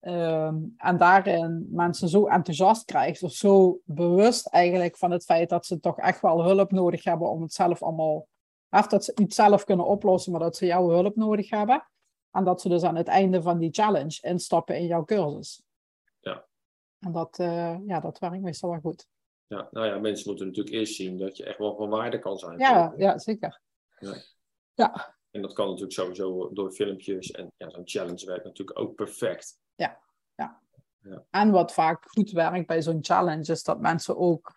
Um, 0.00 0.74
en 0.76 0.96
daarin 0.98 1.68
mensen 1.70 2.08
zo 2.08 2.26
enthousiast 2.26 2.84
krijgt, 2.84 3.22
of 3.22 3.32
zo 3.32 3.80
bewust 3.84 4.46
eigenlijk 4.46 4.96
van 4.96 5.10
het 5.10 5.24
feit 5.24 5.48
dat 5.48 5.66
ze 5.66 5.80
toch 5.80 5.98
echt 5.98 6.20
wel 6.20 6.44
hulp 6.44 6.72
nodig 6.72 7.04
hebben 7.04 7.30
om 7.30 7.42
het 7.42 7.52
zelf 7.52 7.82
allemaal, 7.82 8.26
of 8.70 8.86
dat 8.86 9.04
ze 9.04 9.12
iets 9.14 9.36
zelf 9.36 9.64
kunnen 9.64 9.86
oplossen, 9.86 10.32
maar 10.32 10.40
dat 10.40 10.56
ze 10.56 10.66
jouw 10.66 10.88
hulp 10.88 11.16
nodig 11.16 11.50
hebben. 11.50 11.88
En 12.30 12.44
dat 12.44 12.60
ze 12.60 12.68
dus 12.68 12.82
aan 12.82 12.96
het 12.96 13.08
einde 13.08 13.42
van 13.42 13.58
die 13.58 13.72
challenge 13.72 14.18
instappen 14.20 14.76
in 14.76 14.86
jouw 14.86 15.04
cursus. 15.04 15.62
Ja. 16.20 16.44
En 16.98 17.12
dat, 17.12 17.38
uh, 17.38 17.76
ja, 17.86 18.00
dat 18.00 18.18
werkt 18.18 18.40
meestal 18.40 18.70
wel 18.70 18.80
goed. 18.80 19.08
Ja, 19.54 19.68
nou 19.70 19.86
ja, 19.86 19.98
mensen 19.98 20.28
moeten 20.28 20.46
natuurlijk 20.46 20.74
eerst 20.74 20.94
zien 20.94 21.18
dat 21.18 21.36
je 21.36 21.44
echt 21.44 21.58
wel 21.58 21.76
van 21.76 21.88
waarde 21.88 22.18
kan 22.18 22.38
zijn. 22.38 22.58
Ja, 22.58 22.94
ja 22.96 23.18
zeker. 23.18 23.60
Ja. 23.98 24.14
ja. 24.74 25.16
En 25.30 25.42
dat 25.42 25.52
kan 25.52 25.66
natuurlijk 25.66 25.92
sowieso 25.92 26.52
door 26.52 26.72
filmpjes. 26.72 27.30
En 27.30 27.52
ja, 27.56 27.70
zo'n 27.70 27.82
challenge 27.84 28.26
werkt 28.26 28.44
natuurlijk 28.44 28.78
ook 28.78 28.94
perfect. 28.94 29.58
Ja, 29.74 29.98
ja. 30.34 30.60
ja. 31.02 31.24
En 31.30 31.50
wat 31.50 31.72
vaak 31.72 32.04
goed 32.08 32.30
werkt 32.30 32.66
bij 32.66 32.82
zo'n 32.82 33.04
challenge 33.04 33.52
is 33.52 33.62
dat 33.62 33.80
mensen 33.80 34.16
ook 34.16 34.52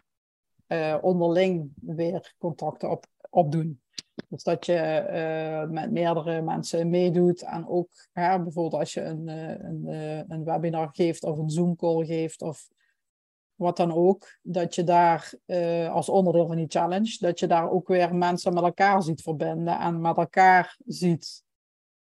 uh, 0.67 0.97
onderling 1.01 1.71
weer 1.81 2.33
contacten 2.37 2.89
op, 2.89 3.05
opdoen. 3.29 3.81
Dus 4.29 4.43
dat 4.43 4.65
je 4.65 5.05
uh, 5.09 5.69
met 5.69 5.91
meerdere 5.91 6.41
mensen 6.41 6.89
meedoet 6.89 7.41
en 7.41 7.67
ook 7.67 7.89
ja, 8.13 8.41
bijvoorbeeld 8.41 8.81
als 8.81 8.93
je 8.93 9.01
een, 9.01 9.27
een, 9.27 9.87
een 10.27 10.43
webinar 10.43 10.89
geeft 10.91 11.23
of 11.23 11.37
een 11.37 11.49
Zoom 11.49 11.75
call 11.75 12.05
geeft 12.05 12.41
of 12.41 12.67
wat 13.57 13.77
dan 13.77 13.93
ook, 13.93 14.37
dat 14.41 14.75
je 14.75 14.83
daar 14.83 15.33
uh, 15.45 15.93
als 15.93 16.09
onderdeel 16.09 16.47
van 16.47 16.55
die 16.55 16.67
challenge, 16.69 17.17
dat 17.19 17.39
je 17.39 17.47
daar 17.47 17.71
ook 17.71 17.87
weer 17.87 18.15
mensen 18.15 18.53
met 18.53 18.63
elkaar 18.63 19.03
ziet 19.03 19.21
verbinden 19.21 19.79
en 19.79 20.01
met 20.01 20.17
elkaar 20.17 20.77
ziet, 20.85 21.43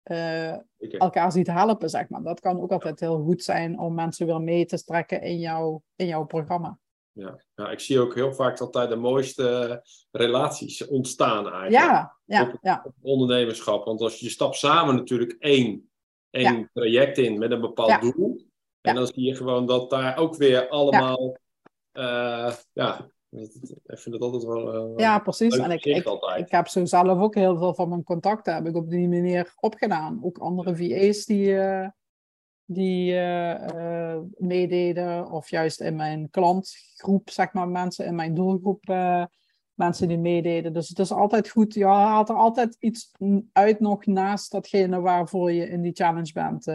uh, 0.03 0.55
elkaar 0.77 1.31
ziet 1.31 1.47
helpen, 1.47 1.89
zeg 1.89 2.09
maar. 2.09 2.23
Dat 2.23 2.39
kan 2.39 2.61
ook 2.61 2.71
altijd 2.71 2.99
heel 2.99 3.23
goed 3.23 3.43
zijn 3.43 3.79
om 3.79 3.93
mensen 3.93 4.25
weer 4.25 4.41
mee 4.41 4.65
te 4.65 4.77
strekken 4.77 5.21
in, 5.21 5.39
jouw 5.39 5.83
in 5.95 6.07
jouw 6.07 6.25
programma. 6.25 6.79
Ja. 7.11 7.41
ja, 7.55 7.69
ik 7.69 7.79
zie 7.79 7.99
ook 7.99 8.15
heel 8.15 8.33
vaak 8.33 8.59
altijd 8.59 8.89
de 8.89 8.95
mooiste 8.95 9.81
relaties 10.11 10.87
ontstaan 10.87 11.51
eigenlijk. 11.51 11.71
Ja, 11.71 12.15
ja, 12.25 12.41
op, 12.41 12.57
ja. 12.61 12.81
Op 12.83 12.93
ondernemerschap. 13.01 13.85
Want 13.85 14.01
als 14.01 14.19
je 14.19 14.29
stapt 14.29 14.55
samen 14.55 14.95
natuurlijk 14.95 15.35
één, 15.39 15.89
één 16.29 16.57
ja. 16.57 16.69
traject 16.73 17.17
in 17.17 17.39
met 17.39 17.51
een 17.51 17.61
bepaald 17.61 17.89
ja. 17.89 17.99
doel. 17.99 18.45
En 18.85 18.95
dan 18.95 19.07
zie 19.07 19.23
je 19.23 19.35
gewoon 19.35 19.65
dat 19.65 19.89
daar 19.89 20.17
ook 20.17 20.35
weer 20.35 20.67
allemaal. 20.67 21.37
Ja, 21.91 22.47
uh, 22.47 22.53
ja 22.73 23.09
ik 23.85 23.99
vind 23.99 24.15
het 24.15 24.21
altijd 24.21 24.43
wel. 24.43 24.91
Uh, 24.91 24.97
ja, 24.97 25.19
precies. 25.19 25.57
En 25.57 25.71
ik, 25.71 25.85
ik, 25.85 26.05
ik, 26.37 26.51
heb 26.51 26.67
zo 26.67 26.85
zelf 26.85 27.19
ook 27.19 27.35
heel 27.35 27.57
veel 27.57 27.73
van 27.73 27.89
mijn 27.89 28.03
contacten 28.03 28.53
heb 28.53 28.65
ik 28.65 28.75
op 28.75 28.89
die 28.89 29.07
manier 29.07 29.53
opgedaan. 29.59 30.19
Ook 30.23 30.37
andere 30.37 30.75
VA's 30.75 31.25
die, 31.25 31.47
uh, 31.47 31.87
die 32.65 33.13
meededen, 34.37 35.31
of 35.31 35.49
juist 35.49 35.81
in 35.81 35.95
mijn 35.95 36.29
klantgroep, 36.29 37.29
zeg 37.29 37.53
maar, 37.53 37.67
mensen 37.67 38.05
in 38.05 38.15
mijn 38.15 38.33
doelgroep. 38.33 38.83
Mensen 39.73 40.07
die 40.07 40.17
meededen. 40.17 40.73
Dus 40.73 40.89
het 40.89 40.99
is 40.99 41.11
altijd 41.11 41.49
goed. 41.49 41.73
Ja, 41.73 42.07
haalt 42.07 42.29
er 42.29 42.35
altijd 42.35 42.75
iets 42.79 43.11
uit 43.51 43.79
nog 43.79 44.05
naast 44.05 44.51
datgene 44.51 44.99
waarvoor 44.99 45.51
je 45.51 45.69
in 45.69 45.81
die 45.81 45.93
challenge 45.95 46.31
bent. 46.33 46.65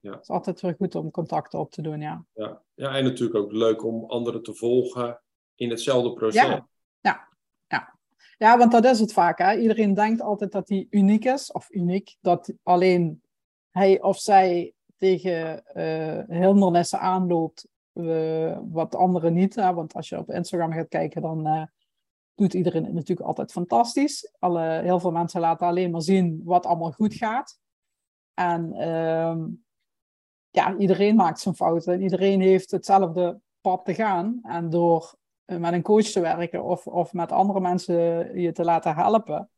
Ja. 0.00 0.10
Het 0.10 0.22
is 0.22 0.28
altijd 0.28 0.60
weer 0.60 0.74
goed 0.74 0.94
om 0.94 1.10
contacten 1.10 1.58
op 1.58 1.70
te 1.70 1.82
doen, 1.82 2.00
ja. 2.00 2.24
ja. 2.32 2.62
Ja, 2.74 2.96
en 2.96 3.04
natuurlijk 3.04 3.38
ook 3.38 3.52
leuk 3.52 3.84
om 3.84 4.04
anderen 4.04 4.42
te 4.42 4.54
volgen 4.54 5.22
in 5.54 5.70
hetzelfde 5.70 6.12
proces. 6.12 6.42
Ja, 6.42 6.68
ja. 7.00 7.28
ja. 7.66 7.94
ja 8.38 8.58
want 8.58 8.72
dat 8.72 8.84
is 8.84 9.00
het 9.00 9.12
vaak. 9.12 9.38
Hè? 9.38 9.56
Iedereen 9.56 9.94
denkt 9.94 10.20
altijd 10.20 10.52
dat 10.52 10.68
hij 10.68 10.86
uniek 10.90 11.24
is, 11.24 11.52
of 11.52 11.70
uniek, 11.70 12.16
dat 12.20 12.52
alleen 12.62 13.22
hij 13.70 14.02
of 14.02 14.18
zij 14.18 14.72
tegen 14.96 15.62
uh, 15.74 16.38
hindernissen 16.40 17.00
aanloopt, 17.00 17.68
uh, 17.92 18.58
wat 18.62 18.94
anderen 18.94 19.34
niet. 19.34 19.54
Hè? 19.54 19.74
Want 19.74 19.94
als 19.94 20.08
je 20.08 20.18
op 20.18 20.30
Instagram 20.30 20.72
gaat 20.72 20.88
kijken, 20.88 21.22
dan 21.22 21.46
uh, 21.46 21.62
doet 22.34 22.54
iedereen 22.54 22.84
het 22.84 22.94
natuurlijk 22.94 23.28
altijd 23.28 23.52
fantastisch. 23.52 24.32
Alle, 24.38 24.80
heel 24.82 25.00
veel 25.00 25.10
mensen 25.10 25.40
laten 25.40 25.66
alleen 25.66 25.90
maar 25.90 26.02
zien 26.02 26.40
wat 26.44 26.66
allemaal 26.66 26.92
goed 26.92 27.14
gaat. 27.14 27.58
En 28.34 28.72
ehm, 28.72 29.46
ja, 30.50 30.76
iedereen 30.76 31.16
maakt 31.16 31.40
zijn 31.40 31.54
fouten 31.54 31.92
en 31.92 32.02
iedereen 32.02 32.40
heeft 32.40 32.70
hetzelfde 32.70 33.40
pad 33.60 33.84
te 33.84 33.94
gaan. 33.94 34.40
En 34.42 34.70
door 34.70 35.14
eh, 35.44 35.58
met 35.58 35.72
een 35.72 35.82
coach 35.82 36.04
te 36.04 36.20
werken 36.20 36.64
of, 36.64 36.86
of 36.86 37.12
met 37.12 37.32
andere 37.32 37.60
mensen 37.60 37.94
je 38.40 38.52
te 38.52 38.64
laten 38.64 38.94
helpen, 38.94 39.50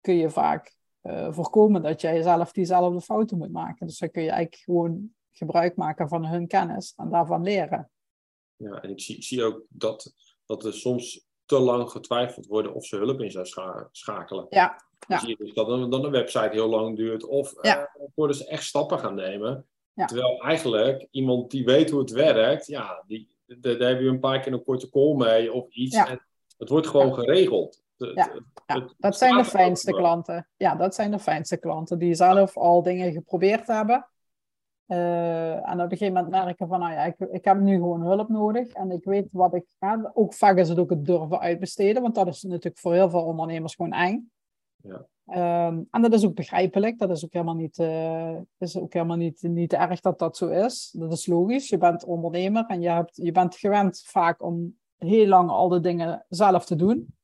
kun 0.00 0.14
je 0.14 0.30
vaak 0.30 0.74
uh, 1.02 1.32
voorkomen 1.32 1.82
dat 1.82 2.00
jij 2.00 2.22
zelf 2.22 2.52
diezelfde 2.52 3.00
fouten 3.00 3.38
moet 3.38 3.52
maken. 3.52 3.86
Dus 3.86 3.98
dan 3.98 4.10
kun 4.10 4.22
je 4.22 4.30
eigenlijk 4.30 4.62
gewoon 4.62 5.10
gebruik 5.32 5.76
maken 5.76 6.08
van 6.08 6.26
hun 6.26 6.46
kennis 6.46 6.92
en 6.96 7.10
daarvan 7.10 7.42
leren. 7.42 7.90
Ja, 8.56 8.82
en 8.82 8.90
ik 8.90 9.00
zie, 9.00 9.22
zie 9.22 9.44
ook 9.44 9.62
dat, 9.68 10.14
dat 10.46 10.64
er 10.64 10.72
soms 10.72 11.26
te 11.44 11.58
lang 11.58 11.90
getwijfeld 11.90 12.46
wordt 12.46 12.72
of 12.72 12.84
ze 12.86 12.96
hulp 12.96 13.20
in 13.20 13.30
zou 13.30 13.46
scha 13.46 13.88
schakelen. 13.90 14.46
Ja. 14.50 14.84
ja. 15.08 15.18
zie 15.18 15.28
je 15.28 15.36
dus 15.36 15.54
dat 15.54 15.66
dan, 15.66 15.90
dan 15.90 16.04
een 16.04 16.10
website 16.10 16.50
heel 16.50 16.68
lang 16.68 16.96
duurt 16.96 17.24
of 17.24 17.54
ja. 17.62 17.78
uh, 17.78 18.08
worden 18.14 18.36
ze 18.36 18.46
echt 18.46 18.64
stappen 18.64 18.98
gaan 18.98 19.14
nemen. 19.14 19.66
Ja. 19.94 20.06
Terwijl 20.06 20.42
eigenlijk 20.42 21.06
iemand 21.10 21.50
die 21.50 21.64
weet 21.64 21.90
hoe 21.90 22.00
het 22.00 22.10
werkt, 22.10 22.66
ja, 22.66 23.04
die, 23.06 23.28
daar 23.60 23.88
heb 23.88 24.00
je 24.00 24.06
een 24.06 24.20
paar 24.20 24.40
keer 24.40 24.52
een 24.52 24.64
korte 24.64 24.90
call 24.90 25.14
mee 25.14 25.52
of 25.52 25.68
iets. 25.70 25.96
Ja. 25.96 26.08
En 26.08 26.20
het 26.58 26.68
wordt 26.68 26.86
gewoon 26.86 27.14
geregeld. 27.14 27.82
ja, 27.96 28.30
het, 28.66 28.94
dat 28.98 29.16
zijn 29.18 29.36
de 29.36 29.44
fijnste 29.44 29.92
klanten. 29.92 30.48
Ja, 30.56 30.74
dat 30.74 30.94
zijn 30.94 31.10
de 31.10 31.18
fijnste 31.18 31.56
klanten 31.56 31.98
die 31.98 32.14
zelf 32.14 32.56
al 32.56 32.82
dingen 32.82 33.12
geprobeerd 33.12 33.66
hebben. 33.66 34.06
Uh, 34.86 35.68
en 35.68 35.72
op 35.72 35.90
een 35.90 35.98
gegeven 35.98 36.12
moment 36.12 36.30
merken 36.30 36.68
van, 36.68 36.80
nou 36.80 36.92
ja, 36.92 37.04
ik, 37.04 37.14
ik 37.18 37.44
heb 37.44 37.60
nu 37.60 37.74
gewoon 37.74 38.02
hulp 38.02 38.28
nodig. 38.28 38.68
En 38.68 38.90
ik 38.90 39.04
weet 39.04 39.28
wat 39.30 39.54
ik 39.54 39.64
ga. 39.78 40.10
Ook 40.14 40.34
vaak 40.34 40.58
is 40.58 40.68
het 40.68 40.78
ook 40.78 40.90
het 40.90 41.06
durven 41.06 41.40
uitbesteden, 41.40 42.02
want 42.02 42.14
dat 42.14 42.26
is 42.26 42.42
natuurlijk 42.42 42.78
voor 42.78 42.92
heel 42.92 43.10
veel 43.10 43.24
ondernemers 43.24 43.74
gewoon 43.74 43.92
eng. 43.92 44.30
Ja. 44.82 45.06
Um, 45.66 45.86
en 45.90 46.02
dat 46.02 46.12
is 46.12 46.24
ook 46.24 46.34
begrijpelijk. 46.34 46.98
Dat 46.98 47.10
is 47.10 47.24
ook 47.24 47.32
helemaal, 47.32 47.54
niet, 47.54 47.78
uh, 47.78 48.38
is 48.58 48.76
ook 48.76 48.92
helemaal 48.92 49.16
niet, 49.16 49.42
niet 49.42 49.72
erg 49.72 50.00
dat 50.00 50.18
dat 50.18 50.36
zo 50.36 50.48
is. 50.48 50.94
Dat 50.98 51.12
is 51.12 51.26
logisch. 51.26 51.68
Je 51.68 51.78
bent 51.78 52.04
ondernemer 52.04 52.66
en 52.66 52.80
je, 52.80 52.88
hebt, 52.88 53.16
je 53.16 53.32
bent 53.32 53.56
gewend 53.56 54.02
vaak 54.06 54.42
om 54.42 54.78
heel 54.96 55.26
lang 55.26 55.50
al 55.50 55.68
de 55.68 55.80
dingen 55.80 56.26
zelf 56.28 56.64
te 56.64 56.76
doen. 56.76 57.14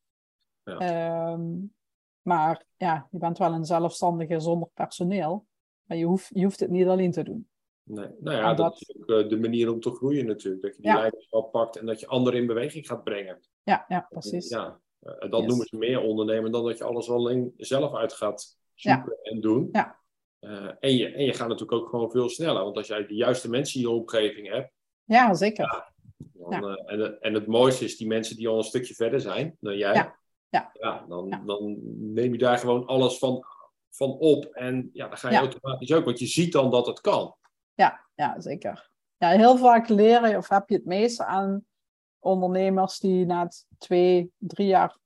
Ja. 0.62 1.32
Um, 1.32 1.74
maar 2.22 2.64
ja, 2.76 3.08
je 3.10 3.18
bent 3.18 3.38
wel 3.38 3.52
een 3.52 3.64
zelfstandige 3.64 4.40
zonder 4.40 4.68
personeel. 4.74 5.46
Maar 5.84 5.96
je 5.96 6.04
hoeft, 6.04 6.30
je 6.32 6.42
hoeft 6.42 6.60
het 6.60 6.70
niet 6.70 6.86
alleen 6.86 7.12
te 7.12 7.22
doen. 7.22 7.48
Nee, 7.82 8.08
nou 8.20 8.36
ja, 8.36 8.54
dat, 8.54 8.56
dat, 8.56 8.80
is 8.80 8.96
ook 8.96 9.08
uh, 9.08 9.28
de 9.28 9.38
manier 9.38 9.72
om 9.72 9.80
te 9.80 9.90
groeien 9.90 10.26
natuurlijk. 10.26 10.62
Dat 10.62 10.76
je 10.76 10.82
die 10.82 10.90
ja. 10.90 10.98
leiderschap 10.98 11.52
pakt 11.52 11.76
en 11.76 11.86
dat 11.86 12.00
je 12.00 12.06
anderen 12.06 12.40
in 12.40 12.46
beweging 12.46 12.86
gaat 12.86 13.04
brengen. 13.04 13.40
Ja, 13.62 13.84
ja 13.88 14.06
precies. 14.08 14.48
Ja, 14.48 14.80
uh, 15.02 15.30
dat 15.30 15.40
yes. 15.40 15.48
noemen 15.48 15.66
ze 15.66 15.76
meer 15.76 16.00
ondernemen 16.00 16.52
dan 16.52 16.64
dat 16.64 16.78
je 16.78 16.84
alles 16.84 17.10
alleen 17.10 17.54
zelf 17.56 17.94
uit 17.94 18.12
gaat 18.12 18.58
zoeken 18.74 19.18
ja. 19.22 19.30
en 19.30 19.40
doen. 19.40 19.68
Ja. 19.72 19.96
Uh, 20.40 20.70
en, 20.80 20.96
je, 20.96 21.08
en 21.08 21.24
je 21.24 21.32
gaat 21.32 21.48
natuurlijk 21.48 21.82
ook 21.82 21.88
gewoon 21.88 22.10
veel 22.10 22.28
sneller. 22.28 22.64
Want 22.64 22.76
als 22.76 22.86
jij 22.86 23.06
de 23.06 23.14
juiste 23.14 23.50
mensen 23.50 23.80
in 23.80 23.88
je 23.88 23.94
omgeving 23.94 24.48
hebt. 24.48 24.72
Ja, 25.04 25.34
zeker. 25.34 25.64
Ja, 25.64 25.92
dan, 26.32 26.70
uh, 26.70 26.92
en, 26.92 27.20
en 27.20 27.34
het 27.34 27.46
mooiste 27.46 27.84
is 27.84 27.96
die 27.96 28.06
mensen 28.06 28.36
die 28.36 28.48
al 28.48 28.58
een 28.58 28.64
stukje 28.64 28.94
verder 28.94 29.20
zijn 29.20 29.56
dan 29.60 29.76
jij. 29.76 29.94
Ja. 29.94 30.16
Ja. 30.50 30.70
ja, 30.72 31.04
dan, 31.08 31.42
dan 31.46 31.76
neem 32.12 32.32
je 32.32 32.38
daar 32.38 32.58
gewoon 32.58 32.86
alles 32.86 33.18
van, 33.18 33.44
van 33.90 34.10
op. 34.10 34.44
En 34.44 34.90
ja, 34.92 35.08
dan 35.08 35.16
ga 35.16 35.30
je 35.30 35.36
automatisch 35.36 35.92
ook. 35.92 36.04
Want 36.04 36.18
je 36.18 36.26
ziet 36.26 36.52
dan 36.52 36.70
dat 36.70 36.86
het 36.86 37.00
kan. 37.00 37.36
Ja, 37.74 38.06
ja 38.14 38.40
zeker. 38.40 38.90
Ja, 39.16 39.28
heel 39.28 39.56
vaak 39.56 39.88
leren 39.88 40.36
of 40.36 40.48
heb 40.48 40.68
je 40.68 40.74
het 40.74 40.84
meeste 40.84 41.24
aan 41.24 41.66
ondernemers 42.18 42.98
die 42.98 43.26
na 43.26 43.50
twee, 43.78 44.32
drie 44.38 44.66
jaar 44.66 44.98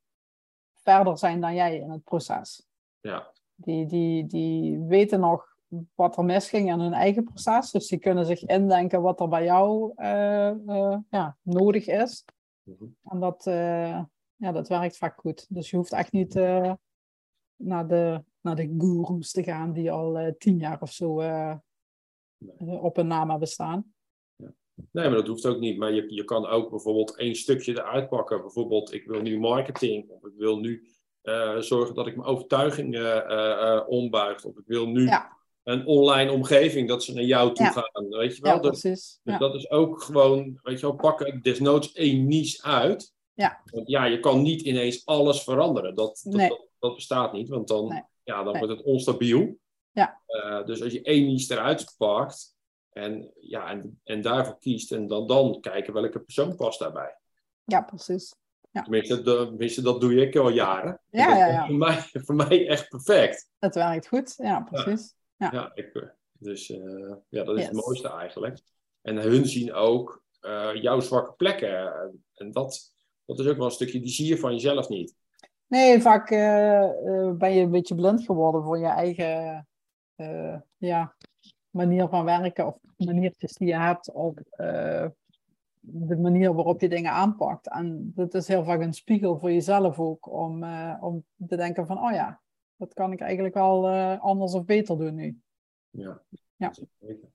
verder 0.83 1.19
zijn 1.19 1.41
dan 1.41 1.55
jij 1.55 1.77
in 1.77 1.91
het 1.91 2.05
proces. 2.05 2.67
Ja. 3.01 3.33
Die, 3.55 3.87
die, 3.87 4.27
die 4.27 4.79
weten 4.79 5.21
nog 5.21 5.57
wat 5.95 6.17
er 6.17 6.25
misging 6.25 6.71
in 6.71 6.81
hun 6.81 6.93
eigen 6.93 7.25
proces. 7.25 7.71
Dus 7.71 7.89
die 7.89 7.99
kunnen 7.99 8.27
zich 8.27 8.45
indenken 8.45 9.03
wat 9.03 9.21
er 9.21 9.29
bij 9.29 9.45
jou 9.45 9.93
uh, 9.97 10.53
uh, 10.67 10.97
ja, 11.11 11.37
nodig 11.43 11.87
is. 11.87 12.25
Mm 12.63 12.77
-hmm. 12.79 12.97
En 13.05 13.21
dat, 13.21 13.47
uh, 13.47 14.03
ja, 14.37 14.53
dat 14.53 14.69
werkt 14.69 14.97
vaak 14.97 15.21
goed. 15.21 15.47
Dus 15.49 15.71
je 15.71 15.77
hoeft 15.77 15.93
echt 15.93 16.13
niet 16.13 16.35
naar, 17.57 17.89
de, 17.89 18.25
naar 18.41 18.57
de 18.57 18.75
gurus 18.79 19.31
te 19.31 19.43
gaan 19.43 19.73
die 19.73 19.93
al 19.93 20.35
tien 20.39 20.59
jaar 20.59 20.83
of 20.83 20.93
zo 20.93 21.21
nee. 22.39 22.81
op 22.81 22.97
een 22.97 23.07
naam 23.07 23.31
hebben 23.31 23.49
staan. 23.49 23.92
Nee, 24.75 25.09
maar 25.09 25.17
dat 25.17 25.27
hoeft 25.27 25.47
ook 25.47 25.59
niet. 25.59 25.79
Maar 25.79 25.93
je, 25.93 26.15
je 26.15 26.25
kan 26.25 26.47
ook 26.47 26.71
bijvoorbeeld 26.71 27.17
één 27.17 27.35
stukje 27.35 27.73
eruit 27.73 28.09
pakken. 28.09 28.41
Bijvoorbeeld, 28.41 28.93
ik 28.93 29.07
wil 29.07 29.21
nu 29.21 29.39
marketing. 29.39 30.09
Of 30.11 30.25
ik 30.25 30.33
wil 30.37 30.59
nu 30.59 30.89
uh, 31.23 31.59
zorgen 31.59 31.95
dat 31.95 32.07
ik 32.07 32.17
mijn 32.17 32.29
overtuigingen 32.29 33.33
uh, 33.33 33.83
ombuig. 33.87 34.45
Of 34.45 34.57
ik 34.57 34.67
wil 34.67 34.87
nu 34.87 35.07
ja. 35.07 35.37
een 35.63 35.87
online 35.87 36.33
omgeving 36.33 36.89
dat 36.89 37.05
ze 37.05 37.15
naar 37.15 37.25
jou 37.25 37.55
toe 37.55 37.65
ja. 37.65 37.71
gaan. 37.71 38.09
Weet 38.09 38.37
je 38.37 38.43
wel? 38.43 38.55
Ja, 38.55 38.61
dat, 38.61 38.81
precies. 38.81 39.21
Dus 39.23 39.39
dat 39.39 39.55
is 39.55 39.71
ook 39.71 40.03
gewoon, 40.03 40.59
weet 40.63 40.81
je 40.81 40.87
wel, 40.87 40.97
pakken 40.97 41.43
desnoods 41.43 41.93
één 41.93 42.27
niche 42.27 42.63
uit. 42.63 43.13
Ja. 43.35 43.61
Want 43.65 43.89
ja, 43.89 44.05
je 44.05 44.21
kan 44.21 44.43
niet 44.43 44.63
ineens 44.63 45.07
alles 45.07 45.43
veranderen. 45.43 45.95
Dat, 45.95 46.21
dat, 46.25 46.35
nee. 46.35 46.49
dat, 46.49 46.67
dat 46.79 46.95
bestaat 46.95 47.33
niet, 47.33 47.49
want 47.49 47.69
dan, 47.69 47.89
Nee. 47.89 48.03
ja, 48.23 48.43
dan 48.43 48.53
Nee. 48.53 48.63
wordt 48.63 48.77
het 48.79 48.87
onstabiel. 48.87 49.57
Ja. 49.91 50.21
Eh, 50.27 50.65
dus 50.65 50.83
als 50.83 50.93
je 50.93 51.03
één 51.03 51.27
niche 51.27 51.53
eruit 51.53 51.95
pakt 51.99 52.57
en, 52.93 53.31
ja, 53.41 53.71
en, 53.71 54.01
en 54.05 54.23
daarvoor 54.23 54.59
kiest, 54.59 54.93
en 54.93 55.07
dan, 55.07 55.27
dan 55.27 55.61
kijken 55.61 55.93
welke 55.93 56.21
persoon 56.21 56.57
past 56.57 56.79
daarbij. 56.79 57.17
Ja, 57.65 57.81
precies. 57.81 58.35
Tenminste, 58.73 59.23
de- 59.23 59.45
tenminste, 59.49 59.83
dat 59.83 60.01
doe 60.01 60.15
ik 60.15 60.37
al 60.37 60.49
jaren. 60.51 61.01
En 61.11 61.21
Ja, 61.21 61.29
dat 61.29 61.39
ja, 61.39 61.47
ja. 61.47 61.67
Voor 61.67 61.77
mij, 61.77 62.05
voor 62.13 62.35
mij 62.35 62.69
echt 62.69 62.89
perfect. 62.89 63.49
Het 63.59 63.75
werkt 63.75 64.09
goed. 64.09 64.35
Ja, 64.37 64.61
precies. 64.61 65.15
Ja. 65.37 65.49
Ja, 65.53 65.71
ik, 65.75 65.95
eh, 65.95 66.03
dus 66.33 66.71
eh, 66.71 67.15
ja, 67.29 67.45
dat 67.45 67.59
is 67.59 67.65
het 67.65 67.73
mooiste 67.73 68.09
eigenlijk. 68.09 68.61
En 69.03 69.17
hun 69.17 69.47
zien 69.47 69.73
ook 69.73 70.25
eh, 70.41 70.71
jouw 70.75 71.01
zwakke 71.01 71.33
plekken. 71.33 71.93
En 72.35 72.53
dat, 72.53 72.93
dat 73.25 73.39
is 73.39 73.47
ook 73.47 73.57
wel 73.57 73.67
een 73.67 73.71
stukje, 73.73 74.01
die 74.01 74.13
zie 74.13 74.27
je 74.27 74.39
van 74.39 74.53
jezelf 74.53 74.89
niet. 74.89 75.15
Nee, 75.67 76.01
vaak 76.01 76.29
ben 77.39 77.53
je 77.53 77.61
een 77.61 77.71
beetje 77.71 77.95
blind 77.95 78.25
geworden 78.25 78.63
voor 78.63 78.79
je 78.79 78.87
eigen 78.87 79.67
ja, 80.77 81.17
manier 81.73 82.09
van 82.09 82.25
werken 82.25 82.67
of 82.67 82.79
maniertjes 82.97 83.53
die 83.53 83.69
je 83.69 83.77
hebt 83.77 84.13
of 84.13 84.37
eh, 84.51 85.07
de 85.81 86.17
manier 86.17 86.55
waarop 86.55 86.81
je 86.81 86.89
dingen 86.89 87.13
aanpakt. 87.13 87.69
En 87.69 88.13
dat 88.15 88.35
is 88.35 88.49
heel 88.49 88.65
vaak 88.65 88.81
een 88.81 88.93
spiegel 88.93 89.39
voor 89.39 89.53
jezelf 89.53 89.99
ook 89.99 90.33
om, 90.33 90.63
eh, 90.63 90.97
om 91.01 91.25
te 91.49 91.57
denken 91.57 91.87
van, 91.87 91.99
oh 91.99 92.13
ja, 92.13 92.41
dat 92.77 92.95
kan 92.95 93.13
ik 93.13 93.21
eigenlijk 93.21 93.55
wel 93.55 93.89
eh, 93.89 94.21
anders 94.21 94.55
of 94.55 94.65
beter 94.65 94.99
doen 94.99 95.15
nu. 95.15 95.41
Ja. 95.91 96.23
Ja. 96.57 96.73
zeker. 97.01 97.31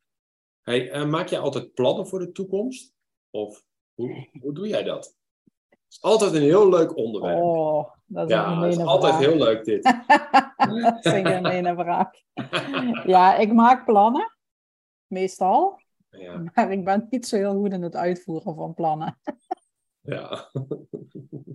Hey, 0.62 1.06
maak 1.06 1.28
jij 1.28 1.40
altijd 1.40 1.74
plannen 1.74 2.08
voor 2.08 2.20
de 2.20 2.32
toekomst? 2.32 2.94
Of 3.30 3.64
hoe, 3.94 4.28
hoe 4.40 4.54
doe 4.54 4.68
jij 4.68 4.84
dat? 4.84 5.16
Het 5.70 5.80
is 5.90 6.02
altijd 6.02 6.34
een 6.34 6.42
heel 6.42 6.70
leuk 6.70 6.98
onderwerp. 6.98 7.42
Oh, 7.42 7.92
dat 8.06 8.30
is 8.30 8.36
een 8.36 8.42
ja, 8.42 8.62
het 8.62 8.70
is 8.70 8.74
gemene 8.74 8.90
altijd 8.90 9.16
vraag. 9.16 9.26
heel 9.28 9.38
leuk 9.38 9.66
dit. 9.66 9.84
dat 10.82 11.05
is 11.05 11.11
een 11.11 11.26
gemene 11.26 11.76
vraag. 11.76 12.09
Ja, 13.05 13.36
ik 13.36 13.53
maak 13.53 13.86
plannen, 13.86 14.36
meestal. 15.07 15.80
ja, 16.09 16.43
Maar 16.53 16.72
ik 16.72 16.86
ben 16.86 17.07
niet 17.09 17.28
zo 17.28 17.36
heel 17.38 17.53
goed 17.55 17.74
in 17.74 17.82
het 17.82 17.95
uitvoeren 17.95 18.55
van 18.55 18.74
plannen. 18.74 19.20
ja. 20.01 20.49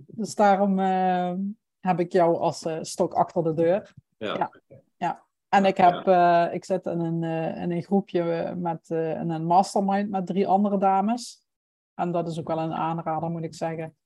Dus 0.06 0.34
daarom 0.34 0.78
eh, 0.78 1.32
heb 1.80 2.00
ik 2.00 2.12
jou 2.12 2.36
als 2.36 2.64
eh, 2.64 2.78
stok 2.80 3.14
achter 3.14 3.42
de 3.42 3.54
deur. 3.54 3.94
ja. 4.18 4.50
Ja. 4.96 5.22
En 5.48 5.64
ik, 5.64 5.76
heb, 5.76 6.06
eh, 6.06 6.48
ik 6.52 6.64
zit 6.64 6.86
in 6.86 7.00
een, 7.00 7.22
in 7.56 7.70
een 7.70 7.82
groepje 7.82 8.54
met 8.56 8.90
in 8.90 9.30
een 9.30 9.44
mastermind 9.46 10.10
met 10.10 10.26
drie 10.26 10.48
andere 10.48 10.78
dames. 10.78 11.46
En 11.94 12.12
dat 12.12 12.28
is 12.28 12.38
ook 12.38 12.48
wel 12.48 12.58
een 12.58 12.72
aanrader, 12.72 13.30
moet 13.30 13.44
ik 13.44 13.54
zeggen. 13.54 13.96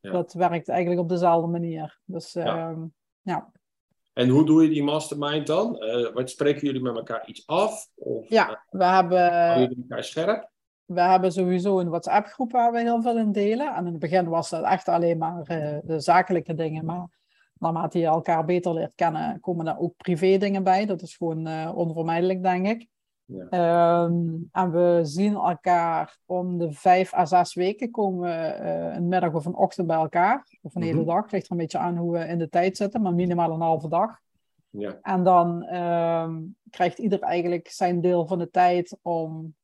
Ja. 0.00 0.10
Dat 0.12 0.32
werkt 0.32 0.68
eigenlijk 0.68 1.00
op 1.00 1.08
dezelfde 1.08 1.46
manier. 1.50 2.00
Dus 2.04 2.32
Ja. 2.32 2.44
ehm, 2.70 2.84
ja. 3.20 3.50
En 4.16 4.28
hoe 4.28 4.46
doe 4.46 4.62
je 4.62 4.68
die 4.68 4.82
mastermind 4.82 5.46
dan? 5.46 5.78
Eh, 5.78 6.12
wat 6.12 6.30
spreken 6.30 6.66
jullie 6.66 6.82
met 6.82 6.96
elkaar 6.96 7.26
iets 7.26 7.46
af? 7.46 7.88
Of 7.94 8.28
ja, 8.28 8.50
eh, 8.50 8.56
we 8.70 8.84
hebben, 8.84 9.60
jullie 9.60 9.76
elkaar 9.76 10.04
scherp? 10.04 10.50
we 10.84 11.00
hebben 11.00 11.32
sowieso 11.32 11.78
een 11.80 11.88
WhatsApp-groep 11.88 12.52
waar 12.52 12.72
we 12.72 12.80
heel 12.80 13.02
veel 13.02 13.18
in 13.18 13.32
delen. 13.32 13.74
En 13.74 13.86
in 13.86 13.90
het 13.90 13.98
begin 13.98 14.28
was 14.28 14.50
dat 14.50 14.64
echt 14.64 14.88
alleen 14.88 15.18
maar 15.18 15.42
eh, 15.42 15.78
de 15.82 16.00
zakelijke 16.00 16.54
dingen. 16.54 16.84
Maar 16.84 17.08
naarmate 17.58 17.98
je 17.98 18.06
elkaar 18.06 18.44
beter 18.44 18.72
leert 18.72 18.94
kennen, 18.94 19.40
komen 19.40 19.64
daar 19.64 19.78
ook 19.78 19.96
privé 19.96 20.38
dingen 20.38 20.62
bij. 20.62 20.86
Dat 20.86 21.02
is 21.02 21.16
gewoon 21.16 21.74
onvermijdelijk, 21.74 22.42
denk 22.42 22.66
ik. 22.66 22.88
Ja. 23.26 23.46
Ehm, 23.48 24.34
en 24.52 24.70
we 24.70 25.00
zien 25.02 25.34
elkaar 25.34 26.18
om 26.26 26.58
de 26.58 26.72
vijf 26.72 27.14
à 27.14 27.24
zes 27.24 27.54
weken 27.54 27.90
komen 27.90 28.20
we 28.20 28.34
eh, 28.36 28.94
een 28.94 29.08
middag 29.08 29.32
of 29.34 29.44
een 29.44 29.54
ochtend 29.56 29.86
bij 29.86 29.96
elkaar. 29.96 30.46
Of 30.62 30.74
een 30.74 30.82
hele 30.82 30.98
Mhm. 31.00 31.06
dag. 31.06 31.30
Ligt 31.30 31.44
er 31.46 31.50
een 31.52 31.56
beetje 31.58 31.78
aan 31.78 31.96
hoe 31.96 32.12
we 32.12 32.18
in 32.26 32.38
de 32.38 32.48
tijd 32.48 32.76
zitten, 32.76 33.02
maar 33.02 33.14
minimaal 33.14 33.50
een 33.52 33.60
halve 33.60 33.88
dag. 33.88 34.18
Ja. 34.70 34.98
En 35.02 35.22
dan 35.24 35.62
ehm, 35.62 36.42
krijgt 36.70 36.98
ieder 36.98 37.20
eigenlijk 37.20 37.68
zijn 37.68 38.00
deel 38.00 38.26
van 38.26 38.38
de 38.38 38.50
tijd 38.50 38.98
om 39.02 39.54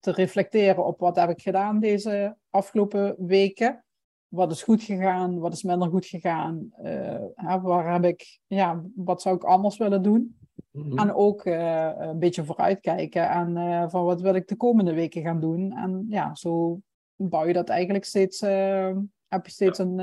te 0.00 0.10
reflecteren 0.10 0.86
op 0.86 0.98
wat 1.00 1.16
heb 1.16 1.30
ik 1.30 1.42
gedaan 1.42 1.80
deze 1.80 2.36
afgelopen 2.50 3.14
weken. 3.18 3.84
Wat 4.28 4.50
is 4.50 4.62
goed 4.62 4.82
gegaan, 4.82 5.38
wat 5.38 5.52
is 5.52 5.62
minder 5.62 5.88
goed 5.88 6.06
gegaan. 6.06 6.68
eh, 6.72 7.62
waar 7.62 7.92
heb 7.92 8.04
ik, 8.04 8.38
ja, 8.46 8.82
wat 8.94 9.22
zou 9.22 9.36
ik 9.36 9.44
anders 9.44 9.76
willen 9.76 10.02
doen? 10.02 10.36
Mhm. 10.70 10.98
En 10.98 11.14
ook 11.14 11.44
eh, 11.44 11.90
een 11.96 12.18
beetje 12.18 12.44
vooruitkijken 12.44 13.28
en 13.28 13.56
eh, 13.56 13.88
van 13.88 14.04
wat 14.04 14.20
wil 14.20 14.34
ik 14.34 14.48
de 14.48 14.56
komende 14.56 14.94
weken 14.94 15.22
gaan 15.22 15.40
doen. 15.40 15.72
En 15.72 16.06
ja, 16.08 16.34
zo 16.34 16.80
bouw 17.16 17.46
je 17.46 17.52
dat 17.52 17.68
eigenlijk 17.68 18.04
steeds, 18.04 18.40
eh, 18.40 18.96
heb 19.28 19.46
je 19.46 19.52
steeds 19.52 19.78
een... 19.78 20.00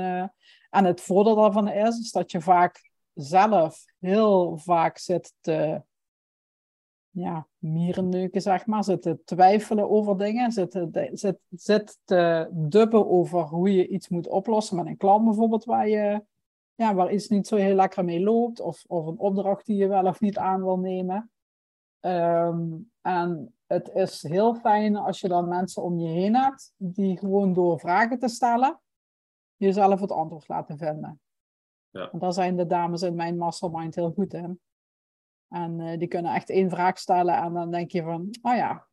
en 0.70 0.84
het 0.84 1.00
voordeel 1.00 1.34
daarvan 1.34 1.68
is, 1.68 1.98
is 1.98 2.10
dat 2.10 2.30
je 2.30 2.40
vaak 2.40 2.90
zelf 3.14 3.84
heel 3.98 4.56
vaak 4.58 4.98
zit 4.98 5.34
te 5.40 5.82
ja, 7.12 7.46
mierenneuken, 7.58 8.42
zeg 8.42 8.66
maar. 8.66 8.84
Zit 8.84 9.02
te 9.02 9.18
twijfelen 9.24 9.90
over 9.90 10.18
dingen. 10.18 10.52
Zit 10.52 10.70
te, 10.70 11.10
zit, 11.12 11.38
zit 11.50 11.98
te 12.04 12.48
dubben 12.52 13.08
over 13.08 13.42
hoe 13.42 13.72
je 13.72 13.88
iets 13.88 14.08
moet 14.08 14.28
oplossen 14.28 14.76
met 14.76 14.86
een 14.86 14.96
klant 14.96 15.24
bijvoorbeeld, 15.24 15.64
waar, 15.64 15.88
je, 15.88 16.24
ja, 16.74 16.94
waar 16.94 17.12
iets 17.12 17.28
niet 17.28 17.46
zo 17.46 17.56
heel 17.56 17.74
lekker 17.74 18.04
mee 18.04 18.20
loopt. 18.20 18.60
Of, 18.60 18.84
of 18.86 19.06
een 19.06 19.18
opdracht 19.18 19.66
die 19.66 19.76
je 19.76 19.86
wel 19.86 20.06
of 20.06 20.20
niet 20.20 20.38
aan 20.38 20.62
wil 20.62 20.78
nemen. 20.78 21.30
Ehm, 22.00 22.68
en 23.00 23.54
het 23.66 23.88
is 23.88 24.22
heel 24.22 24.54
fijn 24.54 24.96
als 24.96 25.20
je 25.20 25.28
dan 25.28 25.48
mensen 25.48 25.82
om 25.82 25.98
je 25.98 26.08
heen 26.08 26.36
hebt, 26.36 26.72
die 26.76 27.18
gewoon 27.18 27.52
door 27.52 27.80
vragen 27.80 28.18
te 28.18 28.28
stellen, 28.28 28.80
jezelf 29.56 30.00
het 30.00 30.12
antwoord 30.12 30.48
laten 30.48 30.78
vinden. 30.78 31.20
Ja. 31.90 32.10
En 32.10 32.18
daar 32.18 32.32
zijn 32.32 32.56
de 32.56 32.66
dames 32.66 33.02
in 33.02 33.14
mijn 33.14 33.36
mastermind 33.36 33.94
heel 33.94 34.10
goed 34.10 34.34
in. 34.34 34.60
En 35.48 35.80
eh, 35.80 35.98
die 35.98 36.08
kunnen 36.08 36.34
echt 36.34 36.50
één 36.50 36.70
vraag 36.70 36.98
stellen 36.98 37.34
en 37.34 37.52
dan 37.52 37.70
denk 37.70 37.90
je 37.90 38.02
van, 38.02 38.28
oh 38.42 38.54
ja, 38.54 38.86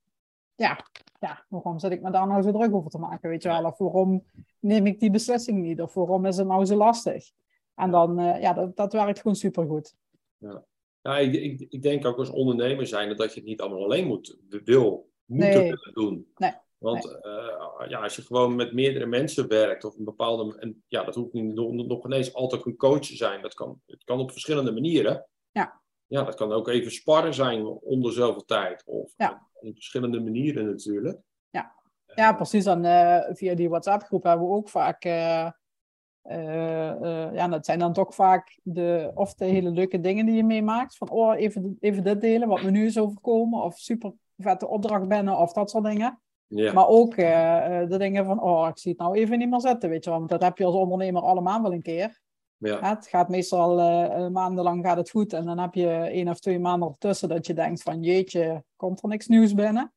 ja, 0.56 0.86
ja, 1.20 1.46
waarom 1.48 1.80
zit 1.80 1.92
ik 1.92 2.02
me 2.02 2.12
daar 2.12 2.28
nou 2.28 2.42
zo 2.42 2.52
druk 2.52 2.74
over 2.74 2.90
te 2.90 2.98
maken, 2.98 3.30
weet 3.30 3.44
je 3.44 3.50
wel? 3.50 3.66
Of 3.66 3.78
waarom 3.78 4.24
neem 4.60 4.86
ik 4.86 5.00
die 5.00 5.12
beslissing 5.12 5.62
niet? 5.62 5.82
Of 5.82 5.94
waarom 5.94 6.26
is 6.26 6.38
het 6.38 6.48
nou 6.48 6.66
zo 6.66 6.76
lastig? 6.76 7.32
En 7.80 7.92
dan, 7.92 8.20
eh, 8.20 8.42
ja, 8.42 8.54
dat, 8.54 8.76
dat 8.76 8.94
werkt 8.94 9.20
gewoon 9.20 9.36
supergoed. 9.36 9.96
Ja, 11.02 11.18
ik, 11.18 11.34
ik, 11.34 11.66
ik 11.70 11.82
denk 11.82 12.06
ook 12.06 12.18
als 12.18 12.30
ondernemer 12.30 12.88
zijn 12.88 13.16
dat 13.16 13.34
je 13.34 13.40
het 13.40 13.50
niet 13.50 13.62
allemaal 13.62 13.84
alleen 13.84 14.08
moet, 14.08 14.38
wil, 14.64 15.10
moeten 15.26 15.50
Nee. 15.50 15.62
willen 15.62 15.94
doen. 15.94 16.32
Nee. 16.36 16.52
Want 16.78 17.06
eh, 17.22 17.90
ja, 17.90 18.00
als 18.02 18.16
je 18.16 18.22
gewoon 18.22 18.56
met 18.56 18.74
meerdere 18.74 19.06
mensen 19.06 19.48
werkt 19.48 19.84
of 19.84 19.98
een 19.98 20.04
bepaalde. 20.04 20.58
En 20.60 20.84
ja, 20.88 21.04
dat 21.04 21.16
hoeft 21.16 21.34
niet, 21.34 21.54
nog, 21.54 21.72
nog 21.72 22.06
ineens 22.06 22.34
altijd 22.34 22.66
een 22.66 22.76
coach 22.76 23.00
te 23.00 23.16
zijn. 23.16 23.42
Dat 23.42 23.54
kan, 23.54 23.82
het 23.86 24.04
kan 24.04 24.20
op 24.20 24.32
verschillende 24.32 24.72
manieren. 24.72 25.26
Ja. 25.52 25.82
Ja, 26.08 26.24
dat 26.24 26.36
kan 26.36 26.52
ook 26.52 26.68
even 26.68 26.92
sparren 26.92 27.34
zijn 27.34 27.66
onder 27.66 28.12
zoveel 28.12 28.46
tijd. 28.46 28.84
Of 28.86 29.14
Ja. 29.18 29.48
op 29.54 29.74
verschillende 29.74 30.20
manieren 30.20 30.66
natuurlijk. 30.66 31.20
Ja. 31.50 31.76
Eh, 32.06 32.16
Ja, 32.16 32.34
precies. 32.34 32.66
En 32.66 32.86
eh, 32.86 33.36
via 33.36 33.56
die 33.56 33.70
WhatsApp-groep 33.70 34.24
hebben 34.24 34.48
we 34.48 34.54
ook 34.54 34.70
vaak. 34.70 35.04
Ja, 37.34 37.48
dat 37.48 37.66
zijn 37.66 37.80
dan 37.80 37.94
toch 37.94 38.16
vaak 38.16 38.60
de, 38.64 39.12
of 39.16 39.34
de 39.34 39.46
hele 39.46 39.70
leuke 39.70 40.00
dingen 40.00 40.26
die 40.26 40.36
je 40.36 40.44
meemaakt. 40.44 40.98
Van, 40.98 41.10
oh, 41.10 41.40
even, 41.40 41.78
even 41.80 42.04
dit 42.04 42.22
delen, 42.22 42.48
wat 42.48 42.62
me 42.64 42.72
nu 42.72 42.86
is 42.86 42.98
overkomen. 43.00 43.64
Of 43.64 43.78
super 43.78 44.14
vette 44.38 44.68
opdracht 44.68 45.08
binnen, 45.08 45.38
of 45.38 45.54
dat 45.54 45.70
soort 45.70 45.84
dingen. 45.86 46.20
Ja, 46.48 46.74
Maar 46.74 46.88
ook 46.88 47.16
eh, 47.16 47.82
eh, 47.82 47.90
de 47.90 47.98
dingen 47.98 48.26
van, 48.26 48.42
oh, 48.42 48.68
ik 48.68 48.78
zie 48.78 48.92
het 48.92 49.00
nou 49.00 49.16
even 49.16 49.38
niet 49.38 49.50
meer 49.50 49.60
zitten, 49.60 49.90
weet 49.90 50.04
je 50.04 50.10
wel. 50.10 50.20
Want 50.20 50.32
dat 50.32 50.44
heb 50.44 50.58
je 50.58 50.66
als 50.66 50.76
ondernemer 50.76 51.22
allemaal 51.22 51.62
wel 51.62 51.74
een 51.74 51.82
keer. 51.82 52.20
ja, 52.58 52.80
Het 52.90 53.08
gaat 53.08 53.30
meestal 53.30 53.80
eh, 53.80 54.26
eh, 54.26 54.32
maandenlang 54.32 54.86
gaat 54.86 54.98
het 54.98 55.10
goed. 55.10 55.34
En 55.34 55.46
dan 55.46 55.60
heb 55.60 55.74
je 55.74 55.88
één 55.90 56.28
of 56.28 56.40
twee 56.40 56.60
maanden 56.60 56.90
ertussen 56.90 57.30
dat 57.30 57.48
je 57.48 57.54
denkt 57.54 57.82
van, 57.82 58.02
jeetje, 58.02 58.64
komt 58.76 59.04
er 59.04 59.10
niks 59.10 59.28
nieuws 59.28 59.54
binnen? 59.54 59.94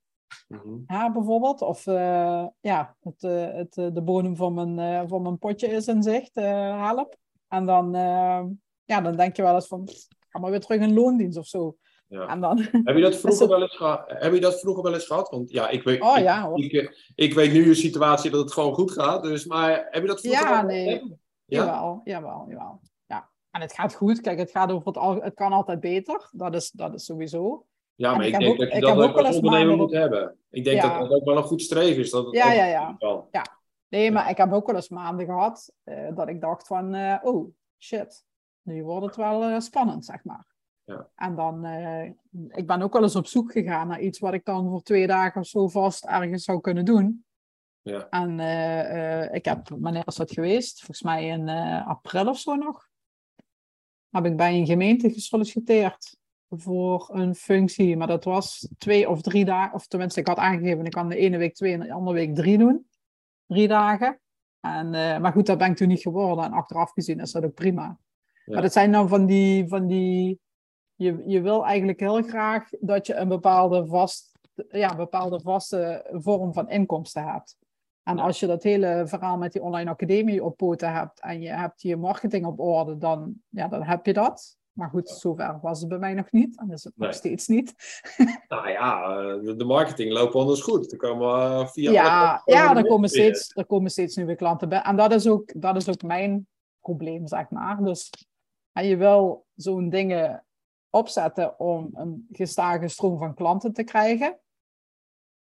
Mhm. 0.48 0.78
Ja, 0.86 1.12
bijvoorbeeld. 1.12 1.62
Of 1.62 1.86
eh, 1.86 2.46
ja, 2.60 2.96
het, 3.00 3.22
eh, 3.22 3.52
het, 3.52 3.76
eh, 3.76 3.86
de 3.92 4.02
bodem 4.02 4.36
van 4.36 4.54
mijn, 4.54 5.08
van 5.08 5.22
mijn 5.22 5.38
potje 5.38 5.66
is 5.66 5.86
in 5.86 6.02
zicht, 6.02 6.34
help. 6.34 7.16
En 7.48 7.66
dan, 7.66 7.92
ja, 8.84 9.00
dan 9.00 9.16
denk 9.16 9.36
je 9.36 9.42
wel 9.42 9.54
eens 9.54 9.66
van, 9.66 9.84
pff, 9.84 10.06
ga 10.28 10.38
maar 10.38 10.50
weer 10.50 10.60
terug 10.60 10.80
in 10.80 10.94
loondienst 10.94 11.38
of 11.38 11.46
zo. 11.46 11.76
ja. 12.08 12.26
En 12.26 12.40
dan, 12.40 12.58
Heb, 12.84 12.96
je 12.96 13.02
dat 13.02 13.16
vroeger 13.16 13.48
wel 13.48 13.62
eens 13.62 13.78
heb 14.06 14.32
je 14.32 14.40
dat 14.40 14.60
vroeger 14.60 14.82
wel 14.82 14.94
eens 14.94 15.06
gehad? 15.06 15.28
Want 15.28 15.50
ja, 15.50 15.68
ik 15.68 15.82
weet, 15.82 16.02
oh 16.02 16.16
ik, 16.16 16.22
ja 16.22 16.50
ik, 16.54 16.72
eh, 16.72 16.88
ik 17.14 17.34
weet 17.34 17.52
nu 17.52 17.68
een 17.68 17.76
situatie 17.76 18.30
dat 18.30 18.40
het 18.40 18.52
gewoon 18.52 18.74
goed 18.74 18.90
gaat. 18.90 19.22
Dus, 19.22 19.46
maar 19.46 19.86
heb 19.90 20.02
je 20.02 20.08
dat 20.08 20.20
vroeger 20.20 20.48
Ja, 20.48 20.62
nee. 20.62 21.18
Ja? 21.44 21.64
Jawel, 21.64 22.00
jawel, 22.04 22.44
jawel. 22.48 22.80
Ja. 23.06 23.30
En 23.50 23.60
het 23.60 23.72
gaat 23.72 23.94
goed. 23.94 24.20
Kijk, 24.20 24.38
het 24.38 24.50
gaat 24.50 24.70
over 24.70 24.86
het, 24.86 24.96
al, 24.96 25.22
het 25.22 25.34
kan 25.34 25.52
altijd 25.52 25.80
beter. 25.80 26.28
Dat 26.32 26.54
is, 26.54 26.70
dat 26.70 26.94
is 26.94 27.04
sowieso. 27.04 27.66
Ja, 27.94 28.16
maar 28.16 28.26
ik 28.26 28.38
denk 28.38 28.50
ook- 28.52 28.58
dat 28.58 28.72
je 28.72 28.80
dat 28.80 28.96
ook 28.96 29.16
als 29.16 29.36
ondernemer 29.36 29.76
moet 29.76 29.92
hebben. 29.92 30.36
Ik 30.50 30.64
denk 30.64 30.82
Ja. 30.82 30.98
dat 30.98 31.08
dat 31.08 31.18
ook 31.18 31.24
wel 31.24 31.36
een 31.36 31.42
goed 31.42 31.62
streven 31.62 32.02
is. 32.02 32.10
Dat 32.10 32.34
Ja, 32.34 32.52
ja, 32.52 32.64
ja. 32.64 32.96
kan. 32.98 33.26
Nee, 33.88 34.10
maar 34.10 34.30
ik 34.30 34.36
heb 34.36 34.52
ook 34.52 34.66
wel 34.66 34.76
eens 34.76 34.88
maanden 34.88 35.26
gehad 35.26 35.72
eh, 35.84 36.08
dat 36.14 36.28
ik 36.28 36.40
dacht 36.40 36.66
van, 36.66 36.94
eh, 36.94 37.18
oh, 37.22 37.54
shit. 37.78 38.24
Nu 38.62 38.84
wordt 38.84 39.06
het 39.06 39.16
wel 39.16 39.42
eh, 39.42 39.60
spannend, 39.60 40.04
zeg 40.04 40.24
maar. 40.24 40.46
Ja. 40.84 41.08
En 41.14 41.34
dan, 41.36 41.64
ik 42.48 42.66
ben 42.66 42.82
ook 42.82 42.92
wel 42.92 43.02
eens 43.02 43.16
op 43.16 43.26
zoek 43.26 43.52
gegaan 43.52 43.88
naar 43.88 44.00
iets 44.00 44.18
wat 44.18 44.32
ik 44.34 44.44
dan 44.44 44.68
voor 44.68 44.82
twee 44.82 45.06
dagen 45.06 45.40
of 45.40 45.46
zo 45.46 45.68
vast 45.68 46.04
ergens 46.04 46.44
zou 46.44 46.60
kunnen 46.60 46.84
doen. 46.84 47.24
Ja. 47.82 48.08
En 48.08 48.40
ik 49.34 49.44
heb, 49.44 49.68
wanneer 49.68 50.06
is 50.06 50.14
dat 50.14 50.32
geweest? 50.32 50.76
Volgens 50.78 51.02
mij 51.02 51.26
in 51.26 51.48
april 51.86 52.28
of 52.28 52.38
zo 52.38 52.54
nog. 52.54 52.88
heb 54.10 54.24
ik 54.26 54.36
bij 54.36 54.54
een 54.54 54.66
gemeente 54.66 55.10
gesolliciteerd 55.10 56.16
voor 56.54 57.10
een 57.12 57.34
functie. 57.34 57.96
Maar 57.96 58.06
dat 58.06 58.24
was 58.24 58.68
twee 58.78 59.08
of 59.08 59.22
drie 59.22 59.44
dagen, 59.44 59.74
of 59.74 59.86
tenminste, 59.86 60.20
ik 60.20 60.26
had 60.26 60.36
aangegeven, 60.36 60.84
ik 60.84 60.90
kan 60.90 61.08
de 61.08 61.16
ene 61.16 61.36
week 61.36 61.54
twee 61.54 61.72
en 61.72 61.80
de 61.80 61.92
andere 61.92 62.16
week 62.16 62.34
drie 62.34 62.58
doen. 62.58 62.86
Drie 63.46 63.68
dagen. 63.68 64.20
En, 64.60 64.94
eh, 64.94 65.18
maar 65.18 65.32
goed, 65.32 65.46
dat 65.46 65.58
ben 65.58 65.70
ik 65.70 65.76
toen 65.76 65.88
niet 65.88 66.00
geworden. 66.00 66.44
En 66.44 66.52
achteraf 66.52 66.92
gezien 66.92 67.20
is 67.20 67.32
dat 67.32 67.44
ook 67.44 67.54
prima. 67.54 67.98
Maar 68.44 68.62
dat 68.62 68.72
zijn 68.72 68.92
dan 68.92 69.08
van 69.08 69.26
die, 69.26 69.68
van 69.68 69.86
die 69.86 70.40
je, 70.94 71.22
je 71.26 71.40
wil 71.40 71.64
eigenlijk 71.66 72.00
heel 72.00 72.22
graag 72.22 72.68
dat 72.80 73.06
je 73.06 73.14
een 73.14 73.28
bepaalde, 73.28 73.86
vast, 73.86 74.38
ja, 74.68 74.96
bepaalde 74.96 75.40
vaste 75.40 76.08
vorm 76.12 76.52
van 76.52 76.68
inkomsten 76.68 77.24
hebt. 77.24 77.56
En 78.02 78.18
als 78.18 78.40
je 78.40 78.46
dat 78.46 78.62
hele 78.62 79.02
verhaal 79.06 79.38
met 79.38 79.52
die 79.52 79.62
online 79.62 79.90
academie 79.90 80.44
op 80.44 80.56
poten 80.56 80.92
hebt 80.92 81.20
en 81.20 81.40
je 81.40 81.48
hebt 81.48 81.82
je 81.82 81.96
marketing 81.96 82.46
op 82.46 82.60
orde, 82.60 82.98
dan, 82.98 83.34
ja, 83.48 83.68
dan 83.68 83.82
heb 83.82 84.06
je 84.06 84.12
dat. 84.12 84.56
Maar 84.72 84.88
goed, 84.88 85.08
zover 85.08 85.58
was 85.62 85.80
het 85.80 85.88
bij 85.88 85.98
mij 85.98 86.14
nog 86.14 86.30
niet. 86.30 86.58
En 86.58 86.70
is 86.70 86.84
het 86.84 86.92
nog 86.96 87.14
steeds 87.14 87.46
niet. 87.46 87.74
nou 88.48 88.68
ja, 88.68 89.16
eh, 89.16 89.56
de 89.56 89.64
marketing 89.64 90.12
loopt 90.12 90.34
anders 90.34 90.60
goed. 90.60 90.92
Er 90.92 90.98
komen 90.98 91.50
uh, 91.50 91.66
via. 91.66 91.90
Ja, 91.90 92.42
ja 92.44 92.76
er, 92.76 92.86
komen 92.86 93.08
steeds, 93.08 93.56
er 93.56 93.66
komen 93.66 93.90
steeds 93.90 94.16
nieuwe 94.16 94.34
klanten 94.34 94.68
bij. 94.68 94.82
En 94.82 94.96
dat 94.96 95.12
is 95.12 95.28
ook, 95.28 95.60
dat 95.60 95.76
is 95.76 95.88
ook 95.88 96.02
mijn 96.02 96.46
probleem, 96.80 97.26
zeg 97.26 97.50
maar. 97.50 97.84
Dus 97.84 98.10
en 98.72 98.86
je 98.86 98.96
wil 98.96 99.46
zo'n 99.54 99.88
dingen 99.88 100.44
opzetten 100.90 101.58
om 101.58 101.90
een 101.92 102.26
gestage 102.32 102.88
stroom 102.88 103.18
van 103.18 103.34
klanten 103.34 103.72
te 103.72 103.82
krijgen. 103.82 104.40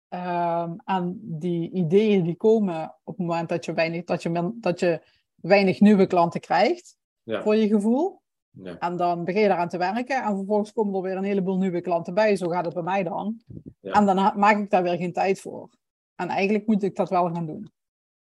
Um, 0.08 0.80
en 0.84 1.18
die 1.22 1.70
ideeën 1.70 2.24
die 2.24 2.36
komen 2.36 2.96
op 3.04 3.16
het 3.16 3.26
moment 3.26 3.48
dat 3.48 3.64
je 3.64 3.72
weinig, 3.72 4.04
dat 4.04 4.22
je, 4.22 4.52
dat 4.54 4.80
je 4.80 5.02
weinig 5.34 5.80
nieuwe 5.80 6.06
klanten 6.06 6.40
krijgt, 6.40 6.96
voor 7.24 7.56
je 7.56 7.68
gevoel. 7.68 8.21
Ja. 8.52 8.78
En 8.78 8.96
dan 8.96 9.24
begin 9.24 9.40
je 9.40 9.48
daaraan 9.48 9.68
te 9.68 9.78
werken 9.78 10.22
en 10.22 10.36
vervolgens 10.36 10.72
komen 10.72 10.94
er 10.94 11.02
weer 11.02 11.16
een 11.16 11.24
heleboel 11.24 11.56
nieuwe 11.56 11.80
klanten 11.80 12.14
bij. 12.14 12.36
Zo 12.36 12.48
gaat 12.48 12.64
het 12.64 12.74
bij 12.74 12.82
mij 12.82 13.02
dan. 13.02 13.42
Ja. 13.80 13.92
En 13.92 14.06
dan 14.06 14.32
maak 14.38 14.58
ik 14.58 14.70
daar 14.70 14.82
weer 14.82 14.96
geen 14.96 15.12
tijd 15.12 15.40
voor. 15.40 15.68
En 16.14 16.28
eigenlijk 16.28 16.66
moet 16.66 16.82
ik 16.82 16.96
dat 16.96 17.08
wel 17.08 17.34
gaan 17.34 17.46
doen. 17.46 17.72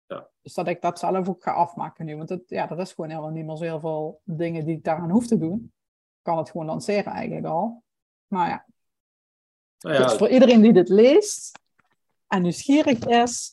Ja. 0.07 0.29
Dus 0.43 0.55
dat 0.55 0.69
ik 0.69 0.81
dat 0.81 0.99
zelf 0.99 1.29
ook 1.29 1.43
ga 1.43 1.53
afmaken 1.53 2.05
nu. 2.05 2.17
Want 2.17 2.29
het, 2.29 2.43
ja, 2.47 2.67
dat 2.67 2.79
is 2.79 2.93
gewoon 2.93 3.11
helemaal 3.11 3.31
niet 3.31 3.47
meer 3.47 3.57
zo 3.57 3.65
heel 3.65 3.81
veel 3.81 4.21
dingen 4.25 4.65
die 4.65 4.77
ik 4.77 4.85
daaraan 4.85 5.11
hoef 5.11 5.27
te 5.27 5.39
doen. 5.39 5.59
Ik 5.63 6.23
kan 6.23 6.39
het 6.39 6.51
gewoon 6.51 6.67
lanceren 6.67 7.13
eigenlijk 7.13 7.47
al. 7.47 7.83
Maar 8.27 8.49
ja. 8.49 8.67
Nou 9.79 9.95
ja. 9.95 10.03
Dus 10.03 10.17
voor 10.17 10.29
iedereen 10.29 10.61
die 10.61 10.73
dit 10.73 10.89
leest 10.89 11.59
en 12.27 12.43
nieuwsgierig 12.43 12.99
is. 13.07 13.53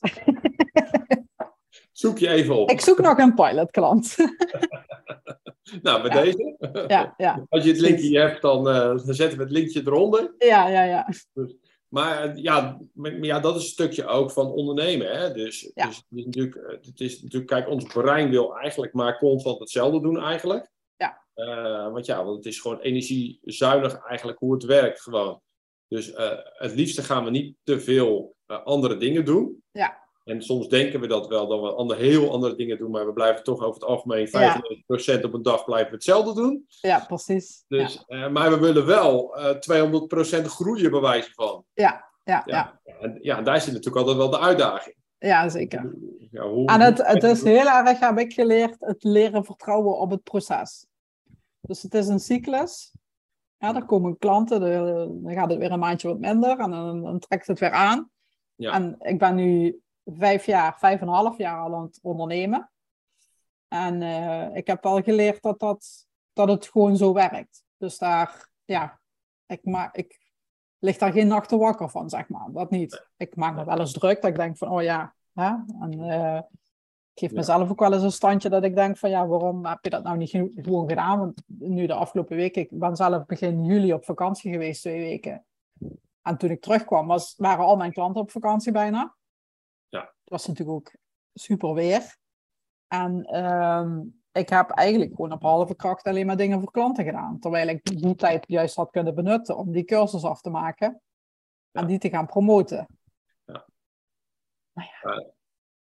zoek 1.92 2.18
je 2.18 2.28
even 2.28 2.58
op. 2.58 2.70
Ik 2.76 2.82
zoek 2.82 3.00
nog 3.00 3.18
een 3.18 3.34
pilotklant. 3.34 4.16
nou, 5.82 6.10
bij 6.10 6.22
deze. 6.22 6.56
Ja, 6.88 7.14
ja. 7.18 7.46
Als 7.50 7.64
je 7.64 7.72
het 7.72 7.80
linkje 7.80 8.20
hebt, 8.20 8.42
dan, 8.42 8.68
uh, 8.68 8.76
dan 9.06 9.14
zetten 9.14 9.38
we 9.38 9.44
het 9.44 9.54
linkje 9.54 9.82
eronder. 9.86 10.34
Ja, 10.38 10.68
ja, 10.68 10.84
ja. 10.84 11.14
Dus, 11.34 11.56
maar 11.88 12.38
ja, 12.38 12.80
ja, 13.22 13.40
dat 13.40 13.56
is 13.56 13.62
een 13.62 13.68
stukje 13.68 14.06
ook 14.06 14.32
van 14.32 14.52
ondernemen. 14.52 15.12
Hè? 15.20 15.34
Dus, 15.34 15.72
ja. 15.74 15.88
dus 15.88 15.96
het, 15.96 16.18
is 16.20 16.26
natuurlijk, 16.26 16.56
eh, 16.56 16.78
het 16.82 17.00
is 17.00 17.22
natuurlijk, 17.22 17.52
kijk, 17.52 17.70
ons 17.70 17.84
brein 17.84 18.30
wil 18.30 18.58
eigenlijk 18.58 18.94
maar 18.94 19.18
constant 19.18 19.60
hetzelfde 19.60 20.02
doen 20.02 20.22
eigenlijk. 20.22 20.70
Ja. 20.96 21.26
Uh, 21.36 21.92
want 21.92 22.06
ja, 22.06 22.24
want 22.24 22.38
het 22.38 22.46
is 22.46 22.60
gewoon 22.60 22.80
energiezuinig 22.80 23.96
eigenlijk 23.96 24.40
hoe 24.40 24.54
het 24.54 24.64
werkt 24.64 25.02
gewoon. 25.02 25.42
Dus 25.88 26.12
uh, 26.12 26.32
het 26.44 26.76
liefste 26.76 27.04
gaan 27.04 27.24
we 27.24 27.30
niet 27.30 27.56
te 27.64 27.80
veel 27.80 28.36
andere 28.46 28.98
dingen 28.98 29.26
doen. 29.26 29.64
Ja. 29.72 30.07
En 30.28 30.42
soms 30.42 30.68
denken 30.68 31.00
we 31.00 31.08
dat 31.08 31.28
wel, 31.28 31.48
dat 31.48 31.62
we 31.62 31.74
andere, 31.74 32.04
heel 32.04 32.32
andere 32.32 32.56
dingen 32.56 32.78
doen, 32.78 32.92
maar 32.92 33.06
we 33.06 33.14
blijven 33.14 33.44
toch 33.44 33.62
over 33.62 33.74
het 33.74 33.84
algemeen 33.84 34.28
95% 34.28 35.22
op 35.22 35.34
een 35.34 35.42
dag 35.42 35.66
blijven 35.66 35.90
we 35.90 35.96
hetzelfde 35.96 36.34
doen. 36.34 36.66
Ja, 36.68 37.00
precies. 37.08 37.64
Dus, 37.68 38.04
uh, 38.08 38.30
maar 38.30 38.50
we 38.50 38.60
willen 38.60 38.86
wel 38.86 39.40
uh, 39.40 40.42
200% 40.42 40.46
groeien 40.46 40.92
bij 40.92 41.00
wijze 41.00 41.32
van. 41.34 41.66
Ja, 41.74 42.12
ja, 42.24 42.44
ja. 42.46 42.80
Ja, 42.84 42.94
en, 43.00 43.18
ja, 43.22 43.42
daar 43.42 43.62
zit 43.62 43.74
natuurlijk 43.74 43.98
altijd 43.98 44.18
wel 44.18 44.30
de 44.30 44.40
uitdaging. 44.40 44.96
Ja, 45.18 45.50
zeker. 45.50 45.96
Ja, 46.32 46.44
hoe, 46.44 46.68
en 46.68 46.82
het, 46.82 47.08
het 47.08 47.24
is 47.24 47.44
heel 47.44 47.68
erg, 47.68 48.00
heb 48.00 48.18
ik 48.18 48.34
geleerd, 48.34 48.76
het 48.80 49.04
leren 49.04 49.46
vertrouwen 49.46 49.98
op 49.98 50.12
het 50.12 50.24
proces. 50.24 50.86
Dus 51.62 51.82
het 51.82 51.94
is 51.94 52.08
een 52.08 52.20
cyclus. 52.20 52.92
Ja, 53.58 53.76
er 53.76 53.86
komen 53.86 54.18
klanten, 54.18 54.60
dan 55.24 55.34
gaat 55.34 55.50
het 55.50 55.60
weer 55.60 55.72
een 55.72 55.80
maandje 55.80 56.08
wat 56.08 56.20
minder 56.20 56.60
en 56.60 56.72
dan, 56.72 57.02
dan 57.02 57.20
trekt 57.20 57.48
het 57.48 57.60
weer 57.60 57.72
aan. 57.72 58.10
Ja. 58.56 58.74
En 58.74 58.96
ik 59.00 59.20
ben 59.20 59.36
nu 59.36 59.82
vijf 60.16 60.46
jaar, 60.46 60.80
vijf 60.80 61.02
en 61.02 61.08
een 61.08 61.14
half 61.14 61.38
jaar 61.38 61.60
al 61.60 61.76
aan 61.76 61.84
het 61.84 62.00
ondernemen. 62.02 62.72
En 63.68 64.02
uh, 64.02 64.56
ik 64.56 64.68
heb 64.68 64.86
al 64.86 65.02
geleerd 65.02 65.42
dat, 65.42 65.60
dat, 65.60 66.08
dat 66.34 66.48
het 66.48 66.68
gewoon 66.68 66.98
zo 66.98 67.14
werkt. 67.14 67.64
Dus 67.78 67.98
daar, 67.98 68.50
ja, 68.66 69.00
ik, 69.46 69.66
ma 69.66 69.90
ik 69.94 70.20
lig 70.80 70.98
daar 70.98 71.12
geen 71.12 71.28
nachten 71.28 71.60
wakker 71.60 71.90
van, 71.90 72.10
zeg 72.10 72.30
maar. 72.30 72.48
Dat 72.52 72.70
niet. 72.70 73.08
Ik 73.18 73.36
maak 73.36 73.56
me 73.56 73.66
wel 73.66 73.80
eens 73.80 73.94
druk 73.94 74.22
dat 74.22 74.32
ik 74.32 74.36
denk 74.36 74.58
van, 74.58 74.70
oh 74.70 74.82
ja, 74.82 75.16
hè? 75.34 75.56
En 75.80 75.94
uh, 76.00 76.42
ik 77.14 77.20
geef 77.20 77.32
mezelf 77.32 77.70
ook 77.70 77.80
wel 77.80 77.94
eens 77.94 78.04
een 78.04 78.12
standje 78.12 78.50
dat 78.50 78.64
ik 78.64 78.76
denk 78.76 78.98
van, 78.98 79.10
ja, 79.10 79.28
waarom 79.28 79.66
heb 79.66 79.78
je 79.82 79.90
dat 79.90 80.04
nou 80.04 80.18
niet 80.18 80.30
gewoon 80.56 80.90
gedaan? 80.90 81.20
Want 81.20 81.44
nu 81.48 81.86
de 81.86 81.94
afgelopen 81.94 82.36
weken, 82.36 82.62
ik 82.62 82.70
ben 82.72 82.96
zelf 82.96 83.26
begin 83.26 83.66
juli 83.66 83.94
op 83.94 84.06
vakantie 84.06 84.52
geweest, 84.52 84.82
twee 84.82 85.00
weken. 85.00 85.46
En 86.22 86.38
toen 86.38 86.50
ik 86.50 86.62
terugkwam, 86.62 87.08
was, 87.08 87.34
waren 87.38 87.66
al 87.66 87.76
mijn 87.76 87.92
klanten 87.92 88.22
op 88.22 88.32
vakantie 88.32 88.72
bijna. 88.72 89.16
Ja. 89.90 90.00
Het 90.00 90.30
was 90.30 90.48
natuurlijk 90.48 90.78
ook 90.78 90.96
super 91.34 91.74
weer. 91.74 92.18
En 92.88 93.46
um, 93.46 94.22
ik 94.32 94.50
heb 94.50 94.70
eigenlijk 94.70 95.16
gewoon 95.16 95.32
op 95.32 95.42
halve 95.42 95.76
kracht 95.76 96.06
alleen 96.06 96.26
maar 96.26 96.38
dingen 96.38 96.60
voor 96.60 96.72
klanten 96.72 97.04
gedaan. 97.04 97.40
Terwijl 97.40 97.68
ik 97.68 97.84
die 97.84 98.16
tijd 98.16 98.44
juist 98.48 98.76
had 98.76 98.92
kunnen 98.92 99.16
benutten 99.16 99.58
om 99.58 99.72
die 99.72 99.84
cursus 99.84 100.24
af 100.24 100.42
te 100.42 100.50
maken. 100.50 101.02
Ja. 101.72 101.82
En 101.82 101.88
die 101.88 102.00
te 102.00 102.10
gaan 102.10 102.26
promoten. 102.26 102.88
Ja. 103.46 103.66
Nou 104.74 104.90
ja. 105.02 105.26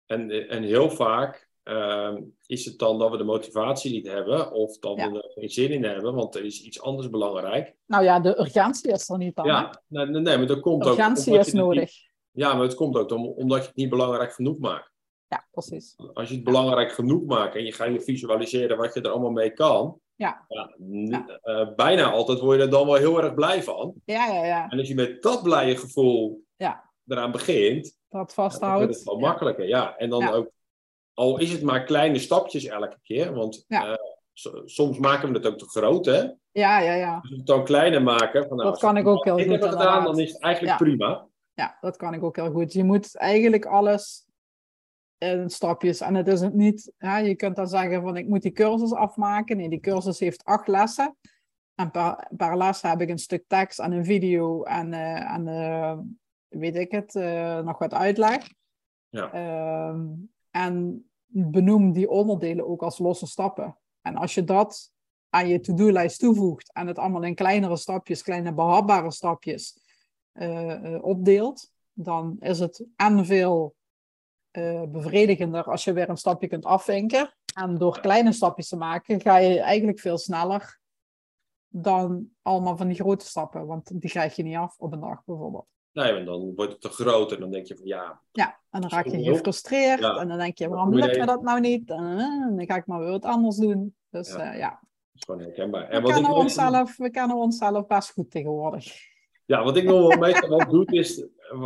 En, 0.06 0.48
en 0.48 0.62
heel 0.62 0.90
vaak 0.90 1.48
uh, 1.64 2.16
is 2.46 2.64
het 2.64 2.78
dan 2.78 2.98
dat 2.98 3.10
we 3.10 3.16
de 3.16 3.24
motivatie 3.24 3.92
niet 3.92 4.06
hebben. 4.06 4.52
Of 4.52 4.78
dat 4.78 4.96
we 4.96 5.02
er 5.02 5.32
geen 5.34 5.50
zin 5.50 5.70
in 5.70 5.84
hebben. 5.84 6.14
Want 6.14 6.34
er 6.34 6.44
is 6.44 6.62
iets 6.62 6.80
anders 6.80 7.10
belangrijk. 7.10 7.76
Nou 7.86 8.04
ja, 8.04 8.20
de 8.20 8.38
urgentie 8.40 8.92
is 8.92 9.08
er 9.08 9.18
niet 9.18 9.36
dan. 9.36 9.46
Ja, 9.46 9.82
nee, 9.86 10.06
nee, 10.06 10.36
maar 10.38 10.46
dat 10.46 10.60
komt 10.60 10.86
urgentie 10.86 11.02
ook... 11.02 11.08
Urgentie 11.08 11.38
is 11.38 11.52
nodig. 11.52 12.07
Ja, 12.38 12.54
maar 12.54 12.62
het 12.62 12.74
komt 12.74 12.96
ook 12.96 13.10
omdat 13.36 13.60
je 13.60 13.66
het 13.66 13.76
niet 13.76 13.88
belangrijk 13.88 14.32
genoeg 14.32 14.58
maakt. 14.58 14.92
Ja, 15.26 15.46
precies. 15.50 15.96
Als 16.12 16.28
je 16.28 16.34
het 16.34 16.44
belangrijk 16.44 16.92
genoeg 16.92 17.24
maakt 17.24 17.54
en 17.54 17.64
je 17.64 17.72
gaat 17.72 17.92
je 17.92 18.00
visualiseren 18.00 18.76
wat 18.76 18.94
je 18.94 19.00
er 19.00 19.10
allemaal 19.10 19.30
mee 19.30 19.50
kan. 19.50 20.00
Ja. 20.14 20.46
ja, 20.48 21.40
uh, 21.44 21.74
bijna 21.76 22.10
altijd 22.10 22.38
word 22.38 22.56
je 22.56 22.62
er 22.62 22.70
dan 22.70 22.86
wel 22.86 22.94
heel 22.94 23.22
erg 23.22 23.34
blij 23.34 23.62
van. 23.62 23.94
Ja, 24.04 24.26
ja, 24.26 24.44
ja. 24.44 24.68
En 24.68 24.78
als 24.78 24.88
je 24.88 24.94
met 24.94 25.22
dat 25.22 25.42
blije 25.42 25.76
gevoel 25.76 26.44
ja. 26.56 26.90
eraan 27.06 27.32
begint. 27.32 27.98
Dat 28.08 28.34
vasthoudt. 28.34 28.74
Dan 28.74 28.84
wordt 28.84 28.94
het 28.94 29.04
wel 29.04 29.18
makkelijker, 29.18 29.68
ja. 29.68 29.96
En 29.96 30.10
dan 30.10 30.28
ook, 30.28 30.50
al 31.14 31.38
is 31.38 31.52
het 31.52 31.62
maar 31.62 31.84
kleine 31.84 32.18
stapjes 32.18 32.64
elke 32.64 32.98
keer. 33.02 33.34
Want 33.34 33.64
uh, 33.68 33.94
soms 34.64 34.98
maken 34.98 35.28
we 35.28 35.34
het 35.34 35.46
ook 35.46 35.58
te 35.58 35.68
groot, 35.68 36.04
hè? 36.04 36.20
Ja, 36.50 36.80
ja, 36.80 36.94
ja. 36.94 37.18
Als 37.20 37.30
we 37.30 37.36
het 37.36 37.46
dan 37.46 37.64
kleiner 37.64 38.02
maken. 38.02 38.48
Van, 38.48 38.56
nou, 38.56 38.70
dat 38.70 38.78
kan 38.78 38.96
ik 38.96 39.06
ook 39.06 39.24
heel 39.24 39.34
goed. 39.34 39.42
Ik 39.42 39.50
heb 39.50 39.60
het 39.60 39.70
gedaan, 39.70 40.04
dan 40.04 40.18
is 40.18 40.32
het 40.32 40.42
eigenlijk 40.42 40.76
prima. 40.76 41.26
Ja, 41.58 41.78
dat 41.80 41.96
kan 41.96 42.14
ik 42.14 42.22
ook 42.22 42.36
heel 42.36 42.50
goed. 42.50 42.72
Je 42.72 42.84
moet 42.84 43.16
eigenlijk 43.16 43.66
alles 43.66 44.26
in 45.18 45.50
stapjes. 45.50 46.00
En 46.00 46.14
het 46.14 46.28
is 46.28 46.40
het 46.40 46.54
niet, 46.54 46.92
ja, 46.98 47.18
je 47.18 47.34
kunt 47.34 47.56
dan 47.56 47.68
zeggen 47.68 48.02
van 48.02 48.16
ik 48.16 48.28
moet 48.28 48.42
die 48.42 48.52
cursus 48.52 48.92
afmaken. 48.92 49.56
Nee, 49.56 49.68
die 49.68 49.80
cursus 49.80 50.18
heeft 50.18 50.44
acht 50.44 50.68
lessen. 50.68 51.16
En 51.74 51.90
per, 51.90 52.28
per 52.36 52.56
les 52.56 52.82
heb 52.82 53.00
ik 53.00 53.08
een 53.08 53.18
stuk 53.18 53.44
tekst 53.46 53.78
en 53.78 53.92
een 53.92 54.04
video 54.04 54.62
en, 54.62 54.92
uh, 54.92 55.32
en 55.32 55.46
uh, 55.46 55.98
weet 56.48 56.76
ik 56.76 56.90
het, 56.90 57.14
uh, 57.14 57.60
nog 57.60 57.78
wat 57.78 57.94
uitleg. 57.94 58.52
Ja. 59.08 59.32
Ehm, 59.32 60.06
en 60.50 61.08
benoem 61.26 61.92
die 61.92 62.10
onderdelen 62.10 62.68
ook 62.68 62.82
als 62.82 62.98
losse 62.98 63.26
stappen. 63.26 63.78
En 64.02 64.16
als 64.16 64.34
je 64.34 64.44
dat 64.44 64.92
aan 65.28 65.48
je 65.48 65.60
to-do-lijst 65.60 66.18
toevoegt 66.18 66.72
en 66.72 66.86
het 66.86 66.98
allemaal 66.98 67.22
in 67.22 67.34
kleinere 67.34 67.76
stapjes, 67.76 68.22
kleine 68.22 68.54
behapbare 68.54 69.10
stapjes, 69.10 69.87
uh, 70.38 71.04
opdeelt, 71.04 71.70
dan 71.92 72.36
is 72.40 72.58
het 72.58 72.84
en 72.96 73.26
veel 73.26 73.74
uh, 74.52 74.82
bevredigender 74.82 75.64
als 75.64 75.84
je 75.84 75.92
weer 75.92 76.08
een 76.08 76.16
stapje 76.16 76.48
kunt 76.48 76.64
afvinken. 76.64 77.34
En 77.54 77.78
door 77.78 78.00
kleine 78.00 78.32
stapjes 78.32 78.68
te 78.68 78.76
maken, 78.76 79.20
ga 79.20 79.36
je 79.36 79.60
eigenlijk 79.60 80.00
veel 80.00 80.18
sneller 80.18 80.80
dan 81.68 82.28
allemaal 82.42 82.76
van 82.76 82.86
die 82.86 82.96
grote 82.96 83.26
stappen. 83.26 83.66
Want 83.66 84.00
die 84.00 84.10
krijg 84.10 84.36
je 84.36 84.42
niet 84.42 84.56
af 84.56 84.78
op 84.78 84.92
een 84.92 85.00
dag 85.00 85.24
bijvoorbeeld. 85.24 85.66
Nee, 85.92 86.12
want 86.12 86.26
dan 86.26 86.54
wordt 86.54 86.72
het 86.72 86.80
te 86.80 86.88
groot 86.88 87.32
en 87.32 87.40
dan 87.40 87.50
denk 87.50 87.66
je 87.66 87.76
van 87.76 87.86
ja. 87.86 88.20
Ja, 88.32 88.60
en 88.70 88.80
dan 88.80 88.90
raak 88.90 89.06
je 89.06 89.22
gefrustreerd 89.22 90.00
ja. 90.00 90.16
en 90.16 90.28
dan 90.28 90.38
denk 90.38 90.58
je, 90.58 90.68
waarom 90.68 90.94
lukt 90.94 91.18
me 91.18 91.26
dat 91.26 91.42
nou 91.42 91.60
niet? 91.60 91.90
En 91.90 92.54
dan 92.56 92.66
ga 92.66 92.76
ik 92.76 92.86
maar 92.86 92.98
weer 92.98 93.10
wat 93.10 93.24
anders 93.24 93.56
doen. 93.56 93.96
Dus 94.10 94.32
ja. 94.32 94.52
Uh, 94.52 94.58
ja. 94.58 94.68
Dat 94.70 94.80
is 95.14 95.24
gewoon 95.24 95.40
herkenbaar. 95.40 95.88
En 95.88 96.02
we, 96.02 96.08
kennen 96.08 96.30
onszelf, 96.30 96.96
we 96.96 97.10
kennen 97.10 97.36
onszelf 97.36 97.86
best 97.86 98.10
goed 98.10 98.30
tegenwoordig. 98.30 99.16
Ja, 99.48 99.64
wat 99.64 99.76
ik 99.76 99.84
nog 99.84 100.08
wel 100.08 100.16
meestal 100.28 100.48
wel 100.48 100.68
doe, 100.68 100.84
is, 100.86 101.24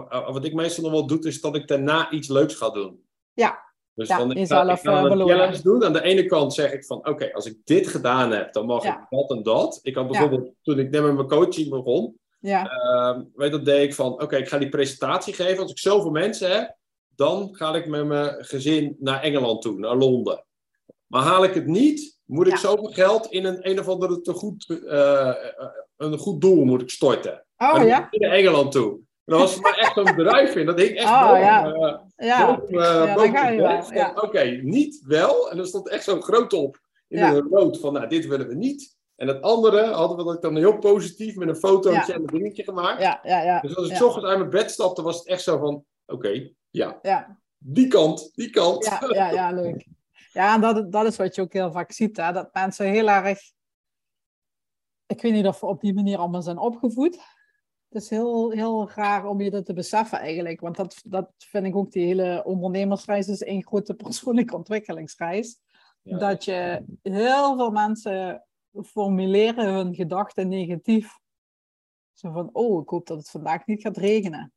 wat 0.09 0.45
ik 0.45 0.55
meestal 0.55 0.83
nog 0.85 0.93
wel 0.93 1.07
doe, 1.07 1.19
is 1.27 1.41
dat 1.41 1.57
ik 1.57 1.69
daarna 1.69 2.11
iets 2.11 2.29
leuks 2.29 2.55
ga 2.55 2.71
doen. 2.71 3.05
Ja. 3.33 3.59
Dus 3.95 4.09
Ja, 4.09 4.19
dan 4.19 4.31
ik 4.31 4.47
ga, 4.47 4.71
ik 4.73 4.79
ga 4.79 5.05
eh, 5.05 5.11
een 5.11 5.19
challenge 5.29 5.63
doen. 5.63 5.85
Aan 5.85 5.93
de 5.93 6.03
ene 6.03 6.27
kant 6.27 6.55
zeg 6.55 6.73
ik 6.73 6.85
van, 6.85 7.09
oké, 7.09 7.33
als 7.33 7.47
ik 7.47 7.57
dit 7.65 7.87
gedaan 7.87 8.31
heb, 8.31 8.53
dan 8.53 8.67
mag 8.67 8.83
Ja. 8.85 9.01
ik 9.01 9.07
dat 9.19 9.31
en 9.31 9.43
dat. 9.43 9.79
Ik 9.83 9.95
had 9.95 10.05
Ja. 10.05 10.11
bijvoorbeeld, 10.11 10.55
toen 10.63 10.79
ik 10.79 10.91
net 10.91 11.03
met 11.03 11.15
mijn 11.15 11.29
coaching 11.29 11.71
begon, 11.71 12.17
Ja, 12.39 12.67
Ehm, 12.71 13.23
weet 13.35 13.51
dat 13.53 13.65
deed 13.65 13.83
ik 13.83 13.95
van, 13.95 14.13
oké, 14.23 14.37
ik 14.37 14.49
ga 14.49 14.59
die 14.59 14.69
presentatie 14.69 15.35
geven. 15.35 15.63
Als 15.63 15.71
ik 15.71 15.79
zoveel 15.79 16.11
mensen 16.11 16.51
heb, 16.51 16.77
dan 17.17 17.49
ga 17.55 17.75
ik 17.75 17.87
met 17.87 18.07
mijn 18.07 18.45
gezin 18.45 18.97
naar 18.99 19.23
Engeland 19.23 19.63
toe, 19.63 19.79
naar 19.79 19.97
Londen. 19.97 20.45
Maar 21.07 21.23
haal 21.23 21.45
ik 21.45 21.55
het 21.55 21.67
niet, 21.67 22.19
moet 22.25 22.47
ik 22.47 22.57
zoveel 22.57 22.91
geld 22.93 23.27
in 23.27 23.45
een, 23.45 23.69
een 23.71 23.79
of 23.81 23.89
andere 23.89 24.21
te 24.21 24.33
goed, 24.33 24.83
eh, 24.87 25.29
eh, 25.29 25.35
een 25.97 26.19
goed 26.19 26.41
doel 26.41 26.65
moet 26.65 26.83
ik 26.83 26.91
storten. 26.91 27.45
Oh 27.71 27.87
ja, 27.87 28.09
naar 28.11 28.31
Engeland 28.31 28.73
toe. 28.73 28.93
En 29.25 29.39
dat 29.39 29.39
was 29.41 29.61
mij 29.61 29.73
echt 29.73 29.95
zo'n 29.95 30.05
bedrijf 30.17 30.55
in. 30.55 30.67
Dat 30.67 30.79
hing 30.81 30.97
echt 30.97 31.09
Oh, 31.09 31.23
boven, 31.29 31.41
ja. 31.41 31.65
eh, 31.73 32.27
ja. 32.27 32.47
boven, 32.57 32.69
eh, 32.69 32.75
Ja, 32.85 33.05
dan 33.07 33.15
boven 33.15 33.31
ga 33.37 33.45
het 33.45 33.55
je 33.55 33.61
bed. 33.61 33.67
wel, 33.71 33.83
Van, 33.83 33.97
ja. 33.97 34.13
Oké, 34.15 34.43
niet 34.63 35.03
wel. 35.07 35.51
En 35.51 35.59
er 35.59 35.67
stond 35.67 35.89
echt 35.89 36.05
zo 36.05 36.21
groot 36.21 36.53
op 36.53 36.81
in 37.09 37.19
Ja. 37.19 37.33
een 37.35 37.49
rood 37.51 37.79
van, 37.81 37.93
nou, 37.93 38.09
dit 38.09 38.27
willen 38.27 38.49
we 38.49 38.55
niet. 38.55 38.97
En 39.17 39.29
het 39.29 39.43
andere 39.43 39.87
hadden 39.87 40.17
we 40.17 40.25
dat 40.25 40.43
dan 40.43 40.57
heel 40.57 40.79
positief 40.79 41.37
met 41.37 41.49
een 41.49 41.57
fotootje 41.57 42.13
en 42.13 42.21
een 42.21 42.27
dingetje 42.27 42.63
gemaakt. 42.65 43.03
Ja, 43.03 43.21
ja, 43.23 43.43
ja. 43.43 43.61
Dus 43.61 43.77
als 43.77 43.89
ik. 43.91 43.97
's 43.97 44.01
ochtends 44.03 44.29
uit 44.29 44.39
mijn 44.39 44.51
bed 44.51 44.71
stapte, 44.71 45.03
was 45.03 45.19
het 45.19 45.27
echt 45.29 45.43
zo 45.43 45.59
van: 45.59 45.85
oké, 46.07 46.51
ja, 46.71 46.99
Ja, 47.03 47.39
die 47.59 47.89
kant, 47.89 48.31
die 48.35 48.51
kant. 48.51 48.85
ja, 48.85 49.01
ja, 49.15 49.31
ja, 49.31 49.51
leuk. 49.53 49.87
Ja, 50.33 50.55
en 50.55 50.61
dat, 50.61 50.93
dat 50.93 51.07
is 51.07 51.17
wat 51.17 51.35
je 51.35 51.43
ook 51.43 51.53
heel 51.53 51.73
vaak 51.73 51.93
ziet, 51.93 52.17
hè? 52.17 52.33
dat 52.33 52.49
mensen 52.53 52.87
heel 52.87 53.09
erg... 53.09 53.39
Ik 55.07 55.23
weet 55.23 55.33
niet 55.33 55.47
of 55.47 55.61
we 55.61 55.67
op 55.67 55.81
die 55.81 55.95
manier 55.95 56.19
allemaal 56.19 56.43
zijn 56.43 56.59
opgevoed. 56.59 57.19
Het 57.93 58.03
is 58.03 58.11
heel, 58.11 58.51
heel 58.51 58.91
raar 58.91 59.27
om 59.27 59.41
je 59.41 59.51
dat 59.51 59.65
te 59.65 59.73
beseffen 59.73 60.19
eigenlijk. 60.19 60.61
Want 60.61 60.77
dat, 60.77 61.03
dat 61.05 61.33
vind 61.39 61.67
ik 61.67 61.77
ook, 61.77 61.93
die 61.93 62.07
hele 62.07 62.43
ondernemersreis 62.45 63.29
is 63.29 63.43
één 63.43 63.67
grote 63.67 63.95
persoonlijke 64.05 64.57
ontwikkelingsreis. 64.57 65.59
Ja. 66.03 66.19
Dat 66.19 66.45
je 66.45 66.85
heel 67.03 67.57
veel 67.57 67.71
mensen 67.71 68.47
formuleren 68.73 69.75
hun 69.75 69.95
gedachten 69.95 70.49
negatief. 70.49 71.19
Zo 72.13 72.33
van, 72.33 72.49
oh, 72.53 72.83
ik 72.83 72.89
hoop 72.89 73.07
dat 73.07 73.19
het 73.19 73.31
vandaag 73.31 73.67
niet 73.67 73.83
gaat 73.83 73.97
regenen. 73.97 74.53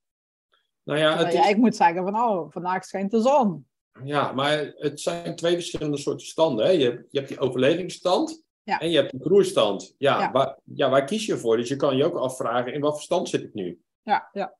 Nou 0.83 0.99
ja, 0.99 1.09
het 1.09 1.27
is, 1.27 1.33
eigenlijk 1.33 1.57
moet 1.57 1.75
zeggen 1.75 2.03
van, 2.03 2.15
oh, 2.15 2.51
vandaag 2.51 2.85
schijnt 2.85 3.11
de 3.11 3.21
zon. 3.21 3.67
ja, 4.03 4.31
maar 4.31 4.73
het 4.75 5.01
zijn 5.01 5.35
twee 5.35 5.53
verschillende 5.53 5.97
soorten 5.97 6.27
standen. 6.27 6.65
Hè. 6.65 6.71
Je, 6.71 7.05
je 7.09 7.17
hebt 7.17 7.27
die 7.27 7.39
overlevingsstand 7.39 8.44
Ja. 8.65 8.79
en 8.79 8.89
je 8.89 8.97
hebt 8.97 9.11
die 9.11 9.21
groeistand. 9.21 9.95
Ja, 9.97 10.19
Ja. 10.19 10.31
Waar, 10.31 10.57
ja, 10.63 10.89
waar 10.89 11.05
kies 11.05 11.25
je 11.25 11.37
voor? 11.37 11.57
Dus 11.57 11.67
je 11.69 11.75
kan 11.75 11.97
je 11.97 12.05
ook 12.05 12.15
afvragen: 12.17 12.73
in 12.73 12.81
wat 12.81 12.91
voor 12.93 13.01
stand 13.01 13.29
zit 13.29 13.41
ik 13.43 13.53
nu? 13.53 13.81
Ja, 14.01 14.29
ja, 14.33 14.55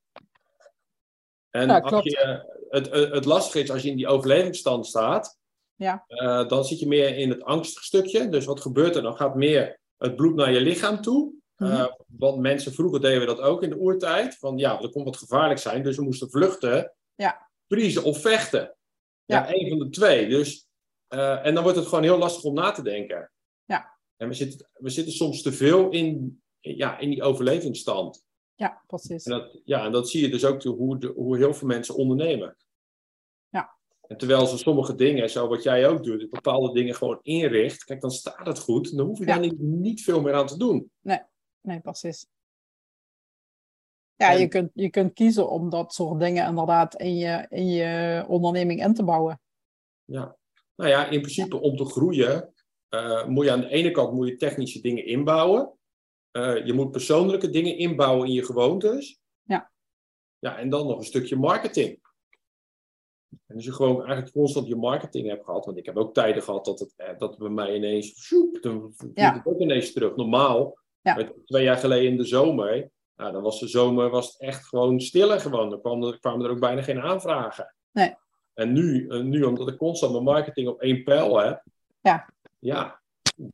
En 1.50 1.68
Ja, 1.68 1.80
als 1.80 1.90
klopt. 1.90 2.04
je, 2.12 2.46
het, 2.70 2.92
het, 2.92 3.12
het 3.14 3.26
lastige 3.26 3.60
is 3.60 3.72
als 3.72 3.82
je 3.82 3.90
in 3.90 3.96
die 3.98 4.08
overlevingsstand 4.08 4.86
staat, 4.88 5.38
Ja. 5.76 6.04
eh, 6.08 6.48
dan 6.48 6.66
zit 6.66 6.80
je 6.80 6.88
meer 6.88 7.18
in 7.18 7.30
het 7.30 7.44
angstig 7.44 7.84
stukje. 7.84 8.30
Dus 8.30 8.46
wat 8.46 8.60
gebeurt 8.62 8.96
er? 8.96 9.02
Dan 9.02 9.16
gaat 9.18 9.36
meer 9.36 9.80
het 9.98 10.16
bloed 10.16 10.36
naar 10.36 10.52
je 10.52 10.62
lichaam 10.62 11.02
toe. 11.02 11.34
Eh, 11.56 11.68
Mhm. 11.70 11.88
want 12.08 12.38
mensen 12.40 12.74
vroeger 12.74 13.02
deden 13.02 13.20
we 13.20 13.26
dat 13.26 13.40
ook 13.42 13.64
in 13.64 13.70
de 13.70 13.78
oertijd. 13.78 14.38
Van 14.38 14.58
ja, 14.58 14.82
er 14.82 14.90
kon 14.90 15.04
wat 15.04 15.18
gevaarlijk 15.18 15.60
zijn, 15.60 15.84
dus 15.84 15.96
we 15.98 16.04
moesten 16.04 16.30
vluchten, 16.30 16.94
Ja. 17.16 17.50
vriezen 17.68 18.04
of 18.04 18.22
vechten. 18.22 18.76
Ja, 19.26 19.38
Ja. 19.38 19.54
één 19.54 19.70
van 19.70 19.80
de 19.80 19.90
twee. 19.90 20.28
Dus, 20.30 20.68
eh, 21.08 21.46
en 21.46 21.54
dan 21.54 21.64
wordt 21.64 21.78
het 21.78 21.88
gewoon 21.88 22.04
heel 22.04 22.18
lastig 22.18 22.44
om 22.44 22.54
na 22.54 22.72
te 22.72 22.82
denken. 22.84 23.32
Ja. 23.66 23.95
En 24.18 24.28
we 24.28 24.34
zitten, 24.34 24.70
we 24.74 24.90
zitten 24.90 25.14
soms 25.14 25.42
te 25.42 25.52
veel 25.52 25.90
in, 25.90 26.42
ja, 26.60 26.98
in 26.98 27.10
die 27.10 27.24
overlevingsstand. 27.24 28.24
ja, 28.56 28.84
precies. 28.88 29.24
En 29.26 29.32
dat, 29.32 29.62
ja, 29.64 29.86
en 29.86 29.92
dat 29.92 30.10
zie 30.10 30.22
je 30.22 30.30
dus 30.30 30.46
ook 30.46 30.64
hoe, 30.64 30.98
de, 31.00 31.08
hoe 31.08 31.38
heel 31.38 31.54
veel 31.54 31.68
mensen 31.68 31.96
ondernemen. 31.96 32.56
Ja. 33.50 33.76
En 34.08 34.18
terwijl 34.18 34.46
ze 34.46 34.58
sommige 34.58 34.96
dingen, 34.96 35.30
zo 35.30 35.48
wat 35.48 35.64
jij 35.64 35.88
ook 35.88 36.04
doet, 36.04 36.30
bepaalde 36.30 36.74
dingen 36.74 36.96
gewoon 36.96 37.20
inricht, 37.22 37.84
kijk, 37.84 38.02
dan 38.02 38.12
staat 38.12 38.48
het 38.48 38.60
goed. 38.60 38.98
Dan 38.98 39.06
hoef 39.06 39.18
je 39.18 39.26
Ja. 39.26 39.32
daar 39.34 39.40
niet, 39.42 39.60
niet 39.60 40.02
veel 40.04 40.22
meer 40.22 40.34
aan 40.34 40.48
te 40.48 40.58
doen. 40.58 40.92
Nee, 41.62 41.80
precies. 41.82 42.28
Ja, 44.16 44.32
En- 44.32 44.40
je 44.40 44.48
kunt, 44.48 44.72
je 44.74 44.90
kunt 44.90 45.14
kiezen 45.14 45.50
om 45.50 45.70
dat 45.70 45.94
soort 45.94 46.20
dingen 46.20 46.48
inderdaad 46.48 46.96
in 46.96 47.16
je, 47.16 47.46
in 47.50 47.68
je 47.68 48.24
onderneming 48.28 48.84
in 48.84 48.94
te 48.94 49.04
bouwen. 49.04 49.42
Ja. 50.06 50.38
Nou 50.76 50.90
ja, 50.90 51.06
in 51.10 51.20
principe 51.22 51.62
om 51.62 51.76
te 51.78 51.86
groeien, 51.86 52.54
eh, 52.96 53.26
moet 53.28 53.46
je 53.46 53.52
aan 53.52 53.62
de 53.62 53.70
ene 53.70 53.92
kant 53.92 54.14
moet 54.14 54.28
je 54.28 54.36
technische 54.36 54.82
dingen 54.82 55.06
inbouwen. 55.06 55.72
Eh, 56.32 56.66
je 56.66 56.74
moet 56.74 56.92
persoonlijke 56.92 57.50
dingen 57.50 57.78
inbouwen 57.78 58.28
in 58.28 58.34
je 58.34 58.46
gewoontes. 58.46 59.20
Ja. 59.44 59.72
Ja, 60.40 60.58
en 60.58 60.70
dan 60.70 60.88
nog 60.88 60.98
een 60.98 61.04
stukje 61.06 61.36
marketing. 61.36 62.04
En 63.48 63.56
dus 63.56 63.66
je 63.66 63.74
gewoon 63.74 63.98
eigenlijk 63.98 64.32
constant 64.32 64.68
je 64.68 64.76
marketing 64.76 65.28
hebt 65.28 65.46
gehad. 65.46 65.66
Want 65.66 65.78
ik 65.78 65.86
heb 65.86 65.98
ook 65.98 66.14
tijden 66.14 66.44
gehad 66.44 66.66
dat 66.66 66.80
het, 66.80 66.94
eh, 66.96 67.18
dat 67.18 67.30
het 67.30 67.40
bij 67.40 67.50
mij 67.50 67.76
ineens, 67.76 68.08
sjoep, 68.26 68.62
dan 68.62 68.94
Ja. 69.14 69.34
het 69.34 69.46
ook 69.46 69.60
ineens 69.60 69.94
terug. 69.94 70.16
Normaal, 70.16 70.78
Ja. 71.02 71.30
twee 71.46 71.64
jaar 71.64 71.78
geleden 71.78 72.12
in 72.12 72.18
de 72.18 72.26
zomer, 72.26 72.90
nou, 73.16 73.32
dan 73.32 73.42
was 73.42 73.60
de 73.60 73.68
zomer 73.68 74.10
was 74.10 74.28
het 74.32 74.42
echt 74.42 74.68
gewoon 74.68 75.00
stiller 75.02 75.40
gewoon. 75.40 75.70
Dan 75.70 75.82
kwamen 75.82 76.12
er, 76.12 76.20
kwamen 76.20 76.46
er 76.46 76.52
ook 76.52 76.60
bijna 76.60 76.82
geen 76.82 77.02
aanvragen. 77.02 77.76
Nee. 77.92 78.16
En 78.54 78.74
nu, 78.74 79.08
nu, 79.24 79.44
omdat 79.44 79.68
ik 79.68 79.78
constant 79.78 80.12
mijn 80.12 80.24
marketing 80.24 80.68
op 80.68 80.82
één 80.82 81.04
pijl 81.04 81.38
heb, 81.40 81.64
Ja. 82.02 82.34
Ja 82.66 83.04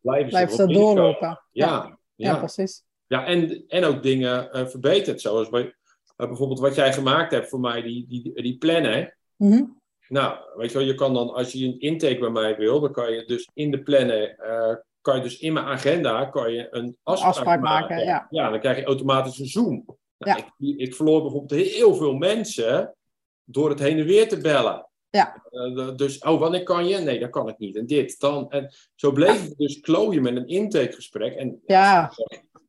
blijven 0.02 0.40
erop 0.40 0.50
ze 0.50 0.68
doorlopen. 0.68 1.42
Ja, 1.52 1.68
Ja, 2.16 2.32
ja. 2.32 2.38
precies. 2.38 2.84
Ja, 3.08 3.26
en, 3.26 3.64
en 3.68 3.84
ook 3.84 4.04
dingen 4.04 4.52
eh, 4.52 4.68
verbeterd. 4.68 5.22
Zoals 5.22 5.50
bij, 5.50 5.76
eh, 6.16 6.28
bijvoorbeeld 6.28 6.60
wat 6.60 6.76
jij 6.76 6.94
gemaakt 6.94 7.32
hebt 7.32 7.50
voor 7.50 7.60
mij, 7.60 7.82
die, 7.82 8.08
die, 8.08 8.42
die 8.42 8.58
plannen. 8.58 9.16
Mhm. 9.36 9.64
Nou, 10.08 10.38
weet 10.56 10.72
je 10.72 10.78
wel, 10.78 10.88
je 10.88 10.96
kan 10.96 11.14
dan, 11.14 11.34
als 11.34 11.52
je 11.52 11.66
een 11.66 11.80
intake 11.80 12.20
bij 12.20 12.30
mij 12.30 12.56
wil, 12.56 12.80
dan 12.80 12.92
kan 12.92 13.14
je 13.14 13.26
dus 13.26 13.50
in 13.54 13.72
de 13.72 13.82
plannen, 13.82 14.38
eh, 14.38 14.76
kan 15.02 15.16
je 15.16 15.22
dus 15.22 15.40
in 15.40 15.54
mijn 15.54 15.66
agenda, 15.66 16.26
kan 16.26 16.54
je 16.54 16.68
een 16.72 16.98
afspraak, 17.04 17.30
Afspraak 17.30 17.62
maken, 17.62 18.28
ja. 18.30 18.50
dan 18.50 18.60
krijg 18.60 18.78
je 18.78 18.84
automatisch 18.84 19.40
een 19.40 19.46
Zoom. 19.46 19.86
Nou, 20.18 20.38
Ja. 20.38 20.38
ik, 20.38 20.80
ik 20.80 20.96
verloor 20.96 21.22
bijvoorbeeld 21.22 21.62
heel 21.62 21.96
veel 21.96 22.14
mensen 22.14 22.96
door 23.44 23.70
het 23.70 23.80
heen 23.80 24.00
en 24.00 24.06
weer 24.06 24.28
te 24.28 24.38
bellen. 24.38 24.91
Ja. 25.12 25.44
Eh, 25.50 25.96
dus, 25.96 26.20
oh, 26.20 26.40
wanneer 26.40 26.64
kan 26.64 26.88
je? 26.88 26.98
Nee, 26.98 27.20
dat 27.20 27.30
kan 27.30 27.48
ik 27.50 27.58
niet. 27.58 27.76
En 27.76 27.86
dit, 27.86 28.20
dan. 28.20 28.50
En 28.52 28.74
zo 28.96 29.12
bleef 29.12 29.48
we 29.48 29.56
dus 29.58 29.80
klooien 29.80 30.22
met 30.22 30.36
een 30.36 30.48
intakegesprek. 30.48 31.34
En 31.36 31.62
Ja, 31.66 32.12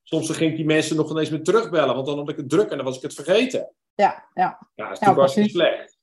soms 0.03 0.31
ging 0.31 0.51
ik 0.51 0.57
die 0.57 0.67
mensen 0.67 0.97
nog 0.97 1.11
ineens 1.11 1.31
meer 1.31 1.43
terugbellen, 1.43 1.95
want 1.95 2.07
dan 2.07 2.19
had 2.19 2.29
ik 2.29 2.37
het 2.37 2.49
druk 2.49 2.71
en 2.71 2.77
dan 2.77 2.87
was 2.87 2.97
ik 2.97 3.03
het 3.03 3.15
vergeten. 3.15 3.73
ja, 3.95 4.25
ja. 4.35 4.59
Ja, 4.75 4.89
natuurlijk 4.89 5.19
hartstikke 5.19 5.51
precies. 5.51 5.53
slecht. 5.53 5.97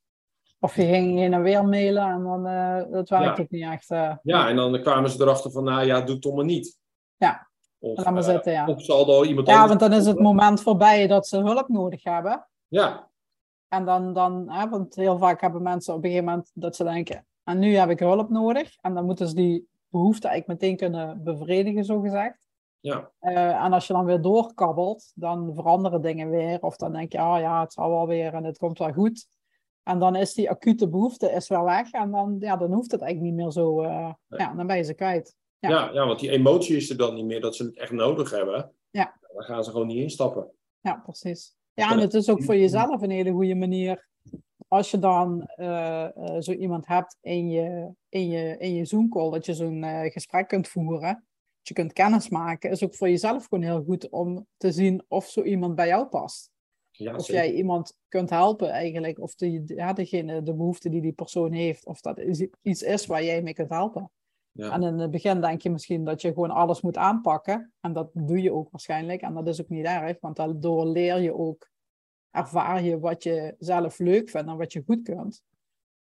Of 0.60 0.76
je 0.76 0.82
ging 0.86 1.18
heen 1.18 1.34
en 1.34 1.42
weer 1.42 1.66
mailen 1.66 2.04
en 2.12 2.24
dan 2.24 2.46
eh, 2.48 2.92
dat 2.92 3.10
werkt 3.10 3.38
Ja. 3.38 3.44
ook 3.44 3.50
niet 3.50 3.64
echt. 3.64 3.90
eh. 3.92 4.16
Ja, 4.24 4.50
en 4.50 4.56
dan 4.56 4.82
kwamen 4.82 5.10
ze 5.10 5.22
erachter 5.22 5.52
van, 5.52 5.64
nou 5.64 5.86
ja, 5.86 6.02
doe 6.02 6.14
het 6.14 6.22
toch 6.22 6.36
maar 6.36 6.46
niet. 6.46 6.78
Ja, 7.18 7.48
Of, 7.80 7.98
laat 7.98 8.14
maar 8.14 8.24
zitten, 8.24 8.52
ja. 8.52 8.68
of 8.68 8.84
zal 8.84 9.22
er 9.22 9.28
iemand 9.28 9.48
Ja, 9.48 9.54
anders... 9.62 9.70
want 9.80 9.92
dan 9.92 10.00
is 10.00 10.06
het 10.06 10.20
moment 10.20 10.62
voorbij 10.62 11.08
dat 11.08 11.28
ze 11.28 11.38
hulp 11.38 11.68
nodig 11.68 12.04
hebben. 12.04 12.48
Ja, 12.68 13.10
En 13.70 13.86
dan, 13.86 14.14
dan 14.14 14.50
hè, 14.52 14.70
want 14.70 14.96
heel 14.96 15.18
vaak 15.18 15.42
hebben 15.42 15.62
mensen 15.62 15.94
op 15.94 16.04
een 16.04 16.10
gegeven 16.10 16.30
moment 16.30 16.52
dat 16.54 16.76
ze 16.76 16.84
denken, 16.84 17.26
en 17.44 17.60
nu 17.60 17.76
heb 17.76 17.90
ik 17.90 18.00
hulp 18.00 18.30
nodig. 18.30 18.78
En 18.82 18.94
dan 18.94 19.06
moeten 19.06 19.28
ze 19.28 19.36
die 19.36 19.68
behoefte 19.88 20.28
eigenlijk 20.28 20.62
meteen 20.62 20.78
kunnen 20.78 21.24
bevredigen, 21.24 21.86
zo 21.86 22.00
gezegd. 22.00 22.48
ja, 22.80 23.12
Eh, 23.20 23.64
en 23.64 23.74
als 23.74 23.88
je 23.88 23.94
dan 23.94 24.06
weer 24.06 24.22
doorkabbelt, 24.22 25.12
dan 25.16 25.52
veranderen 25.56 26.02
dingen 26.02 26.30
weer. 26.30 26.62
Of 26.62 26.76
dan 26.76 26.94
denk 26.94 27.12
je, 27.12 27.20
ah 27.20 27.40
ja, 27.40 27.62
het 27.62 27.74
zal 27.74 27.90
wel 27.90 28.08
weer 28.08 28.34
en 28.34 28.44
het 28.44 28.58
komt 28.58 28.80
wel 28.80 28.94
goed. 28.94 29.28
En 29.84 30.00
dan 30.00 30.16
is 30.16 30.34
die 30.34 30.50
acute 30.50 30.90
behoefte 30.90 31.32
is 31.32 31.48
wel 31.48 31.64
weg. 31.64 31.92
En 31.92 32.12
dan, 32.12 32.36
ja, 32.40 32.58
dan 32.58 32.74
hoeft 32.74 32.92
het 32.92 33.02
eigenlijk 33.02 33.34
niet 33.36 33.44
meer 33.44 33.52
zo. 33.52 33.82
Nee. 33.82 34.14
Ja, 34.28 34.54
dan 34.54 34.68
ben 34.68 34.78
je 34.78 34.84
ze 34.84 34.94
kwijt. 34.94 35.36
ja. 35.60 35.70
Ja. 35.70 35.90
Ja, 35.94 36.06
want 36.08 36.20
die 36.20 36.30
emotie 36.30 36.76
is 36.76 36.90
er 36.90 36.98
dan 36.98 37.14
niet 37.14 37.26
meer 37.26 37.42
dat 37.42 37.56
ze 37.56 37.64
het 37.64 37.78
echt 37.78 37.92
nodig 37.92 38.32
hebben. 38.32 38.72
Ja. 38.90 39.18
Dan 39.34 39.44
gaan 39.44 39.64
ze 39.64 39.72
gewoon 39.72 39.88
niet 39.88 40.02
instappen. 40.02 40.52
Ja, 40.80 41.02
precies. 41.04 41.58
Ja, 41.80 41.92
en 41.92 42.00
het 42.00 42.14
is 42.14 42.30
ook 42.30 42.44
voor 42.44 42.56
jezelf 42.56 43.02
een 43.02 43.10
hele 43.10 43.32
goede 43.32 43.56
manier. 43.56 44.08
Als 44.68 44.92
je 44.92 45.00
dan 45.00 45.42
eh, 45.42 46.06
eh, 46.06 46.42
zo 46.42 46.52
iemand 46.52 46.88
hebt 46.88 47.18
in 47.22 47.50
je, 47.50 47.94
in 48.10 48.28
je, 48.28 48.58
in 48.58 48.76
je 48.76 48.86
Zoom-call, 48.86 49.32
dat 49.32 49.46
je 49.46 49.54
zo'n 49.54 49.84
eh, 49.84 50.12
gesprek 50.12 50.48
kunt 50.48 50.68
voeren, 50.68 51.14
dat 51.58 51.68
je 51.68 51.74
kunt 51.74 51.94
kennismaken, 51.94 52.70
is 52.70 52.84
ook 52.84 52.96
voor 52.96 53.10
jezelf 53.10 53.46
gewoon 53.46 53.64
heel 53.64 53.84
goed 53.84 54.10
om 54.10 54.48
te 54.58 54.72
zien 54.72 55.04
of 55.08 55.26
zo 55.26 55.44
iemand 55.44 55.76
bij 55.76 55.88
jou 55.88 56.06
past. 56.06 56.52
Ja, 56.92 57.16
Of 57.16 57.28
jij 57.28 57.54
iemand 57.54 57.98
kunt 58.08 58.30
helpen 58.30 58.70
eigenlijk, 58.70 59.20
of 59.20 59.36
die, 59.36 59.62
ja, 59.66 59.94
degene, 59.94 60.44
de 60.44 60.54
behoefte 60.54 60.90
die 60.90 61.02
die 61.02 61.12
persoon 61.12 61.52
heeft, 61.52 61.86
of 61.86 62.02
dat 62.02 62.18
is, 62.18 62.48
iets 62.62 62.82
is 62.82 63.06
waar 63.06 63.24
jij 63.24 63.42
mee 63.42 63.54
kunt 63.54 63.70
helpen. 63.70 64.12
Ja. 64.52 64.72
En 64.72 64.84
in 64.84 65.00
het 65.00 65.12
begin 65.12 65.42
denk 65.42 65.62
je 65.62 65.70
misschien 65.70 66.04
dat 66.04 66.22
je 66.22 66.34
gewoon 66.34 66.52
alles 66.52 66.82
moet 66.82 66.98
aanpakken. 66.98 67.74
En 67.80 67.94
dat 67.94 68.10
doe 68.14 68.42
je 68.42 68.54
ook 68.54 68.72
waarschijnlijk. 68.72 69.22
En 69.22 69.34
dat 69.34 69.48
is 69.48 69.62
ook 69.62 69.70
niet 69.70 69.86
erg, 69.86 70.18
want 70.20 70.36
daardoor 70.36 70.86
leer 70.86 71.20
je 71.20 71.36
ook, 71.36 71.70
ervaar 72.32 72.84
je 72.84 73.00
wat 73.00 73.24
je 73.24 73.56
zelf 73.60 74.00
leuk 74.00 74.30
vindt 74.30 74.50
en 74.50 74.58
wat 74.58 74.74
je 74.74 74.84
goed 74.86 75.02
kunt. 75.02 75.44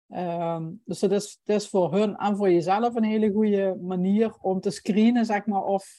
Ehm, 0.09 0.71
dus 0.85 1.01
het 1.01 1.13
is, 1.13 1.41
het 1.45 1.57
is 1.57 1.69
voor 1.69 1.93
hun 1.93 2.17
en 2.17 2.37
voor 2.37 2.51
jezelf 2.51 2.95
een 2.95 3.05
hele 3.05 3.33
goede 3.33 3.79
manier 3.81 4.37
om 4.41 4.61
te 4.61 4.71
screenen, 4.71 5.25
zeg 5.25 5.47
maar, 5.47 5.65
of 5.65 5.99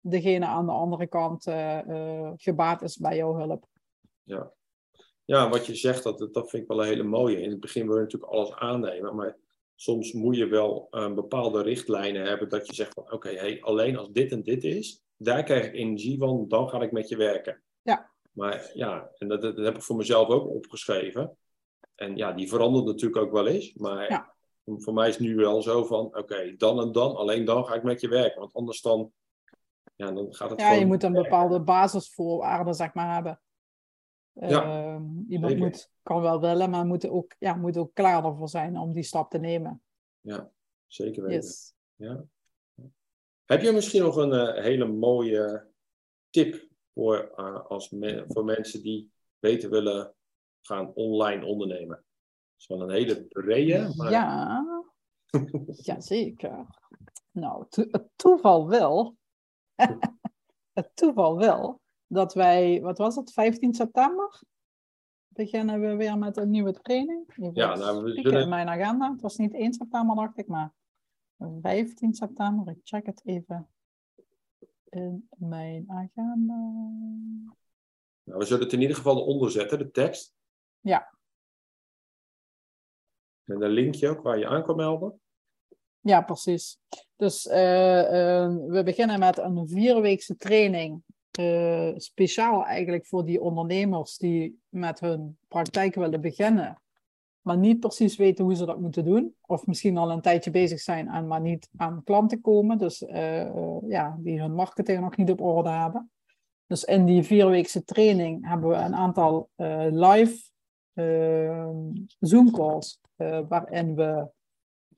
degene 0.00 0.46
aan 0.46 0.66
de 0.66 0.72
andere 0.72 1.06
kant 1.06 1.46
eh, 1.46 2.30
gebaat 2.36 2.82
is 2.82 2.96
bij 2.96 3.16
jouw 3.16 3.34
hulp. 3.34 3.66
Ja. 4.22 4.52
ja, 5.24 5.48
wat 5.48 5.66
je 5.66 5.74
zegt, 5.74 6.02
dat, 6.02 6.18
dat 6.18 6.50
vind 6.50 6.62
ik 6.62 6.68
wel 6.68 6.80
een 6.80 6.88
hele 6.88 7.02
mooie. 7.02 7.40
In 7.40 7.50
het 7.50 7.60
begin 7.60 7.86
wil 7.86 7.96
je 7.96 8.02
natuurlijk 8.02 8.32
alles 8.32 8.54
aannemen, 8.54 9.14
maar 9.14 9.36
soms 9.76 10.12
moet 10.12 10.36
je 10.36 10.46
wel 10.46 10.86
een 10.90 11.14
bepaalde 11.14 11.62
richtlijnen 11.62 12.26
hebben 12.26 12.48
dat 12.48 12.66
je 12.66 12.74
zegt 12.74 12.92
van 12.94 13.12
oké, 13.12 13.28
hey, 13.28 13.62
alleen 13.62 13.96
als 13.96 14.10
dit 14.10 14.32
en 14.32 14.42
dit 14.42 14.64
is, 14.64 15.02
daar 15.16 15.42
krijg 15.42 15.66
ik 15.66 15.74
energie 15.74 16.18
van, 16.18 16.44
dan 16.48 16.68
ga 16.68 16.80
ik 16.80 16.92
met 16.92 17.08
je 17.08 17.16
werken. 17.16 17.62
Ja. 17.82 18.10
Maar 18.32 18.70
ja, 18.74 19.10
en 19.18 19.28
dat, 19.28 19.42
dat 19.42 19.56
heb 19.56 19.74
ik 19.74 19.82
voor 19.82 19.96
mezelf 19.96 20.28
ook 20.28 20.48
opgeschreven. 20.48 21.36
En 21.94 22.16
ja, 22.16 22.32
die 22.32 22.48
verandert 22.48 22.84
natuurlijk 22.84 23.22
ook 23.22 23.32
wel 23.32 23.46
eens. 23.46 23.74
Maar 23.74 24.10
Ja. 24.10 24.34
voor 24.64 24.94
mij 24.94 25.08
is 25.08 25.14
het 25.16 25.26
nu 25.26 25.36
wel 25.36 25.62
zo 25.62 25.84
van 25.84 26.16
oké, 26.16 26.54
dan 26.56 26.80
en 26.80 26.92
dan, 26.92 27.16
alleen 27.16 27.44
dan 27.44 27.66
ga 27.66 27.74
ik 27.74 27.82
met 27.82 28.00
je 28.00 28.08
werken. 28.08 28.40
Want 28.40 28.54
anders 28.54 28.80
dan, 28.80 29.12
ja, 29.96 30.10
dan 30.12 30.34
gaat 30.34 30.50
het 30.50 30.60
Ja, 30.60 30.72
je 30.72 30.86
moet 30.86 31.02
een 31.02 31.12
bepaalde 31.12 31.60
basisvoorwaarden, 31.60 32.74
zeg 32.74 32.94
maar, 32.94 33.14
hebben. 33.14 33.40
Ja, 34.40 34.62
Ehm, 34.94 35.04
iemand 35.28 35.52
zeker. 35.52 35.66
moet, 35.66 35.90
kan 36.02 36.20
wel 36.22 36.40
willen, 36.40 36.70
maar 36.70 36.86
moet 36.86 37.08
ook, 37.08 37.34
ja, 37.38 37.54
moet 37.54 37.76
ook 37.76 37.94
klaar 37.94 38.24
ervoor 38.24 38.48
zijn 38.48 38.78
om 38.78 38.92
die 38.92 39.02
stap 39.02 39.30
te 39.30 39.38
nemen. 39.38 39.82
Ja, 40.20 40.50
zeker 40.86 41.22
weten. 41.22 41.36
Yes. 41.36 41.74
Ja. 41.94 42.24
Heb 43.44 43.62
je 43.62 43.72
misschien 43.72 44.02
nog 44.02 44.16
een 44.16 44.32
eh, 44.32 44.62
hele 44.64 44.86
mooie 44.86 45.66
tip 46.30 46.68
voor, 46.94 47.32
eh, 47.36 47.66
als 47.66 47.90
me- 47.90 48.24
voor 48.28 48.44
mensen 48.44 48.82
die 48.82 49.10
beter 49.38 49.70
willen 49.70 50.14
gaan 50.60 50.94
online 50.94 51.44
ondernemen? 51.44 51.96
Dat 51.96 52.04
is 52.58 52.66
wel 52.66 52.82
een 52.82 52.90
hele 52.90 53.24
brede, 53.24 53.92
maar 53.96 54.10
Ja, 54.10 54.64
jazeker. 55.90 56.66
Nou, 57.30 57.66
to- 57.68 57.86
het 57.90 58.08
toeval 58.16 58.68
wil, 58.68 59.16
het 60.78 60.90
toeval 60.96 61.36
wil 61.38 61.80
dat 62.06 62.34
wij, 62.34 62.80
wat 62.80 62.98
was 62.98 63.16
het, 63.16 63.32
15 63.32 63.74
september? 63.74 64.42
Beginnen 65.28 65.80
we 65.80 65.96
weer 65.96 66.18
met 66.18 66.36
een 66.36 66.50
nieuwe 66.50 66.72
training. 66.72 67.24
Even 67.28 67.50
Ja, 67.54 67.74
nou, 67.74 68.02
we 68.02 68.10
zullen- 68.12 68.40
in 68.42 68.48
mijn 68.48 68.68
agenda. 68.68 69.12
Het 69.12 69.20
was 69.20 69.36
niet 69.36 69.54
1 69.54 69.72
september, 69.72 70.16
dacht 70.16 70.38
ik, 70.38 70.46
maar 70.46 70.72
15 71.60 72.14
september. 72.14 72.72
Ik 72.74 72.80
check 72.82 73.06
het 73.06 73.20
even 73.24 73.68
in 74.88 75.28
mijn 75.36 75.84
agenda. 75.90 76.54
nou, 78.22 78.38
we 78.38 78.44
zullen 78.44 78.62
het 78.64 78.72
in 78.72 78.80
ieder 78.80 78.96
geval 78.96 79.16
eronder 79.20 79.50
zetten, 79.50 79.78
de 79.78 79.90
tekst. 79.90 80.34
Ja. 80.80 81.14
Met 83.44 83.60
een 83.60 83.70
linkje 83.70 84.08
ook 84.08 84.22
waar 84.22 84.38
je 84.38 84.48
aan 84.48 84.62
kan 84.62 84.76
melden. 84.76 85.20
Ja, 86.00 86.20
precies. 86.22 86.78
Dus 87.16 87.46
eh, 87.46 88.00
eh, 88.44 88.56
we 88.66 88.82
beginnen 88.82 89.18
met 89.18 89.38
een 89.38 89.68
vierweekse 89.68 90.36
training. 90.36 91.02
Eh, 91.38 91.92
speciaal 91.96 92.64
eigenlijk 92.64 93.06
voor 93.06 93.24
die 93.24 93.40
ondernemers 93.40 94.16
die 94.16 94.60
met 94.68 95.00
hun 95.00 95.38
praktijk 95.48 95.94
willen 95.94 96.20
beginnen. 96.20 96.80
Maar 97.40 97.56
niet 97.56 97.80
precies 97.80 98.16
weten 98.16 98.44
hoe 98.44 98.54
ze 98.54 98.66
dat 98.66 98.80
moeten 98.80 99.04
doen. 99.04 99.34
Of 99.46 99.66
misschien 99.66 99.96
al 99.96 100.10
een 100.10 100.20
tijdje 100.20 100.50
bezig 100.50 100.80
zijn 100.80 101.08
en 101.08 101.26
maar 101.26 101.40
niet 101.40 101.68
aan 101.76 102.02
klanten 102.04 102.40
komen. 102.40 102.78
Dus 102.78 103.04
eh, 103.04 103.40
eh, 103.40 103.76
ja, 103.86 104.16
die 104.18 104.40
hun 104.40 104.54
marketing 104.54 105.00
nog 105.00 105.16
niet 105.16 105.30
op 105.30 105.40
orde 105.40 105.70
hebben. 105.70 106.10
Dus 106.66 106.84
in 106.84 107.04
die 107.04 107.22
vierweekse 107.22 107.84
training 107.84 108.48
hebben 108.48 108.68
we 108.68 108.74
een 108.74 108.94
aantal 108.94 109.48
live 109.90 110.54
Zoom 112.20 112.50
calls. 112.50 113.00
eh, 113.16 113.40
waarin 113.48 113.94
we 113.94 114.28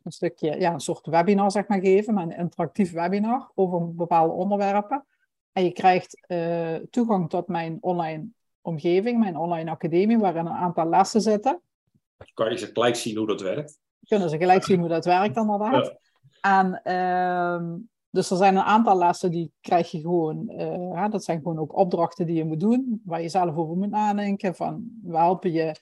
een 0.02 0.12
stukje, 0.12 0.60
ja, 0.60 0.72
een 0.72 0.80
soort 0.80 1.06
webinar 1.06 1.50
zeg 1.50 1.66
maar 1.66 1.80
geven, 1.80 2.14
maar 2.14 2.22
een 2.22 2.36
interactief 2.36 2.92
webinar 2.92 3.50
over 3.54 3.94
bepaalde 3.94 4.32
onderwerpen. 4.32 5.06
En 5.58 5.64
je 5.64 5.72
krijgt 5.72 6.26
eh, 6.26 6.74
toegang 6.74 7.30
tot 7.30 7.48
mijn 7.48 7.78
online 7.80 8.28
omgeving, 8.60 9.18
mijn 9.18 9.36
online 9.36 9.70
academie, 9.70 10.18
waarin 10.18 10.46
een 10.46 10.52
aantal 10.52 10.88
lessen 10.88 11.20
zitten. 11.20 11.60
Kan 12.34 12.50
je 12.50 12.58
ze 12.58 12.66
gelijk 12.66 12.96
zien 12.96 13.16
hoe 13.16 13.26
dat 13.26 13.40
werkt. 13.40 13.78
Kunnen 14.08 14.30
ze 14.30 14.36
gelijk 14.36 14.64
zien 14.64 14.80
hoe 14.80 14.88
dat 14.88 15.04
werkt 15.04 15.36
inderdaad. 15.36 15.86
Ja. 15.86 15.98
En 16.40 16.82
ehm, 16.82 17.76
dus 18.10 18.30
er 18.30 18.36
zijn 18.36 18.56
een 18.56 18.62
aantal 18.62 18.98
lessen 18.98 19.30
die 19.30 19.52
krijg 19.60 19.90
je 19.90 20.00
gewoon, 20.00 20.48
hè, 20.94 21.08
dat 21.08 21.24
zijn 21.24 21.38
gewoon 21.38 21.58
ook 21.58 21.76
opdrachten 21.76 22.26
die 22.26 22.36
je 22.36 22.44
moet 22.44 22.60
doen, 22.60 23.02
waar 23.04 23.22
je 23.22 23.28
zelf 23.28 23.56
over 23.56 23.76
moet 23.76 23.90
nadenken. 23.90 24.54
Van, 24.54 24.90
we 25.02 25.16
helpen 25.16 25.52
je 25.52 25.74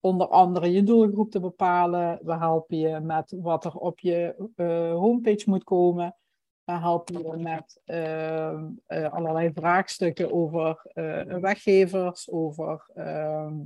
onder 0.00 0.28
andere 0.28 0.72
je 0.72 0.82
doelgroep 0.82 1.30
te 1.30 1.40
bepalen. 1.40 2.18
We 2.22 2.36
helpen 2.36 2.78
je 2.78 3.00
met 3.00 3.34
wat 3.40 3.64
er 3.64 3.74
op 3.74 3.98
je 4.00 4.50
eh, 4.56 4.92
homepage 4.92 5.50
moet 5.50 5.64
komen. 5.64 6.16
We 6.64 6.72
helpen 6.72 7.18
je 7.18 7.36
met 7.36 7.80
ehm, 7.84 8.64
eh, 8.86 9.12
allerlei 9.12 9.52
vraagstukken 9.52 10.32
over 10.32 10.80
eh, 10.84 11.36
weggevers, 11.40 12.30
over... 12.30 12.86
ehm, 12.94 13.60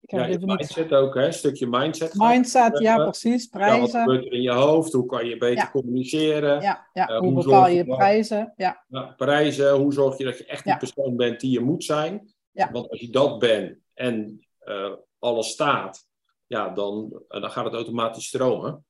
ik 0.00 0.10
Ja, 0.10 0.26
niet 0.26 0.46
mindset 0.46 0.92
ook, 0.92 1.14
hè? 1.14 1.26
Een 1.26 1.32
stukje 1.32 1.66
mindset. 1.66 2.14
Mindset, 2.14 2.78
ja, 2.78 2.96
precies. 3.04 3.48
Ja, 3.50 3.58
wat 3.58 3.68
Prijzen. 3.68 4.00
gebeurt 4.00 4.24
er 4.26 4.32
in 4.32 4.42
je 4.42 4.52
hoofd? 4.52 4.92
Hoe 4.92 5.06
kan 5.06 5.26
je 5.26 5.36
beter 5.36 5.64
Ja. 5.64 5.70
communiceren? 5.70 6.60
Ja, 6.60 6.88
ja. 6.92 7.08
Eh, 7.08 7.18
hoe 7.18 7.32
bepaal 7.44 7.66
je 7.68 7.84
prijzen? 7.84 8.52
Ja, 8.56 8.84
Ja, 8.88 9.02
prijzen, 9.16 9.72
hoe 9.74 9.92
zorg 9.92 10.18
je 10.18 10.24
dat 10.24 10.38
je 10.38 10.46
echt 10.46 10.62
die 10.64 10.72
Ja. 10.72 10.78
persoon 10.78 11.16
bent 11.16 11.40
die 11.40 11.50
je 11.50 11.60
moet 11.60 11.84
zijn? 11.84 12.34
Ja. 12.50 12.70
Want 12.70 12.90
als 12.90 13.00
je 13.00 13.10
dat 13.10 13.38
bent 13.38 13.78
en 13.94 14.46
alles 15.18 15.48
staat, 15.50 16.06
ja, 16.46 16.68
dan, 16.70 17.22
dan 17.28 17.50
gaat 17.50 17.64
het 17.64 17.74
automatisch 17.74 18.26
stromen. 18.26 18.84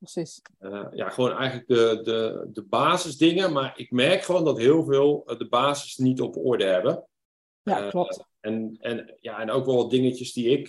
Precies. 0.00 0.42
Eh, 0.58 0.86
ja, 0.92 1.08
gewoon 1.08 1.32
eigenlijk 1.36 1.68
de, 1.68 2.00
de, 2.02 2.48
de 2.52 2.62
basisdingen, 2.62 3.52
maar 3.52 3.78
ik 3.78 3.90
merk 3.90 4.22
gewoon 4.22 4.44
dat 4.44 4.58
heel 4.58 4.84
veel 4.84 5.22
eh, 5.26 5.38
de 5.38 5.48
basis 5.48 5.96
niet 5.96 6.20
op 6.20 6.36
orde 6.36 6.64
hebben. 6.64 7.04
Ja, 7.62 7.84
Eh, 7.84 7.88
klopt. 7.88 8.24
En, 8.40 8.76
en, 8.80 9.16
ja, 9.20 9.40
en 9.40 9.50
ook 9.50 9.66
wel 9.66 9.76
wat 9.76 9.90
dingetjes 9.90 10.32
die 10.32 10.48
ik, 10.48 10.68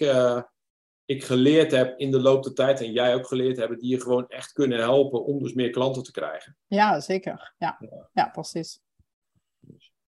ik 1.05 1.23
geleerd 1.23 1.71
heb 1.71 1.99
in 1.99 2.11
de 2.11 2.21
loop 2.21 2.43
der 2.43 2.53
tijd 2.53 2.81
en 2.81 2.91
jij 2.91 3.15
ook 3.15 3.27
geleerd 3.27 3.57
hebben, 3.57 3.77
die 3.79 3.89
je 3.89 4.01
gewoon 4.01 4.27
echt 4.27 4.51
kunnen 4.51 4.79
helpen 4.79 5.25
om 5.25 5.39
dus 5.39 5.53
meer 5.53 5.69
klanten 5.69 6.03
te 6.03 6.11
krijgen. 6.11 6.57
Ja, 6.67 6.99
zeker. 6.99 7.53
Ja, 7.57 7.79
ja 8.13 8.29
precies. 8.29 8.79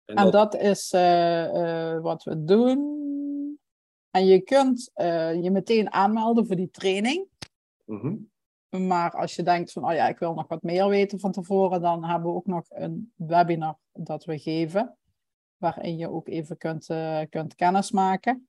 En 0.05 0.16
En 0.16 0.32
dat, 0.32 0.51
dat 0.51 0.55
is 0.55 0.91
wat 2.01 2.24
we 2.24 2.43
doen. 2.43 2.99
En 4.12 4.26
je 4.26 4.41
kunt 4.41 4.91
je 5.41 5.49
meteen 5.51 5.91
aanmelden 5.91 6.47
voor 6.47 6.55
die 6.55 6.72
training. 6.72 7.28
Mhm. 7.86 8.16
Maar 8.80 9.11
als 9.11 9.36
je 9.36 9.43
denkt 9.43 9.72
van, 9.72 9.86
oh 9.86 9.93
ja, 9.93 10.07
ik 10.07 10.19
wil 10.19 10.34
nog 10.34 10.47
wat 10.47 10.63
meer 10.63 10.88
weten 10.88 11.19
van 11.19 11.32
tevoren, 11.32 11.82
dan 11.82 12.05
hebben 12.05 12.30
we 12.30 12.36
ook 12.36 12.45
nog 12.45 12.65
een 12.69 13.13
webinar 13.15 13.78
dat 13.91 14.26
we 14.26 14.39
geven. 14.39 14.97
Waarin 15.57 15.97
je 15.97 16.09
ook 16.09 16.28
even 16.28 16.57
kunt, 16.57 16.89
eh, 16.89 17.19
kunt 17.30 17.55
kennismaken. 17.55 18.47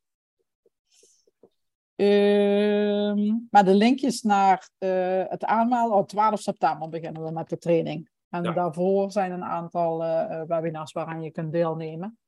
Ehm, 1.97 3.35
maar 3.51 3.65
de 3.65 3.75
linkjes 3.75 4.23
naar 4.23 4.71
eh, 4.79 5.25
het 5.29 5.45
aanmelden, 5.45 5.97
op 5.97 6.09
12 6.09 6.41
september 6.41 6.89
beginnen 6.89 7.25
we 7.25 7.31
met 7.31 7.49
de 7.49 7.59
training. 7.59 8.11
En 8.29 8.43
Ja. 8.43 8.53
daarvoor 8.53 9.11
zijn 9.13 9.33
een 9.33 9.45
aantal 9.45 10.03
eh, 10.05 10.43
webinars 10.43 10.93
waaraan 10.93 11.23
je 11.23 11.31
kunt 11.31 11.53
deelnemen. 11.53 12.19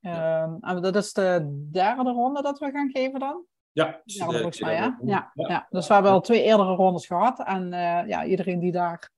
Ehm, 0.00 0.56
en 0.60 0.82
dat 0.82 0.96
is 0.96 1.12
de 1.12 1.66
derde 1.70 2.10
ronde 2.10 2.42
dat 2.42 2.58
we 2.58 2.70
gaan 2.70 2.90
geven 2.90 3.20
dan. 3.20 3.44
Ja, 3.74 4.00
Ja, 4.04 4.26
de- 4.26 4.32
volgens 4.32 4.60
mij, 4.60 4.74
ja. 4.74 4.98
Ja, 5.10 5.30
ja. 5.48 5.66
Dus 5.70 5.86
we 5.88 5.94
hebben 5.94 6.12
al 6.12 6.20
twee 6.20 6.42
eerdere 6.42 6.74
rondes 6.74 7.06
gehad. 7.06 7.44
En 7.44 7.72
eh, 7.72 8.06
ja, 8.08 8.24
iedereen 8.24 8.58
die 8.58 8.72
daar 8.72 9.10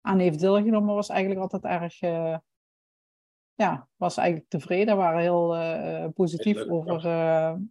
aan 0.00 0.18
heeft 0.18 0.40
deelgenomen 0.40 0.94
was 0.94 1.08
eigenlijk 1.08 1.40
altijd 1.40 1.64
erg... 1.64 2.00
eh, 2.00 2.36
ja, 3.54 3.88
was 3.96 4.16
eigenlijk 4.16 4.48
tevreden. 4.50 4.96
Waren 4.96 5.20
heel 5.20 5.56
eh, 5.56 6.08
positief 6.14 6.56
leuk, 6.56 6.70
over, 6.72 7.00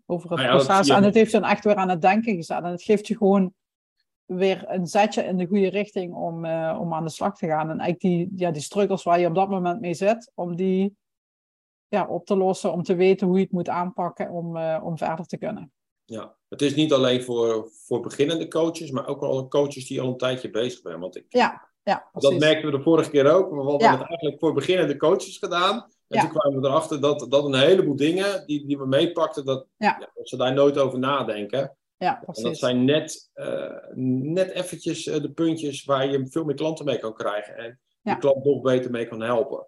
over 0.05 0.29
het 0.29 0.39
Nou 0.39 0.51
proces. 0.65 0.87
En 0.97 1.03
het 1.03 1.13
heeft 1.13 1.31
hen 1.31 1.43
echt 1.43 1.63
weer 1.63 1.75
aan 1.75 1.89
het 1.89 2.01
denken 2.01 2.35
gezet. 2.35 2.63
En 2.63 2.71
het 2.71 2.83
geeft 2.83 3.07
je 3.07 3.17
gewoon 3.17 3.53
weer 4.25 4.69
een 4.69 4.87
zetje 4.87 5.23
in 5.23 5.37
de 5.37 5.45
goede 5.45 5.69
richting 5.69 6.13
om, 6.13 6.45
om 6.75 6.93
aan 6.93 7.03
de 7.03 7.09
slag 7.09 7.37
te 7.37 7.47
gaan. 7.47 7.69
En 7.69 7.79
eigenlijk 7.79 7.99
die, 7.99 8.31
ja, 8.35 8.51
die 8.51 8.61
struggles 8.61 9.03
waar 9.03 9.19
je 9.19 9.27
op 9.27 9.35
dat 9.35 9.49
moment 9.49 9.79
mee 9.81 9.93
zit, 9.93 10.31
om 10.35 10.55
die 10.55 10.97
ja, 11.87 12.07
op 12.07 12.25
te 12.25 12.35
lossen, 12.37 12.71
om 12.73 12.83
te 12.83 12.95
weten 12.95 13.27
hoe 13.27 13.37
je 13.37 13.43
het 13.43 13.51
moet 13.51 13.69
aanpakken 13.69 14.29
om, 14.29 14.57
om 14.57 14.97
verder 14.97 15.25
te 15.25 15.37
kunnen. 15.37 15.71
Ja, 16.05 16.35
het 16.49 16.61
is 16.61 16.75
niet 16.75 16.93
alleen 16.93 17.23
voor, 17.23 17.69
voor 17.71 17.99
beginnende 17.99 18.47
coaches, 18.47 18.91
maar 18.91 19.07
ook 19.07 19.21
al 19.21 19.47
coaches 19.47 19.87
die 19.87 20.01
al 20.01 20.07
een 20.07 20.17
tijdje 20.17 20.49
bezig 20.49 20.79
zijn. 20.79 20.99
Want 20.99 21.15
ik, 21.15 21.25
Ja, 21.29 21.69
ja, 21.83 22.09
dat 22.11 22.21
precies. 22.21 22.39
merkten 22.39 22.71
we 22.71 22.77
de 22.77 22.83
vorige 22.83 23.09
keer 23.09 23.31
ook. 23.31 23.49
We 23.49 23.55
hadden 23.55 23.79
Ja. 23.87 23.91
het 23.97 24.07
eigenlijk 24.07 24.39
voor 24.39 24.53
beginnende 24.53 24.97
coaches 24.97 25.37
gedaan. 25.37 25.75
En 26.07 26.17
Ja. 26.17 26.21
toen 26.21 26.29
kwamen 26.39 26.61
we 26.61 26.67
erachter 26.67 27.01
dat, 27.01 27.25
dat 27.29 27.45
een 27.45 27.55
heleboel 27.55 27.95
dingen 27.95 28.45
die, 28.45 28.65
die 28.65 28.77
we 28.77 28.85
meepakten, 28.87 29.45
dat, 29.45 29.67
Ja. 29.77 29.97
ja, 29.99 30.09
dat 30.13 30.29
ze 30.29 30.37
daar 30.37 30.53
nooit 30.53 30.77
over 30.77 30.99
nadenken. 30.99 31.77
Ja, 31.97 32.19
En 32.19 32.23
dat 32.25 32.35
precies. 32.41 32.59
zijn 32.59 32.85
net, 32.85 33.29
eh, 33.33 33.71
net 33.95 34.49
eventjes 34.51 35.07
eh, 35.07 35.21
de 35.21 35.31
puntjes 35.31 35.85
waar 35.85 36.07
je 36.07 36.27
veel 36.27 36.43
meer 36.43 36.55
klanten 36.55 36.85
mee 36.85 36.99
kan 36.99 37.13
krijgen. 37.13 37.55
En 37.57 37.79
Ja. 38.01 38.13
de 38.13 38.19
klant 38.19 38.43
nog 38.45 38.61
beter 38.61 38.91
mee 38.91 39.07
kan 39.07 39.21
helpen. 39.21 39.67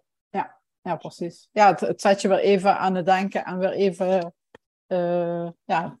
Ja, 0.82 0.96
precies. 0.96 1.48
Ja, 1.52 1.66
het, 1.70 1.80
het 1.80 2.00
zet 2.00 2.20
je 2.20 2.28
weer 2.28 2.38
even 2.38 2.78
aan 2.78 2.94
het 2.94 3.06
denken 3.06 3.44
en 3.44 3.58
weer 3.58 3.70
even, 3.72 4.34
eh, 4.86 5.48
ja, 5.64 5.98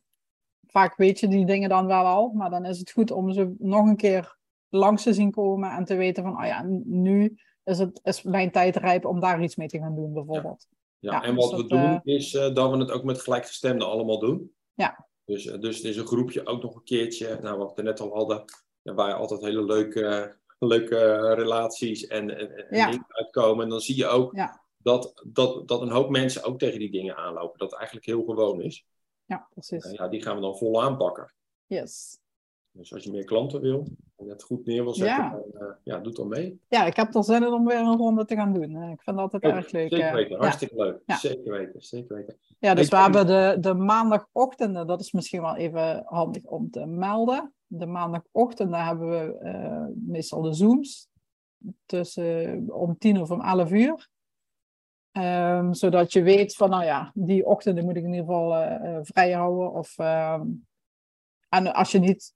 vaak 0.66 0.96
weet 0.96 1.20
je 1.20 1.28
die 1.28 1.46
dingen 1.46 1.68
dan 1.68 1.86
wel 1.86 2.04
al, 2.04 2.32
maar 2.34 2.50
dan 2.50 2.64
is 2.64 2.78
het 2.78 2.90
goed 2.90 3.10
om 3.10 3.32
ze 3.32 3.54
nog 3.58 3.86
een 3.86 3.96
keer 3.96 4.36
langs 4.68 5.02
te 5.02 5.12
zien 5.12 5.30
komen 5.30 5.70
en 5.70 5.84
te 5.84 5.94
weten 5.94 6.22
van, 6.22 6.38
oh 6.38 6.46
ja, 6.46 6.62
nu 6.84 7.38
is, 7.64 7.78
het, 7.78 8.00
is 8.02 8.22
mijn 8.22 8.50
tijd 8.50 8.76
rijp 8.76 9.04
om 9.04 9.20
daar 9.20 9.42
iets 9.42 9.56
mee 9.56 9.68
te 9.68 9.78
gaan 9.78 9.94
doen, 9.94 10.12
bijvoorbeeld. 10.12 10.66
Ja, 10.98 11.12
Ja, 11.12 11.22
en 11.22 11.34
dus 11.34 11.44
wat 11.44 11.60
we 11.60 11.66
dat, 11.66 11.68
doen 11.68 12.00
eh, 12.04 12.14
is 12.14 12.34
eh, 12.34 12.54
dat 12.54 12.70
we 12.70 12.76
het 12.76 12.90
ook 12.90 13.04
met 13.04 13.20
gelijkgestemden 13.20 13.88
allemaal 13.88 14.18
doen. 14.18 14.52
Ja. 14.74 15.06
Dus, 15.24 15.44
dus 15.44 15.76
het 15.76 15.84
is 15.84 15.96
een 15.96 16.06
groepje 16.06 16.46
ook 16.46 16.62
nog 16.62 16.74
een 16.74 16.84
keertje, 16.84 17.38
nou, 17.42 17.58
wat 17.58 17.72
we 17.74 17.82
net 17.82 18.00
al 18.00 18.14
hadden, 18.14 18.44
waar 18.82 19.14
altijd 19.14 19.40
hele 19.40 19.64
leuke, 19.64 20.36
leuke 20.58 21.34
relaties 21.34 22.06
en, 22.06 22.38
en, 22.38 22.56
en 22.56 22.90
dingen 22.90 23.06
uitkomen. 23.08 23.64
En 23.64 23.70
dan 23.70 23.80
zie 23.80 23.96
je 23.96 24.06
ook 24.06 24.34
dat, 24.78 25.22
dat, 25.26 25.68
dat 25.68 25.82
een 25.82 25.90
hoop 25.90 26.10
mensen 26.10 26.44
ook 26.44 26.58
tegen 26.58 26.78
die 26.78 26.90
dingen 26.90 27.16
aanlopen. 27.16 27.58
Dat 27.58 27.70
het 27.70 27.78
eigenlijk 27.78 28.06
heel 28.06 28.24
gewoon 28.24 28.60
is. 28.60 28.86
Ja, 29.26 29.48
precies. 29.50 29.90
ja, 29.90 30.08
die 30.08 30.22
gaan 30.22 30.34
we 30.34 30.40
dan 30.40 30.56
vol 30.56 30.82
aanpakken. 30.82 31.32
Yes. 31.66 32.18
Dus 32.70 32.94
als 32.94 33.04
je 33.04 33.10
meer 33.10 33.24
klanten 33.24 33.60
wil 33.60 33.86
en 34.16 34.28
het 34.28 34.42
goed 34.42 34.66
neer 34.66 34.82
wil 34.82 34.94
zetten, 34.94 35.24
ja. 35.24 35.30
Dan, 35.30 35.62
uh, 35.62 35.74
ja, 35.82 35.98
doe 35.98 36.12
dan 36.12 36.28
mee. 36.28 36.60
Ja, 36.68 36.86
ik 36.86 36.96
heb 36.96 37.14
er 37.14 37.24
zin 37.24 37.42
in 37.42 37.52
om 37.52 37.66
weer 37.66 37.78
een 37.78 37.96
ronde 37.96 38.24
te 38.24 38.34
gaan 38.34 38.52
doen. 38.52 38.82
Ik 38.82 39.02
vind 39.02 39.16
dat 39.16 39.32
altijd 39.32 39.44
Ook, 39.44 39.52
erg 39.52 39.70
leuk. 39.70 39.90
Zeker 39.90 40.14
weten, 40.14 40.38
hartstikke 40.38 40.76
leuk. 40.76 41.02
Ja. 41.06 41.16
Zeker 41.16 41.52
weten, 41.52 41.82
zeker 41.82 42.16
weten. 42.16 42.36
Ja, 42.58 42.74
dus 42.74 42.88
we 42.88 42.96
hebben 42.96 43.26
de, 43.26 43.56
de 43.60 43.74
maandagochtenden, 43.74 44.86
dat 44.86 45.00
is 45.00 45.12
misschien 45.12 45.42
wel 45.42 45.56
even 45.56 46.02
handig 46.04 46.44
om 46.44 46.70
te 46.70 46.86
melden. 46.86 47.54
De 47.66 47.86
maandagochtenden 47.86 48.84
hebben 48.84 49.08
we 49.08 49.38
uh, 49.42 50.10
meestal 50.12 50.42
de 50.42 50.52
Zooms 50.52 51.08
tussen 51.86 52.64
om 52.72 52.98
tien 52.98 53.20
of 53.20 53.30
om 53.30 53.40
elf 53.40 53.70
uur. 53.70 54.08
Um, 55.18 55.74
zodat 55.74 56.12
je 56.12 56.22
weet 56.22 56.54
van, 56.54 56.70
nou 56.70 56.84
ja, 56.84 57.10
die 57.14 57.46
ochtenden 57.46 57.84
moet 57.84 57.96
ik 57.96 58.02
in 58.02 58.12
ieder 58.12 58.24
geval 58.24 58.62
uh, 58.62 58.98
vrij 59.02 59.32
houden. 59.32 59.72
Of, 59.72 59.98
uh, 59.98 60.40
en 61.48 61.72
als 61.74 61.92
je 61.92 61.98
niet 61.98 62.34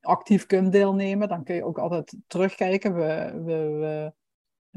actief 0.00 0.46
kunt 0.46 0.72
deelnemen, 0.72 1.28
dan 1.28 1.44
kun 1.44 1.54
je 1.54 1.64
ook 1.64 1.78
altijd 1.78 2.16
terugkijken. 2.26 2.94
We, 2.94 3.32
we, 3.44 3.54
we 3.68 4.12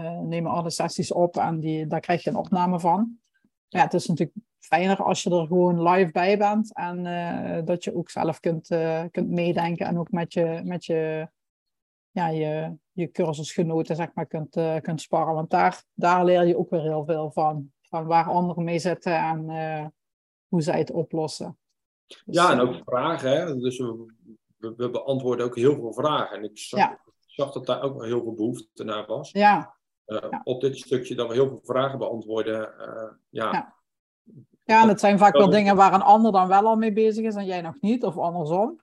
uh, 0.03 0.19
nemen 0.19 0.51
alle 0.51 0.69
sessies 0.69 1.11
op 1.11 1.37
en 1.37 1.59
die, 1.59 1.87
daar 1.87 1.99
krijg 1.99 2.23
je 2.23 2.29
een 2.29 2.35
opname 2.35 2.79
van. 2.79 3.17
Ja, 3.67 3.81
het 3.81 3.93
is 3.93 4.07
natuurlijk 4.07 4.37
fijner 4.59 5.03
als 5.03 5.23
je 5.23 5.29
er 5.29 5.47
gewoon 5.47 5.89
live 5.89 6.11
bij 6.11 6.37
bent 6.37 6.73
en 6.73 7.03
dat 7.65 7.83
je 7.83 7.95
ook 7.95 8.09
zelf 8.09 8.39
kunt, 8.39 8.67
kunt 9.11 9.29
meedenken 9.29 9.85
en 9.85 9.99
ook 9.99 10.11
met 10.11 10.33
je, 10.33 10.61
met 10.63 10.85
je, 10.85 11.29
ja, 12.11 12.27
je, 12.27 12.77
je 13.01 13.11
cursusgenoten 13.11 13.95
zeg 13.95 14.13
maar, 14.13 14.25
kunt, 14.25 14.57
kunt 14.81 15.01
sparren. 15.01 15.33
Want 15.33 15.49
daar, 15.49 15.83
daar 15.93 16.25
leer 16.25 16.45
je 16.45 16.57
ook 16.57 16.69
weer 16.69 16.81
heel 16.81 17.05
veel 17.05 17.31
van. 17.31 17.71
Van 17.81 18.05
waar 18.05 18.25
anderen 18.25 18.63
mee 18.63 18.79
zitten 18.79 19.15
en 19.15 19.45
hoe 20.47 20.61
zij 20.61 20.79
het 20.79 20.91
oplossen. 20.91 21.57
Dus, 22.07 22.35
ja, 22.35 22.51
en 22.51 22.59
ook 22.59 22.81
vragen. 22.85 23.31
Hè? 23.31 23.55
Dus 23.55 23.77
we, 23.77 24.05
we, 24.57 24.73
we, 24.77 24.89
beantwoorden 24.89 25.45
ook 25.45 25.55
heel 25.55 25.75
veel 25.75 25.93
vragen. 25.93 26.37
En 26.37 26.43
ik 26.43 26.57
zag, 26.57 26.79
ja. 26.79 26.99
zag 27.25 27.51
dat 27.51 27.65
daar 27.65 27.81
ook 27.81 27.93
wel 27.93 28.05
heel 28.05 28.21
veel 28.21 28.33
behoefte 28.33 28.83
naar 28.83 29.05
was. 29.05 29.31
Ja. 29.31 29.75
Uh, 30.05 30.19
ja. 30.29 30.41
Op 30.43 30.61
dit 30.61 30.77
stukje 30.77 31.15
dat 31.15 31.27
we 31.27 31.33
heel 31.33 31.47
veel 31.47 31.61
vragen 31.63 31.97
beantwoorden. 31.97 32.73
Uh, 32.79 33.11
ja. 33.29 33.51
ja. 33.51 33.79
Ja, 34.63 34.81
en 34.81 34.87
het 34.87 34.99
zijn 34.99 35.17
vaak 35.17 35.33
wel 35.37 35.49
dingen 35.49 35.75
waar 35.75 35.93
een 35.93 36.01
ander 36.01 36.31
dan 36.31 36.47
wel 36.47 36.65
al 36.65 36.75
mee 36.75 36.93
bezig 36.93 37.25
is 37.25 37.35
en 37.35 37.45
jij 37.45 37.61
nog 37.61 37.81
niet, 37.81 38.03
of 38.03 38.17
andersom. 38.17 38.81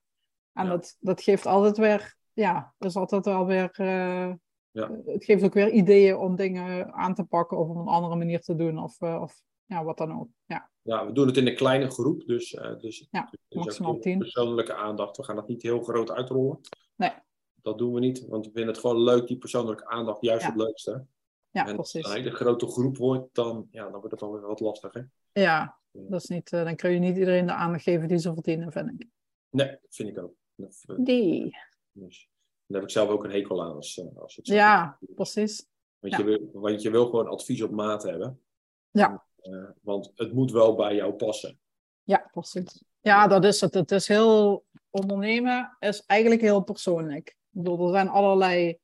En 0.52 0.64
ja. 0.64 0.70
dat, 0.70 0.96
dat 1.00 1.22
geeft 1.22 1.46
altijd 1.46 1.76
weer, 1.76 2.16
ja, 2.38 2.74
is 2.78 2.96
altijd 2.96 3.24
wel 3.24 3.46
weer, 3.46 3.76
uh, 3.80 4.32
ja. 4.70 4.90
het 5.04 5.24
geeft 5.24 5.44
ook 5.44 5.54
weer 5.54 5.70
ideeën 5.70 6.16
om 6.16 6.36
dingen 6.36 6.92
aan 6.92 7.14
te 7.14 7.24
pakken 7.24 7.58
of 7.58 7.68
op 7.68 7.76
een 7.76 7.86
andere 7.86 8.16
manier 8.16 8.40
te 8.40 8.54
doen, 8.54 8.78
of, 8.78 9.00
of 9.00 9.42
ja, 9.66 9.84
wat 9.84 9.98
dan 9.98 10.20
ook. 10.20 10.28
Ja. 10.46 10.70
ja, 10.82 11.06
we 11.06 11.12
doen 11.12 11.26
het 11.26 11.36
in 11.36 11.46
een 11.46 11.56
kleine 11.56 11.90
groep, 11.90 12.26
dus, 12.26 12.52
uh, 12.52 12.78
dus, 12.78 13.08
ja, 13.10 13.30
dus 13.48 13.64
maximaal 13.64 13.98
tien. 13.98 14.18
persoonlijke 14.18 14.74
aandacht. 14.74 15.16
We 15.16 15.22
gaan 15.22 15.36
dat 15.36 15.48
niet 15.48 15.62
heel 15.62 15.82
groot 15.82 16.10
uitrollen. 16.10 16.60
Nee. 16.96 17.12
Dat 17.54 17.78
doen 17.78 17.92
we 17.92 18.00
niet, 18.00 18.26
want 18.26 18.46
we 18.46 18.52
vinden 18.52 18.72
het 18.72 18.80
gewoon 18.80 19.02
leuk, 19.02 19.26
die 19.26 19.38
persoonlijke 19.38 19.86
aandacht, 19.86 20.22
juist 20.22 20.42
ja. 20.42 20.48
het 20.48 20.58
leukste. 20.58 21.06
Ja, 21.50 21.66
en 21.66 21.74
precies. 21.74 21.94
als 21.94 22.12
het 22.12 22.16
een 22.16 22.24
hele 22.24 22.36
grote 22.36 22.66
groep 22.66 22.96
wordt, 22.96 23.34
dan, 23.34 23.68
ja, 23.70 23.82
dan 23.82 24.00
wordt 24.00 24.10
het 24.10 24.22
alweer 24.22 24.40
wat 24.40 24.60
lastiger. 24.60 25.10
Ja, 25.32 25.78
dat 25.90 26.22
is 26.22 26.28
niet, 26.28 26.52
uh, 26.52 26.64
dan 26.64 26.76
kun 26.76 26.90
je 26.90 26.98
niet 26.98 27.16
iedereen 27.16 27.46
de 27.46 27.52
aandacht 27.52 27.82
geven 27.82 28.08
die 28.08 28.18
ze 28.18 28.32
verdienen, 28.32 28.72
vind 28.72 28.90
ik. 28.90 29.06
Nee, 29.50 29.68
dat 29.68 29.94
vind 29.94 30.08
ik 30.08 30.18
ook. 30.18 30.34
Dat, 30.54 30.84
uh, 30.86 30.96
die. 31.04 31.56
Dus, 31.98 32.28
daar 32.66 32.80
heb 32.80 32.88
ik 32.88 32.94
zelf 32.94 33.08
ook 33.08 33.24
een 33.24 33.30
hekel 33.30 33.62
aan 33.62 33.74
als, 33.74 33.96
uh, 33.96 34.06
als 34.16 34.36
het 34.36 34.46
Ja, 34.46 34.98
is. 35.00 35.14
precies. 35.14 35.66
Want, 35.98 36.12
ja. 36.12 36.18
je 36.18 36.24
wil, 36.24 36.50
want 36.52 36.82
je 36.82 36.90
wil 36.90 37.04
gewoon 37.04 37.28
advies 37.28 37.62
op 37.62 37.70
maat 37.70 38.02
hebben. 38.02 38.42
Ja. 38.90 39.26
Uh, 39.42 39.70
want 39.80 40.12
het 40.14 40.32
moet 40.32 40.52
wel 40.52 40.74
bij 40.74 40.94
jou 40.94 41.12
passen. 41.12 41.60
Ja, 42.02 42.28
precies. 42.32 42.84
Ja, 43.00 43.26
dat 43.26 43.44
is 43.44 43.60
het. 43.60 43.74
Het 43.74 43.90
is 43.90 44.08
heel... 44.08 44.64
Ondernemen 44.90 45.76
is 45.78 46.02
eigenlijk 46.06 46.40
heel 46.40 46.60
persoonlijk. 46.60 47.28
Ik 47.28 47.36
bedoel, 47.50 47.86
er 47.86 47.92
zijn 47.92 48.08
allerlei 48.08 48.78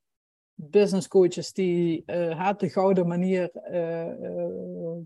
business 0.55 1.09
coaches 1.09 1.53
die 1.53 2.03
uh, 2.07 2.53
de 2.57 2.69
gouden 2.69 3.07
manier 3.07 3.51
uh, 3.71 4.97